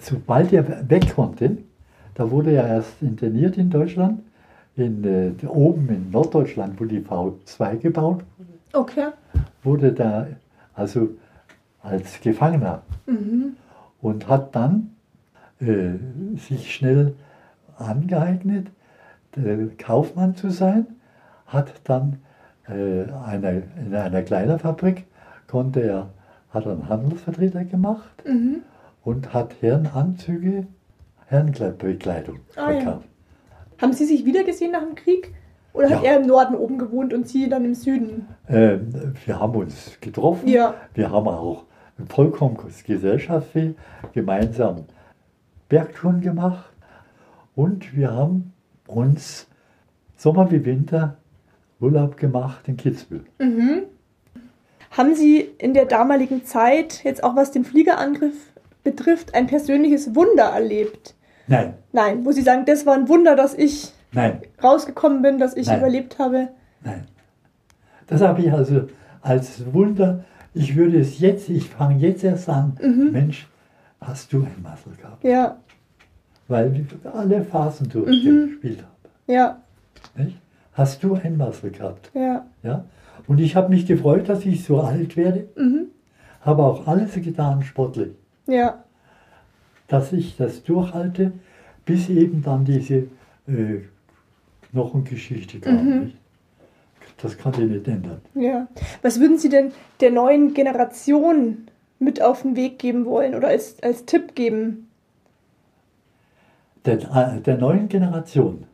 sobald 0.00 0.52
er 0.52 0.88
weg 0.88 1.14
konnte. 1.14 1.58
Da 2.14 2.30
wurde 2.30 2.52
er 2.52 2.66
erst 2.66 3.02
interniert 3.02 3.58
in 3.58 3.68
Deutschland, 3.68 4.22
in, 4.76 5.04
äh, 5.04 5.46
oben 5.46 5.88
in 5.90 6.10
Norddeutschland, 6.10 6.80
wo 6.80 6.84
die 6.86 7.00
V2 7.00 7.76
gebaut 7.76 8.24
wurde. 8.38 8.50
Okay. 8.72 9.08
Wurde 9.62 9.92
da 9.92 10.26
also 10.74 11.10
als 11.82 12.18
Gefangener 12.20 12.82
Mhm. 13.06 13.56
und 14.00 14.26
hat 14.28 14.54
dann 14.56 14.92
äh, 15.60 15.94
sich 16.38 16.74
schnell 16.74 17.14
angeeignet, 17.78 18.66
Kaufmann 19.78 20.34
zu 20.34 20.50
sein, 20.50 20.86
hat 21.46 21.72
dann 21.84 22.18
äh, 22.68 23.04
eine, 23.24 23.62
in 23.78 23.94
einer 23.94 24.22
Kleiderfabrik 24.22 25.04
konnte 25.46 25.80
er, 25.80 26.08
hat 26.50 26.66
einen 26.66 26.88
Handelsvertreter 26.88 27.64
gemacht 27.64 28.22
Mhm. 28.26 28.62
und 29.04 29.32
hat 29.34 29.54
Herrenanzüge, 29.60 30.66
Herrenbekleidung 31.26 32.40
Ah, 32.56 32.70
ja. 32.72 33.00
Haben 33.80 33.92
Sie 33.92 34.04
sich 34.06 34.24
wiedergesehen 34.24 34.72
nach 34.72 34.82
dem 34.82 34.94
Krieg? 34.94 35.34
Oder 35.74 35.90
hat 35.90 36.02
Ja. 36.02 36.12
er 36.12 36.20
im 36.20 36.26
Norden 36.26 36.54
oben 36.54 36.78
gewohnt 36.78 37.12
und 37.12 37.28
Sie 37.28 37.48
dann 37.48 37.64
im 37.66 37.74
Süden? 37.74 38.26
Ähm, 38.48 39.14
wir 39.26 39.38
haben 39.38 39.54
uns 39.54 39.98
getroffen, 40.00 40.48
Ja. 40.48 40.74
wir 40.94 41.10
haben 41.10 41.28
auch 41.28 41.64
vollkommen 42.08 42.56
gesellschaftlich 42.86 43.74
gemeinsam 44.12 44.84
Bergtouren 45.68 46.20
gemacht 46.22 46.70
und 47.54 47.94
wir 47.96 48.12
haben 48.12 48.52
uns 48.86 49.46
Sommer 50.16 50.50
wie 50.50 50.64
Winter 50.64 51.16
Urlaub 51.80 52.16
gemacht 52.16 52.66
in 52.68 52.76
Kitzbühel. 52.76 53.24
Mhm. 53.38 53.82
Haben 54.90 55.14
Sie 55.14 55.40
in 55.58 55.74
der 55.74 55.84
damaligen 55.84 56.44
Zeit, 56.44 57.04
jetzt 57.04 57.22
auch 57.22 57.36
was 57.36 57.50
den 57.50 57.64
Fliegerangriff 57.64 58.34
betrifft, 58.82 59.34
ein 59.34 59.46
persönliches 59.46 60.14
Wunder 60.14 60.44
erlebt? 60.44 61.14
Nein, 61.48 61.74
Nein, 61.92 62.24
wo 62.24 62.32
Sie 62.32 62.42
sagen, 62.42 62.64
das 62.64 62.86
war 62.86 62.94
ein 62.94 63.08
Wunder, 63.08 63.36
dass 63.36 63.54
ich 63.54 63.92
nein, 64.12 64.40
rausgekommen 64.62 65.22
bin, 65.22 65.38
dass 65.38 65.54
ich 65.56 65.66
Nein. 65.66 65.78
überlebt 65.80 66.18
habe. 66.18 66.48
nein. 66.82 67.06
Das 68.06 68.20
habe 68.22 68.40
ich 68.40 68.52
also 68.52 68.86
als 69.20 69.72
Wunder, 69.74 70.24
ich 70.54 70.76
würde 70.76 70.98
es 71.00 71.18
jetzt, 71.18 71.48
ich 71.50 71.68
fange 71.68 71.98
jetzt 71.98 72.24
erst 72.24 72.48
an, 72.48 72.78
Mhm. 72.80 73.10
Mensch, 73.12 73.48
hast 74.00 74.32
du 74.32 74.38
ein 74.38 74.62
Muscle 74.62 74.92
gehabt? 75.00 75.24
Ja, 75.24 75.56
Weil 76.48 76.76
ich 76.76 76.86
alle 77.12 77.42
Phasen 77.42 77.88
durchgespielt 77.88 78.78
habe. 78.82 79.32
ja, 79.32 79.60
Nicht? 80.16 80.36
Hast 80.72 81.02
du 81.02 81.14
ein 81.14 81.36
Muscle 81.36 81.70
gehabt? 81.70 82.10
ja. 82.14 82.44
Ja? 82.62 82.84
Und 83.26 83.40
ich 83.40 83.56
habe 83.56 83.70
mich 83.70 83.86
gefreut, 83.86 84.28
dass 84.28 84.44
ich 84.46 84.62
so 84.62 84.80
alt 84.80 85.16
werde, 85.16 85.48
Mhm. 85.56 85.86
habe 86.42 86.62
auch 86.62 86.86
alles 86.86 87.14
getan 87.14 87.62
sportlich, 87.64 88.12
Ja, 88.46 88.84
dass 89.88 90.12
ich 90.12 90.36
das 90.36 90.62
durchhalte, 90.62 91.32
bis 91.84 92.08
eben 92.08 92.42
dann 92.42 92.64
diese 92.64 93.06
äh, 93.48 93.80
Knochengeschichte 94.70 95.58
kam. 95.60 95.84
Mhm. 95.84 96.12
Das 97.22 97.38
kann 97.38 97.52
ich 97.54 97.60
nicht 97.70 97.88
ändern. 97.88 98.20
ja. 98.34 98.68
Was 99.02 99.18
würden 99.20 99.38
Sie 99.38 99.48
denn 99.48 99.72
der 100.00 100.10
neuen 100.10 100.52
Generation 100.54 101.66
mit 101.98 102.20
auf 102.20 102.42
den 102.42 102.54
Weg 102.56 102.78
geben 102.78 103.06
wollen 103.06 103.34
oder 103.34 103.48
als, 103.48 103.82
als 103.82 104.04
Tipp 104.04 104.34
geben? 104.34 104.85
Der, 106.86 106.98
äh, 107.14 107.40
der 107.40 107.58
neuen 107.58 107.88
Generation 107.88 108.64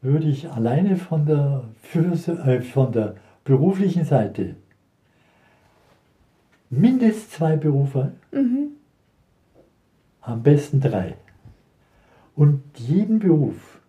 würde 0.00 0.28
ich 0.28 0.48
alleine 0.50 0.96
von 0.96 1.26
der, 1.26 1.64
äh, 1.94 2.60
von 2.60 2.92
der 2.92 3.16
beruflichen 3.42 4.04
Seite 4.04 4.54
mindestens 6.70 7.30
zwei 7.30 7.56
Berufe, 7.56 8.12
Mhm. 8.30 8.70
am 10.20 10.42
besten 10.42 10.80
drei. 10.80 11.16
Und 12.36 12.62
jeden 12.76 13.18
Beruf 13.18 13.80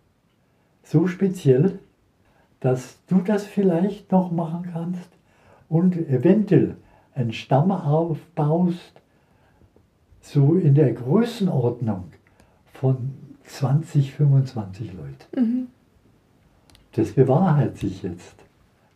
so 0.82 1.06
speziell, 1.06 1.78
dass 2.60 2.98
du 3.06 3.20
das 3.20 3.44
vielleicht 3.46 4.10
noch 4.10 4.32
machen 4.32 4.70
kannst 4.72 5.10
und 5.68 5.96
eventuell 5.96 6.76
einen 7.14 7.32
Stamm 7.32 7.70
aufbaust, 7.70 9.00
so 10.20 10.54
in 10.54 10.74
der 10.74 10.92
Größenordnung 10.92 12.04
von 12.80 13.10
20, 13.44 14.12
25 14.12 14.92
Leuten. 14.92 15.40
Mhm. 15.40 15.66
Das 16.92 17.12
bewahrheit 17.12 17.76
sich 17.76 18.02
jetzt. 18.02 18.36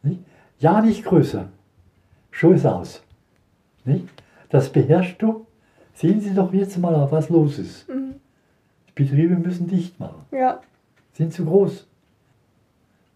Nicht? 0.03 0.21
Ja, 0.59 0.81
nicht 0.81 1.05
größer. 1.05 1.49
Schon 2.31 2.55
ist 2.55 2.67
aus. 2.67 3.03
Nicht? 3.85 4.07
Das 4.51 4.71
beherrschst 4.71 5.21
du. 5.21 5.47
Sehen 5.95 6.21
Sie 6.21 6.35
doch 6.35 6.53
jetzt 6.53 6.79
mal, 6.79 7.11
was 7.11 7.29
los 7.29 7.59
ist. 7.59 7.89
Mhm. 7.89 8.15
Die 8.89 9.03
Betriebe 9.03 9.37
müssen 9.37 9.67
dicht 9.69 9.99
machen, 9.99 10.25
Ja, 10.31 10.61
sind 11.13 11.33
zu 11.33 11.45
groß. 11.45 11.87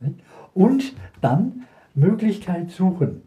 Nicht? 0.01 0.21
Und 0.55 0.95
dann 1.21 1.65
Möglichkeit 1.95 2.71
suchen. 2.71 3.23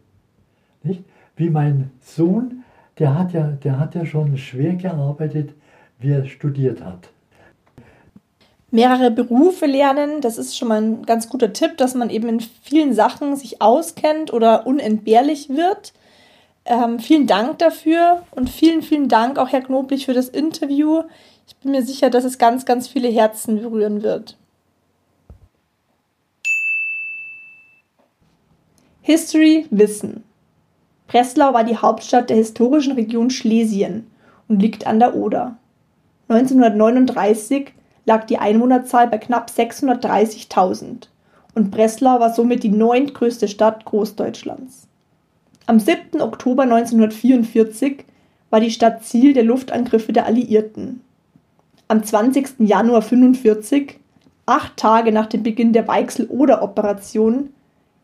Nicht? 0.82 1.04
Wie 1.36 1.50
mein 1.50 1.90
Sohn, 2.00 2.64
der 2.98 3.18
hat, 3.18 3.32
ja, 3.32 3.48
der 3.48 3.78
hat 3.78 3.94
ja 3.94 4.04
schon 4.04 4.36
schwer 4.36 4.74
gearbeitet, 4.74 5.54
wie 5.98 6.10
er 6.10 6.24
studiert 6.26 6.84
hat. 6.84 7.10
Mehrere 8.70 9.10
Berufe 9.10 9.66
lernen, 9.66 10.20
das 10.20 10.38
ist 10.38 10.56
schon 10.56 10.68
mal 10.68 10.80
ein 10.80 11.02
ganz 11.04 11.28
guter 11.28 11.52
Tipp, 11.52 11.76
dass 11.76 11.94
man 11.94 12.10
eben 12.10 12.28
in 12.28 12.40
vielen 12.40 12.94
Sachen 12.94 13.36
sich 13.36 13.60
auskennt 13.60 14.32
oder 14.32 14.66
unentbehrlich 14.66 15.48
wird. 15.48 15.92
Ähm, 16.64 16.98
vielen 17.00 17.26
Dank 17.26 17.58
dafür 17.58 18.22
und 18.30 18.48
vielen, 18.48 18.82
vielen 18.82 19.08
Dank 19.08 19.38
auch 19.38 19.48
Herr 19.48 19.62
Knoblich 19.62 20.06
für 20.06 20.14
das 20.14 20.28
Interview. 20.28 21.02
Ich 21.46 21.56
bin 21.56 21.72
mir 21.72 21.82
sicher, 21.82 22.10
dass 22.10 22.24
es 22.24 22.38
ganz, 22.38 22.64
ganz 22.64 22.86
viele 22.86 23.08
Herzen 23.08 23.60
berühren 23.60 24.02
wird. 24.02 24.36
History 29.02 29.66
Wissen. 29.70 30.22
Breslau 31.08 31.52
war 31.52 31.64
die 31.64 31.76
Hauptstadt 31.76 32.30
der 32.30 32.36
historischen 32.36 32.92
Region 32.92 33.30
Schlesien 33.30 34.08
und 34.46 34.60
liegt 34.60 34.86
an 34.86 35.00
der 35.00 35.16
Oder. 35.16 35.56
1939 36.28 37.72
lag 38.10 38.24
die 38.24 38.38
Einwohnerzahl 38.38 39.06
bei 39.06 39.18
knapp 39.18 39.52
630.000 39.56 41.06
und 41.54 41.70
Breslau 41.70 42.18
war 42.18 42.34
somit 42.34 42.64
die 42.64 42.68
neuntgrößte 42.68 43.46
Stadt 43.46 43.84
Großdeutschlands. 43.84 44.88
Am 45.66 45.78
7. 45.78 46.20
Oktober 46.20 46.64
1944 46.64 48.04
war 48.50 48.58
die 48.58 48.72
Stadt 48.72 49.04
Ziel 49.04 49.32
der 49.32 49.44
Luftangriffe 49.44 50.12
der 50.12 50.26
Alliierten. 50.26 51.02
Am 51.86 52.02
20. 52.02 52.58
Januar 52.58 53.02
1945, 53.02 54.00
acht 54.44 54.76
Tage 54.76 55.12
nach 55.12 55.26
dem 55.26 55.44
Beginn 55.44 55.72
der 55.72 55.86
Weichsel-Oder-Operation, 55.86 57.50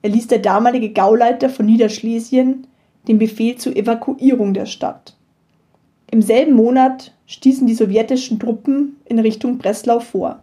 erließ 0.02 0.28
der 0.28 0.38
damalige 0.38 0.90
Gauleiter 0.90 1.48
von 1.48 1.66
Niederschlesien 1.66 2.68
den 3.08 3.18
Befehl 3.18 3.56
zur 3.56 3.74
Evakuierung 3.74 4.54
der 4.54 4.66
Stadt. 4.66 5.16
Im 6.12 6.22
selben 6.22 6.52
Monat 6.52 7.10
stießen 7.26 7.66
die 7.66 7.74
sowjetischen 7.74 8.38
Truppen 8.38 8.96
in 9.04 9.18
Richtung 9.18 9.58
Breslau 9.58 10.00
vor. 10.00 10.42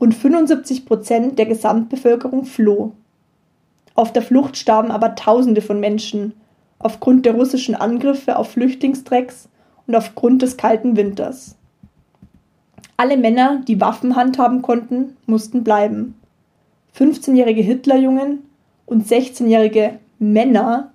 Rund 0.00 0.14
75 0.14 0.86
Prozent 0.86 1.38
der 1.38 1.46
Gesamtbevölkerung 1.46 2.44
floh. 2.44 2.92
Auf 3.94 4.12
der 4.12 4.22
Flucht 4.22 4.56
starben 4.56 4.90
aber 4.90 5.14
Tausende 5.14 5.60
von 5.60 5.80
Menschen 5.80 6.32
aufgrund 6.78 7.26
der 7.26 7.34
russischen 7.34 7.74
Angriffe 7.74 8.36
auf 8.36 8.52
Flüchtlingstrecks 8.52 9.48
und 9.86 9.94
aufgrund 9.94 10.42
des 10.42 10.56
kalten 10.56 10.96
Winters. 10.96 11.56
Alle 12.96 13.16
Männer, 13.16 13.62
die 13.66 13.80
Waffen 13.80 14.16
handhaben 14.16 14.62
konnten, 14.62 15.16
mussten 15.26 15.64
bleiben. 15.64 16.14
15-jährige 16.98 17.62
Hitlerjungen 17.62 18.40
und 18.86 19.06
16-jährige 19.06 19.98
Männer 20.18 20.92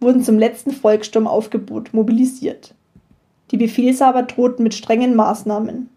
wurden 0.00 0.22
zum 0.22 0.38
letzten 0.38 0.72
Volkssturmaufgebot 0.72 1.94
mobilisiert. 1.94 2.74
Die 3.50 3.56
Befehlshaber 3.56 4.22
drohten 4.22 4.62
mit 4.62 4.74
strengen 4.74 5.14
Maßnahmen. 5.14 5.88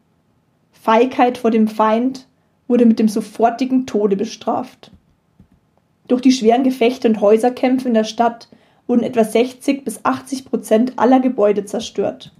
Feigheit 0.71 1.37
vor 1.37 1.51
dem 1.51 1.67
Feind 1.67 2.27
wurde 2.67 2.85
mit 2.85 2.99
dem 2.99 3.07
sofortigen 3.07 3.85
Tode 3.85 4.15
bestraft. 4.15 4.91
Durch 6.07 6.21
die 6.21 6.31
schweren 6.31 6.63
Gefechte 6.63 7.07
und 7.07 7.21
Häuserkämpfe 7.21 7.87
in 7.87 7.93
der 7.93 8.03
Stadt 8.03 8.47
wurden 8.87 9.03
etwa 9.03 9.23
60 9.23 9.83
bis 9.83 10.03
80 10.03 10.45
Prozent 10.45 10.93
aller 10.97 11.19
Gebäude 11.19 11.65
zerstört. 11.65 12.31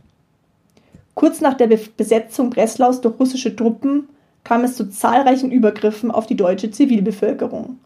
Kurz 1.14 1.42
nach 1.42 1.56
der 1.56 1.68
Be 1.68 1.80
Besetzung 1.98 2.50
Breslaus 2.50 3.02
durch 3.02 3.20
russische 3.20 3.56
Truppen 3.56 4.08
kam 4.44 4.64
es 4.64 4.76
zu 4.76 4.90
zahlreichen 4.90 5.52
Übergriffen 5.52 6.12
auf 6.12 6.28
die 6.28 6.38
deutsche 6.38 6.72
Zivilbevölkerung, 6.72 7.80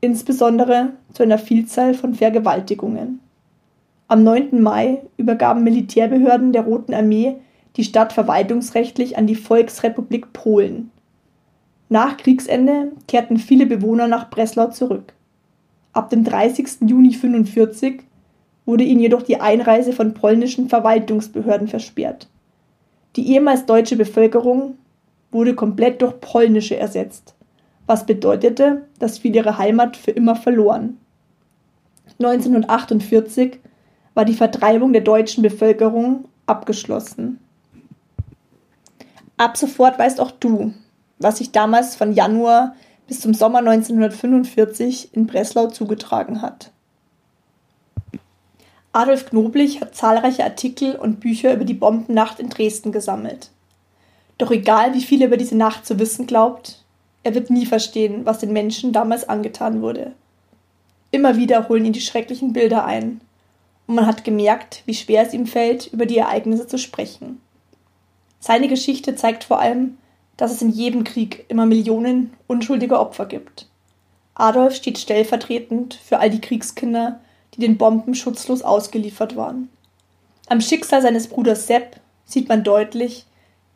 insbesondere 0.00 0.94
zu 1.12 1.22
einer 1.22 1.38
Vielzahl 1.38 1.94
von 1.94 2.14
Vergewaltigungen. 2.14 3.20
Am 4.10 4.24
9. 4.24 4.62
Mai 4.62 5.02
übergaben 5.18 5.62
Militärbehörden 5.64 6.54
der 6.54 6.62
Roten 6.62 6.94
Armee 6.94 7.36
die 7.76 7.84
Stadt 7.84 8.14
verwaltungsrechtlich 8.14 9.18
an 9.18 9.26
die 9.26 9.34
Volksrepublik 9.34 10.32
Polen. 10.32 10.90
Nach 11.90 12.16
Kriegsende 12.16 12.92
kehrten 13.06 13.36
viele 13.36 13.66
Bewohner 13.66 14.08
nach 14.08 14.30
Breslau 14.30 14.68
zurück. 14.68 15.12
Ab 15.92 16.08
dem 16.08 16.24
30. 16.24 16.88
Juni 16.88 17.08
1945 17.08 18.00
wurde 18.64 18.84
ihnen 18.84 19.00
jedoch 19.00 19.20
die 19.20 19.42
Einreise 19.42 19.92
von 19.92 20.14
polnischen 20.14 20.70
Verwaltungsbehörden 20.70 21.68
versperrt. 21.68 22.28
Die 23.14 23.30
ehemals 23.32 23.66
deutsche 23.66 23.96
Bevölkerung 23.96 24.78
wurde 25.30 25.54
komplett 25.54 26.00
durch 26.00 26.18
polnische 26.20 26.78
ersetzt, 26.78 27.34
was 27.86 28.06
bedeutete, 28.06 28.86
dass 28.98 29.18
viele 29.18 29.40
ihre 29.40 29.58
Heimat 29.58 29.98
für 29.98 30.12
immer 30.12 30.34
verloren. 30.34 30.96
1948 32.18 33.58
war 34.18 34.24
die 34.24 34.34
Vertreibung 34.34 34.92
der 34.92 35.02
deutschen 35.02 35.44
Bevölkerung 35.44 36.24
abgeschlossen. 36.44 37.38
Ab 39.36 39.56
sofort 39.56 39.96
weißt 39.96 40.18
auch 40.18 40.32
du, 40.32 40.74
was 41.20 41.38
sich 41.38 41.52
damals 41.52 41.94
von 41.94 42.12
Januar 42.12 42.74
bis 43.06 43.20
zum 43.20 43.32
Sommer 43.32 43.60
1945 43.60 45.14
in 45.14 45.28
Breslau 45.28 45.68
zugetragen 45.68 46.42
hat. 46.42 46.72
Adolf 48.90 49.26
Knoblich 49.26 49.80
hat 49.80 49.94
zahlreiche 49.94 50.42
Artikel 50.42 50.96
und 50.96 51.20
Bücher 51.20 51.54
über 51.54 51.64
die 51.64 51.74
Bombennacht 51.74 52.40
in 52.40 52.48
Dresden 52.48 52.90
gesammelt. 52.90 53.50
Doch 54.36 54.50
egal, 54.50 54.94
wie 54.94 55.02
viel 55.02 55.20
er 55.20 55.28
über 55.28 55.36
diese 55.36 55.56
Nacht 55.56 55.86
zu 55.86 56.00
wissen 56.00 56.26
glaubt, 56.26 56.82
er 57.22 57.36
wird 57.36 57.50
nie 57.50 57.66
verstehen, 57.66 58.26
was 58.26 58.40
den 58.40 58.52
Menschen 58.52 58.92
damals 58.92 59.28
angetan 59.28 59.80
wurde. 59.80 60.10
Immer 61.12 61.36
wieder 61.36 61.68
holen 61.68 61.84
ihn 61.84 61.92
die 61.92 62.00
schrecklichen 62.00 62.52
Bilder 62.52 62.84
ein, 62.84 63.20
und 63.88 63.94
man 63.94 64.06
hat 64.06 64.22
gemerkt, 64.22 64.82
wie 64.86 64.94
schwer 64.94 65.26
es 65.26 65.34
ihm 65.34 65.46
fällt, 65.46 65.88
über 65.88 66.06
die 66.06 66.18
Ereignisse 66.18 66.68
zu 66.68 66.78
sprechen. 66.78 67.40
Seine 68.38 68.68
Geschichte 68.68 69.16
zeigt 69.16 69.42
vor 69.42 69.58
allem, 69.58 69.98
dass 70.36 70.52
es 70.52 70.62
in 70.62 70.70
jedem 70.70 71.02
Krieg 71.02 71.46
immer 71.48 71.66
Millionen 71.66 72.32
unschuldiger 72.46 73.00
Opfer 73.00 73.26
gibt. 73.26 73.66
Adolf 74.34 74.76
steht 74.76 74.98
stellvertretend 74.98 75.94
für 75.94 76.20
all 76.20 76.30
die 76.30 76.40
Kriegskinder, 76.40 77.18
die 77.54 77.60
den 77.60 77.78
Bomben 77.78 78.14
schutzlos 78.14 78.62
ausgeliefert 78.62 79.34
waren. 79.34 79.68
Am 80.48 80.60
Schicksal 80.60 81.02
seines 81.02 81.26
Bruders 81.26 81.66
Sepp 81.66 81.98
sieht 82.24 82.48
man 82.48 82.62
deutlich, 82.62 83.26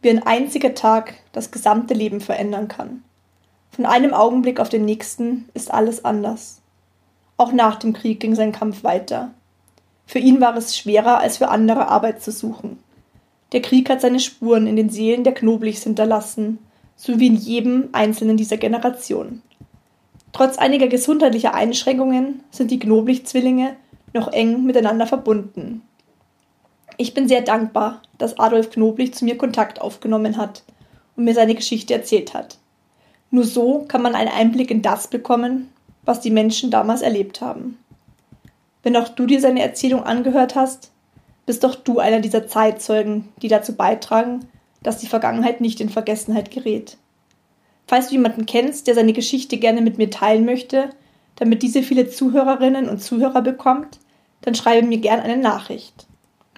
wie 0.02 0.10
ein 0.10 0.22
einziger 0.22 0.74
Tag 0.74 1.14
das 1.32 1.50
gesamte 1.50 1.94
Leben 1.94 2.20
verändern 2.20 2.68
kann. 2.68 3.02
Von 3.70 3.86
einem 3.86 4.12
Augenblick 4.12 4.60
auf 4.60 4.68
den 4.68 4.84
nächsten 4.84 5.48
ist 5.54 5.72
alles 5.72 6.04
anders. 6.04 6.60
Auch 7.38 7.52
nach 7.52 7.76
dem 7.76 7.94
Krieg 7.94 8.20
ging 8.20 8.34
sein 8.34 8.52
Kampf 8.52 8.84
weiter. 8.84 9.32
Für 10.06 10.18
ihn 10.18 10.40
war 10.40 10.56
es 10.56 10.76
schwerer 10.76 11.18
als 11.18 11.38
für 11.38 11.48
andere 11.48 11.88
Arbeit 11.88 12.22
zu 12.22 12.30
suchen. 12.30 12.78
Der 13.52 13.62
Krieg 13.62 13.90
hat 13.90 14.00
seine 14.00 14.20
Spuren 14.20 14.66
in 14.66 14.76
den 14.76 14.90
Seelen 14.90 15.24
der 15.24 15.34
Knoblichs 15.34 15.84
hinterlassen, 15.84 16.58
so 16.96 17.18
wie 17.18 17.26
in 17.26 17.36
jedem 17.36 17.88
einzelnen 17.92 18.36
dieser 18.36 18.56
Generation. 18.56 19.42
Trotz 20.32 20.56
einiger 20.56 20.88
gesundheitlicher 20.88 21.54
Einschränkungen 21.54 22.40
sind 22.50 22.70
die 22.70 22.78
Knoblich-Zwillinge 22.78 23.76
noch 24.14 24.32
eng 24.32 24.64
miteinander 24.64 25.06
verbunden. 25.06 25.82
Ich 26.96 27.14
bin 27.14 27.28
sehr 27.28 27.42
dankbar, 27.42 28.02
dass 28.18 28.38
Adolf 28.38 28.70
Knoblich 28.70 29.14
zu 29.14 29.24
mir 29.24 29.36
Kontakt 29.36 29.80
aufgenommen 29.80 30.36
hat 30.36 30.62
und 31.16 31.24
mir 31.24 31.34
seine 31.34 31.54
Geschichte 31.54 31.94
erzählt 31.94 32.34
hat. 32.34 32.58
Nur 33.30 33.44
so 33.44 33.84
kann 33.88 34.02
man 34.02 34.14
einen 34.14 34.30
Einblick 34.30 34.70
in 34.70 34.82
das 34.82 35.08
bekommen, 35.08 35.70
was 36.04 36.20
die 36.20 36.30
Menschen 36.30 36.70
damals 36.70 37.02
erlebt 37.02 37.40
haben. 37.40 37.78
Wenn 38.82 38.96
auch 38.96 39.08
du 39.08 39.26
dir 39.26 39.40
seine 39.40 39.62
Erzählung 39.62 40.02
angehört 40.02 40.54
hast, 40.54 40.92
bist 41.46 41.64
doch 41.64 41.74
du 41.74 41.98
einer 41.98 42.20
dieser 42.20 42.46
Zeitzeugen, 42.46 43.28
die 43.40 43.48
dazu 43.48 43.74
beitragen, 43.74 44.46
dass 44.82 44.98
die 44.98 45.06
Vergangenheit 45.06 45.60
nicht 45.60 45.80
in 45.80 45.88
Vergessenheit 45.88 46.50
gerät. 46.50 46.96
Falls 47.86 48.08
du 48.08 48.12
jemanden 48.12 48.46
kennst, 48.46 48.86
der 48.86 48.94
seine 48.94 49.12
Geschichte 49.12 49.58
gerne 49.58 49.80
mit 49.80 49.98
mir 49.98 50.10
teilen 50.10 50.44
möchte, 50.44 50.90
damit 51.36 51.62
diese 51.62 51.82
viele 51.82 52.08
Zuhörerinnen 52.08 52.88
und 52.88 53.02
Zuhörer 53.02 53.42
bekommt, 53.42 53.98
dann 54.42 54.54
schreibe 54.54 54.86
mir 54.86 54.98
gerne 54.98 55.22
eine 55.22 55.36
Nachricht. 55.36 56.06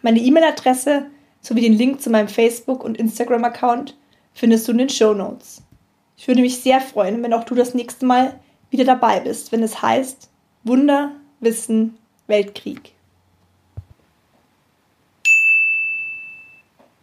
Meine 0.03 0.21
E-Mail-Adresse 0.21 1.07
sowie 1.41 1.63
den 1.63 1.75
Link 1.75 2.01
zu 2.01 2.11
meinem 2.11 2.29
Facebook- 2.29 2.85
und 2.85 2.99
Instagram-Account 2.99 3.97
findest 4.33 4.67
du 4.67 4.73
in 4.73 4.79
den 4.79 4.89
Show 4.89 5.15
Notes. 5.15 5.63
Ich 6.17 6.29
würde 6.29 6.41
mich 6.41 6.61
sehr 6.61 6.81
freuen, 6.81 7.23
wenn 7.23 7.35
auch 7.35 7.45
du 7.45 7.55
das 7.55 7.75
nächste 7.75 8.07
Mal 8.07 8.39
wieder 8.71 8.85
dabei 8.85 9.21
bist, 9.21 9.53
wenn 9.53 9.63
es 9.63 9.83
heißt 9.83 10.31
Wunder, 10.63 11.13
Wissen, 11.41 11.99
Weltkrieg. 12.29 12.94